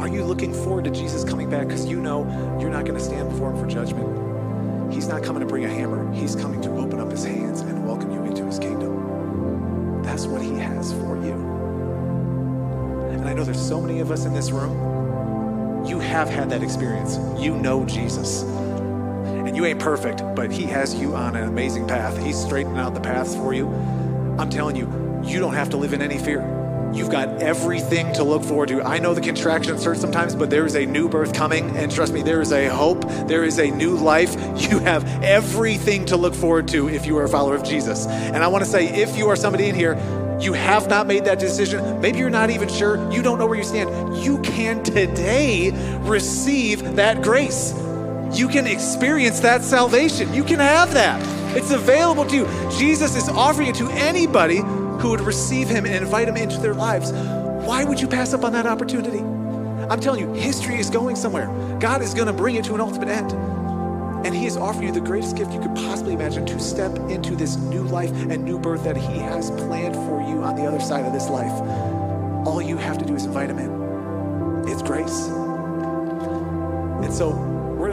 Are 0.00 0.08
you 0.08 0.24
looking 0.24 0.52
forward 0.52 0.84
to 0.84 0.90
Jesus 0.90 1.24
coming 1.24 1.48
back 1.48 1.68
because 1.68 1.86
you 1.86 2.00
know 2.00 2.24
you're 2.60 2.70
not 2.70 2.84
going 2.84 2.98
to 2.98 3.04
stand 3.04 3.30
before 3.30 3.52
him 3.52 3.58
for 3.60 3.66
judgment? 3.66 4.92
He's 4.92 5.06
not 5.06 5.22
coming 5.22 5.40
to 5.40 5.46
bring 5.46 5.64
a 5.64 5.68
hammer, 5.68 6.12
he's 6.12 6.34
coming 6.34 6.60
to 6.62 6.70
open 6.76 7.00
up 7.00 7.10
his 7.10 7.24
hands 7.24 7.60
and 7.60 7.86
welcome 7.86 8.10
you 8.10 8.24
into 8.24 8.44
his 8.44 8.58
kingdom. 8.58 10.02
That's 10.02 10.26
what 10.26 10.42
he 10.42 10.54
has 10.56 10.92
for 10.92 11.16
you. 11.24 11.32
And 13.12 13.28
I 13.28 13.32
know 13.32 13.44
there's 13.44 13.64
so 13.64 13.80
many 13.80 14.00
of 14.00 14.10
us 14.10 14.24
in 14.24 14.34
this 14.34 14.50
room. 14.50 15.86
You 15.86 15.98
have 16.00 16.28
had 16.28 16.50
that 16.50 16.62
experience. 16.62 17.18
You 17.40 17.56
know 17.56 17.84
Jesus. 17.86 18.42
And 19.52 19.58
you 19.58 19.66
ain't 19.66 19.80
perfect, 19.80 20.22
but 20.34 20.50
He 20.50 20.62
has 20.62 20.94
you 20.94 21.14
on 21.14 21.36
an 21.36 21.46
amazing 21.46 21.86
path. 21.86 22.16
He's 22.16 22.42
straightening 22.42 22.78
out 22.78 22.94
the 22.94 23.02
paths 23.02 23.34
for 23.36 23.52
you. 23.52 23.68
I'm 24.38 24.48
telling 24.48 24.76
you, 24.76 25.20
you 25.26 25.40
don't 25.40 25.52
have 25.52 25.68
to 25.70 25.76
live 25.76 25.92
in 25.92 26.00
any 26.00 26.16
fear. 26.16 26.40
You've 26.94 27.10
got 27.10 27.42
everything 27.42 28.14
to 28.14 28.24
look 28.24 28.44
forward 28.44 28.70
to. 28.70 28.80
I 28.80 28.98
know 28.98 29.12
the 29.12 29.20
contractions 29.20 29.84
hurt 29.84 29.98
sometimes, 29.98 30.34
but 30.34 30.48
there 30.48 30.64
is 30.64 30.74
a 30.74 30.86
new 30.86 31.06
birth 31.06 31.34
coming. 31.34 31.76
And 31.76 31.92
trust 31.92 32.14
me, 32.14 32.22
there 32.22 32.40
is 32.40 32.50
a 32.50 32.68
hope. 32.68 33.02
There 33.28 33.44
is 33.44 33.58
a 33.58 33.70
new 33.70 33.94
life. 33.94 34.34
You 34.72 34.78
have 34.78 35.04
everything 35.22 36.06
to 36.06 36.16
look 36.16 36.34
forward 36.34 36.68
to 36.68 36.88
if 36.88 37.04
you 37.04 37.18
are 37.18 37.24
a 37.24 37.28
follower 37.28 37.54
of 37.54 37.62
Jesus. 37.62 38.06
And 38.06 38.38
I 38.38 38.48
want 38.48 38.64
to 38.64 38.70
say, 38.70 38.88
if 39.02 39.18
you 39.18 39.28
are 39.28 39.36
somebody 39.36 39.68
in 39.68 39.74
here, 39.74 39.98
you 40.40 40.54
have 40.54 40.88
not 40.88 41.06
made 41.06 41.26
that 41.26 41.38
decision. 41.38 42.00
Maybe 42.00 42.20
you're 42.20 42.30
not 42.30 42.48
even 42.48 42.70
sure. 42.70 43.12
You 43.12 43.20
don't 43.20 43.38
know 43.38 43.46
where 43.46 43.58
you 43.58 43.64
stand. 43.64 44.16
You 44.24 44.40
can 44.40 44.82
today 44.82 45.72
receive 46.04 46.96
that 46.96 47.22
grace 47.22 47.74
you 48.32 48.48
can 48.48 48.66
experience 48.66 49.40
that 49.40 49.62
salvation. 49.62 50.32
You 50.32 50.44
can 50.44 50.58
have 50.58 50.92
that. 50.94 51.20
It's 51.56 51.70
available 51.70 52.24
to 52.26 52.36
you. 52.36 52.70
Jesus 52.78 53.14
is 53.14 53.28
offering 53.28 53.68
it 53.68 53.74
to 53.76 53.88
anybody 53.90 54.58
who 54.58 55.10
would 55.10 55.20
receive 55.20 55.68
him 55.68 55.84
and 55.84 55.94
invite 55.94 56.28
him 56.28 56.36
into 56.36 56.58
their 56.58 56.74
lives. 56.74 57.12
Why 57.12 57.84
would 57.84 58.00
you 58.00 58.08
pass 58.08 58.32
up 58.32 58.44
on 58.44 58.52
that 58.54 58.66
opportunity? 58.66 59.18
I'm 59.18 60.00
telling 60.00 60.20
you, 60.20 60.32
history 60.32 60.78
is 60.78 60.88
going 60.88 61.16
somewhere. 61.16 61.46
God 61.78 62.00
is 62.00 62.14
going 62.14 62.28
to 62.28 62.32
bring 62.32 62.54
it 62.54 62.64
to 62.64 62.74
an 62.74 62.80
ultimate 62.80 63.08
end. 63.08 63.32
And 64.24 64.34
He 64.34 64.46
is 64.46 64.56
offering 64.56 64.86
you 64.86 64.92
the 64.92 65.00
greatest 65.00 65.36
gift 65.36 65.52
you 65.52 65.60
could 65.60 65.74
possibly 65.74 66.14
imagine 66.14 66.46
to 66.46 66.60
step 66.60 66.96
into 67.10 67.34
this 67.34 67.56
new 67.56 67.82
life 67.82 68.10
and 68.12 68.44
new 68.44 68.58
birth 68.58 68.84
that 68.84 68.96
He 68.96 69.18
has 69.18 69.50
planned 69.50 69.94
for 69.94 70.20
you 70.22 70.42
on 70.42 70.54
the 70.56 70.64
other 70.64 70.80
side 70.80 71.04
of 71.04 71.12
this 71.12 71.28
life. 71.28 71.52
All 72.46 72.62
you 72.62 72.76
have 72.76 72.98
to 72.98 73.04
do 73.04 73.14
is 73.14 73.24
invite 73.24 73.50
Him 73.50 73.58
in. 73.58 74.68
It's 74.68 74.82
grace. 74.82 75.26
And 77.02 77.12
so 77.12 77.51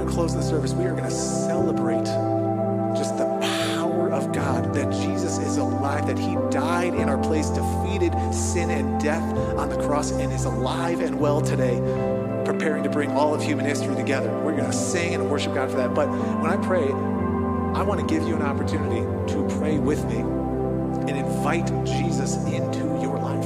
close 0.09 0.33
the 0.33 0.41
service. 0.41 0.73
We 0.73 0.85
are 0.85 0.91
going 0.91 1.03
to 1.03 1.11
celebrate 1.11 2.05
just 2.97 3.17
the 3.17 3.25
power 3.75 4.11
of 4.11 4.31
God 4.33 4.73
that 4.73 4.91
Jesus 4.91 5.37
is 5.37 5.57
alive, 5.57 6.07
that 6.07 6.17
He 6.17 6.35
died 6.49 6.93
in 6.95 7.07
our 7.07 7.17
place, 7.17 7.49
defeated 7.49 8.13
sin 8.33 8.69
and 8.71 8.99
death 9.01 9.23
on 9.57 9.69
the 9.69 9.77
cross, 9.77 10.11
and 10.11 10.31
is 10.33 10.45
alive 10.45 10.99
and 10.99 11.19
well 11.19 11.41
today 11.41 11.79
preparing 12.45 12.81
to 12.83 12.89
bring 12.89 13.11
all 13.11 13.35
of 13.35 13.43
human 13.43 13.63
history 13.63 13.95
together. 13.95 14.31
We're 14.43 14.55
going 14.55 14.71
to 14.71 14.73
sing 14.73 15.13
and 15.13 15.29
worship 15.29 15.53
God 15.53 15.69
for 15.69 15.77
that. 15.77 15.93
But 15.93 16.09
when 16.09 16.51
I 16.51 16.57
pray, 16.57 16.85
I 17.79 17.83
want 17.83 17.99
to 17.99 18.05
give 18.07 18.27
you 18.27 18.35
an 18.35 18.41
opportunity 18.41 19.01
to 19.33 19.47
pray 19.59 19.77
with 19.77 20.03
me 20.05 20.17
and 20.17 21.11
invite 21.11 21.67
Jesus 21.85 22.35
into 22.45 22.79
your 23.01 23.19
life. 23.19 23.45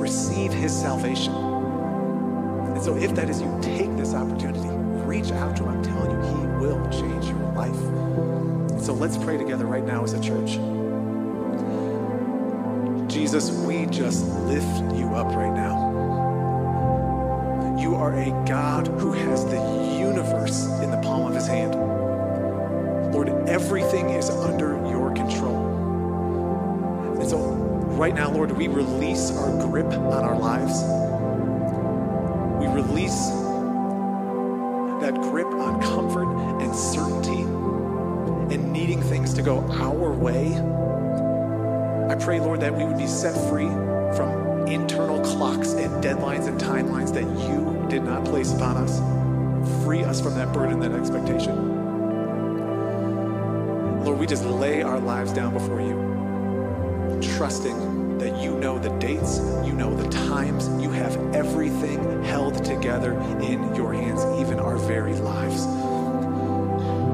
Receive 0.00 0.52
his 0.52 0.74
salvation. 0.74 1.34
And 1.34 2.82
so, 2.82 2.96
if 2.96 3.14
that 3.14 3.28
is 3.28 3.42
you, 3.42 3.58
take 3.60 3.94
this 3.96 4.14
opportunity. 4.14 4.75
Reach 5.06 5.32
out 5.32 5.56
to 5.56 5.64
him. 5.64 5.70
I'm 5.70 5.82
telling 5.82 6.10
you, 6.10 6.20
he 6.20 6.46
will 6.58 6.86
change 6.90 7.24
your 7.26 7.52
life. 7.52 7.74
So, 8.82 8.92
let's 8.92 9.16
pray 9.16 9.38
together 9.38 9.64
right 9.64 9.84
now 9.84 10.04
as 10.04 10.12
a 10.12 10.20
church. 10.20 10.58
Jesus, 13.10 13.50
we 13.50 13.86
just 13.86 14.26
lift 14.44 14.94
you 14.94 15.14
up 15.14 15.34
right 15.34 15.54
now 15.54 15.96
you 17.86 17.94
are 17.94 18.14
a 18.14 18.30
God 18.48 18.88
who 18.88 19.12
has 19.12 19.44
the 19.44 19.60
universe 19.96 20.66
in 20.82 20.90
the 20.90 21.00
palm 21.02 21.26
of 21.26 21.36
his 21.36 21.46
hand. 21.46 21.72
Lord, 23.12 23.28
everything 23.48 24.10
is 24.10 24.28
under 24.28 24.74
your 24.88 25.14
control. 25.14 27.14
And 27.20 27.30
so, 27.30 27.38
right 27.96 28.12
now, 28.12 28.30
Lord, 28.30 28.50
we 28.50 28.66
release 28.66 29.30
our 29.30 29.68
grip 29.68 29.86
on 29.86 30.24
our 30.24 30.36
lives. 30.36 30.82
We 32.60 32.66
release 32.74 33.30
that 35.06 35.14
grip 35.22 35.46
on 35.46 35.80
comfort 35.80 36.26
and 36.60 36.74
certainty 36.74 37.42
and 38.52 38.72
needing 38.72 39.00
things 39.00 39.32
to 39.34 39.40
go 39.40 39.60
our 39.70 40.12
way. 40.12 40.48
I 42.10 42.16
pray, 42.16 42.40
Lord, 42.40 42.58
that 42.60 42.74
we 42.74 42.84
would 42.84 42.98
be 42.98 43.06
set 43.06 43.32
free 43.48 43.68
from 44.16 44.66
internal 44.66 45.20
clocks 45.20 45.74
and 45.74 46.02
deadlines 46.02 46.48
and 46.48 46.60
timelines 46.60 47.14
that 47.14 47.22
you 47.22 47.86
did 47.88 48.02
not 48.02 48.24
place 48.24 48.52
upon 48.52 48.76
us. 48.78 48.98
Free 49.84 50.02
us 50.02 50.20
from 50.20 50.34
that 50.34 50.52
burden, 50.52 50.80
that 50.80 50.90
expectation. 50.90 51.54
Lord, 54.04 54.18
we 54.18 54.26
just 54.26 54.44
lay 54.44 54.82
our 54.82 54.98
lives 54.98 55.32
down 55.32 55.52
before 55.52 55.80
you, 55.80 57.20
trusting 57.36 57.95
you 58.40 58.56
know 58.58 58.78
the 58.78 58.90
dates, 58.98 59.38
you 59.64 59.72
know 59.72 59.94
the 59.94 60.08
times, 60.08 60.68
you 60.82 60.90
have 60.90 61.16
everything 61.34 62.22
held 62.24 62.64
together 62.64 63.12
in 63.40 63.74
your 63.74 63.92
hands, 63.92 64.24
even 64.40 64.58
our 64.58 64.76
very 64.76 65.14
lives. 65.14 65.64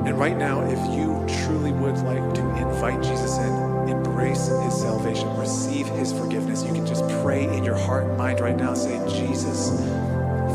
And 0.07 0.19
right 0.19 0.37
now, 0.37 0.61
if 0.63 0.79
you 0.97 1.25
truly 1.45 1.73
would 1.73 1.97
like 1.99 2.35
to 2.35 2.57
invite 2.57 3.03
Jesus 3.03 3.39
in, 3.39 3.89
embrace 3.89 4.49
his 4.49 4.75
salvation, 4.81 5.35
receive 5.37 5.87
his 5.89 6.13
forgiveness, 6.13 6.65
you 6.65 6.73
can 6.73 6.87
just 6.87 7.07
pray 7.23 7.45
in 7.57 7.65
your 7.65 7.77
heart 7.77 8.07
and 8.07 8.19
mind 8.19 8.41
right 8.41 8.57
now, 8.57 8.75
say, 8.75 8.99
Jesus, 9.09 9.71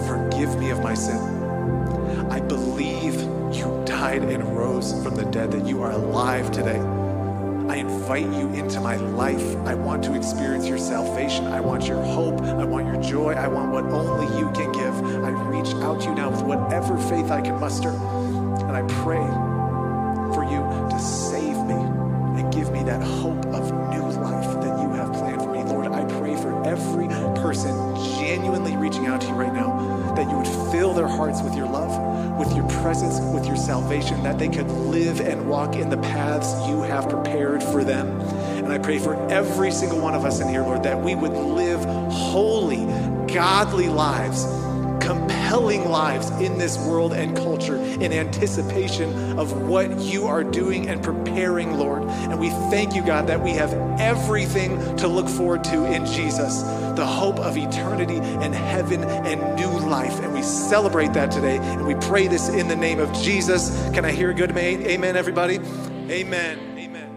forgive 0.08 0.58
me 0.60 0.70
of 0.72 0.82
my 0.82 0.94
sin. 0.94 1.18
I 2.30 2.40
believe 2.40 3.16
you 3.56 3.84
died 3.86 4.24
and 4.24 4.44
rose 4.58 4.92
from 5.04 5.16
the 5.16 5.26
dead, 5.26 5.52
that 5.52 5.66
you 5.66 5.82
are 5.82 5.92
alive 5.92 6.52
today. 6.52 6.97
Invite 7.88 8.26
you 8.34 8.54
into 8.54 8.82
my 8.82 8.98
life. 8.98 9.56
I 9.66 9.74
want 9.74 10.04
to 10.04 10.14
experience 10.14 10.68
your 10.68 10.78
salvation. 10.78 11.48
I 11.48 11.62
want 11.62 11.88
your 11.88 12.04
hope. 12.04 12.42
I 12.42 12.66
want 12.66 12.86
your 12.86 13.02
joy. 13.02 13.34
I 13.34 13.48
want 13.48 13.72
what 13.72 13.86
only 13.86 14.28
you 14.38 14.52
can 14.52 14.72
give. 14.74 14.94
I 15.24 15.30
reach 15.50 15.74
out 15.76 16.02
to 16.02 16.10
you 16.10 16.16
now 16.16 16.30
with 16.30 16.42
whatever 16.42 16.98
faith 16.98 17.32
I 17.32 17.42
can 17.42 17.60
muster. 17.60 17.90
And 17.90 18.72
I 18.72 18.82
pray 19.04 19.26
for 20.36 20.44
you 20.44 20.60
to 20.90 21.00
save 21.00 21.58
me 21.66 21.76
and 22.40 22.54
give 22.54 22.72
me 22.72 22.84
that 22.84 23.02
hope 23.02 23.46
of 23.48 23.72
new 23.90 24.08
life 24.22 24.62
that 24.62 24.82
you 24.82 24.90
have 24.92 25.14
planned 25.14 25.42
for 25.42 25.52
me. 25.54 25.64
Lord, 25.64 25.88
I 25.88 26.04
pray 26.20 26.36
for 26.36 26.66
every 26.66 27.08
person 27.42 27.74
genuinely 28.20 28.76
reaching 28.76 29.08
out 29.08 29.22
to 29.22 29.28
you 29.28 29.34
right 29.34 29.54
now 29.54 30.07
that 30.18 30.30
you 30.30 30.38
would 30.38 30.72
fill 30.72 30.94
their 30.94 31.08
hearts 31.08 31.44
with 31.44 31.56
your 31.56 31.68
love, 31.68 32.40
with 32.40 32.56
your 32.56 32.68
presence, 32.82 33.20
with 33.34 33.46
your 33.46 33.56
salvation, 33.56 34.22
that 34.24 34.40
they 34.40 34.50
could 34.50 34.68
live 34.68 35.22
and 35.22 35.48
walk 35.48 35.76
in 35.76 35.90
the 35.90 35.98
paths 35.98 36.68
you 36.68 36.82
have 36.82 37.08
prepared 37.08 37.62
for 37.62 37.84
them. 37.84 38.20
And 38.58 38.74
I 38.74 38.80
pray 38.80 38.98
for 38.98 39.16
every 39.32 39.70
single 39.70 40.00
one 40.02 40.16
of 40.16 40.26
us 40.26 40.42
in 40.42 40.50
here, 40.50 40.64
Lord, 40.64 40.82
that 40.84 41.00
we 41.00 41.14
would 41.14 41.34
live 41.34 41.86
holy, 42.12 42.86
godly 43.32 43.90
lives 43.90 44.44
compelling 45.08 45.86
lives 45.86 46.30
in 46.42 46.58
this 46.58 46.78
world 46.80 47.14
and 47.14 47.38
in 48.02 48.14
anticipation 48.14 49.38
of 49.38 49.68
what 49.68 50.00
you 50.00 50.28
are 50.28 50.44
doing 50.44 50.90
and 50.90 51.04
preparing, 51.04 51.78
Lord. 51.78 52.04
And 52.04 52.40
we 52.40 52.50
thank 52.50 52.96
you, 52.96 53.04
God, 53.04 53.28
that 53.28 53.42
we 53.42 53.52
have 53.52 53.74
everything 54.00 54.96
to 54.98 55.08
look 55.08 55.28
forward 55.28 55.64
to 55.66 55.86
in 55.86 56.06
Jesus 56.06 56.64
the 56.98 57.06
hope 57.06 57.38
of 57.40 57.56
eternity 57.58 58.18
and 58.18 58.54
heaven 58.54 59.04
and 59.04 59.56
new 59.56 59.70
life. 59.88 60.20
And 60.20 60.34
we 60.34 60.42
celebrate 60.42 61.14
that 61.14 61.32
today. 61.32 61.58
And 61.58 61.86
we 61.86 61.96
pray 61.96 62.28
this 62.28 62.50
in 62.50 62.68
the 62.68 62.76
name 62.76 63.00
of 63.00 63.14
Jesus. 63.14 63.70
Can 63.92 64.04
I 64.04 64.12
hear 64.12 64.32
a 64.32 64.34
good 64.34 64.58
amen, 64.58 65.16
everybody? 65.16 65.60
Amen. 66.10 66.60
Amen. 66.78 67.10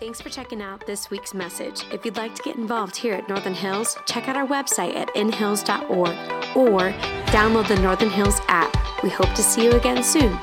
Thanks 0.00 0.20
for 0.20 0.30
checking 0.30 0.62
out 0.62 0.86
this 0.86 1.10
week's 1.10 1.34
message. 1.34 1.84
If 1.92 2.06
you'd 2.06 2.16
like 2.16 2.34
to 2.34 2.42
get 2.42 2.56
involved 2.56 2.96
here 2.96 3.14
at 3.14 3.28
Northern 3.28 3.54
Hills, 3.54 3.98
check 4.06 4.28
out 4.28 4.36
our 4.36 4.46
website 4.46 4.94
at 4.96 5.14
inhills.org 5.14 6.56
or 6.56 6.88
download 7.30 7.68
the 7.68 7.76
Northern 7.76 8.10
Hills 8.10 8.40
app. 8.48 8.76
We 9.02 9.08
hope 9.08 9.32
to 9.34 9.42
see 9.42 9.64
you 9.64 9.70
again 9.72 10.02
soon. 10.02 10.36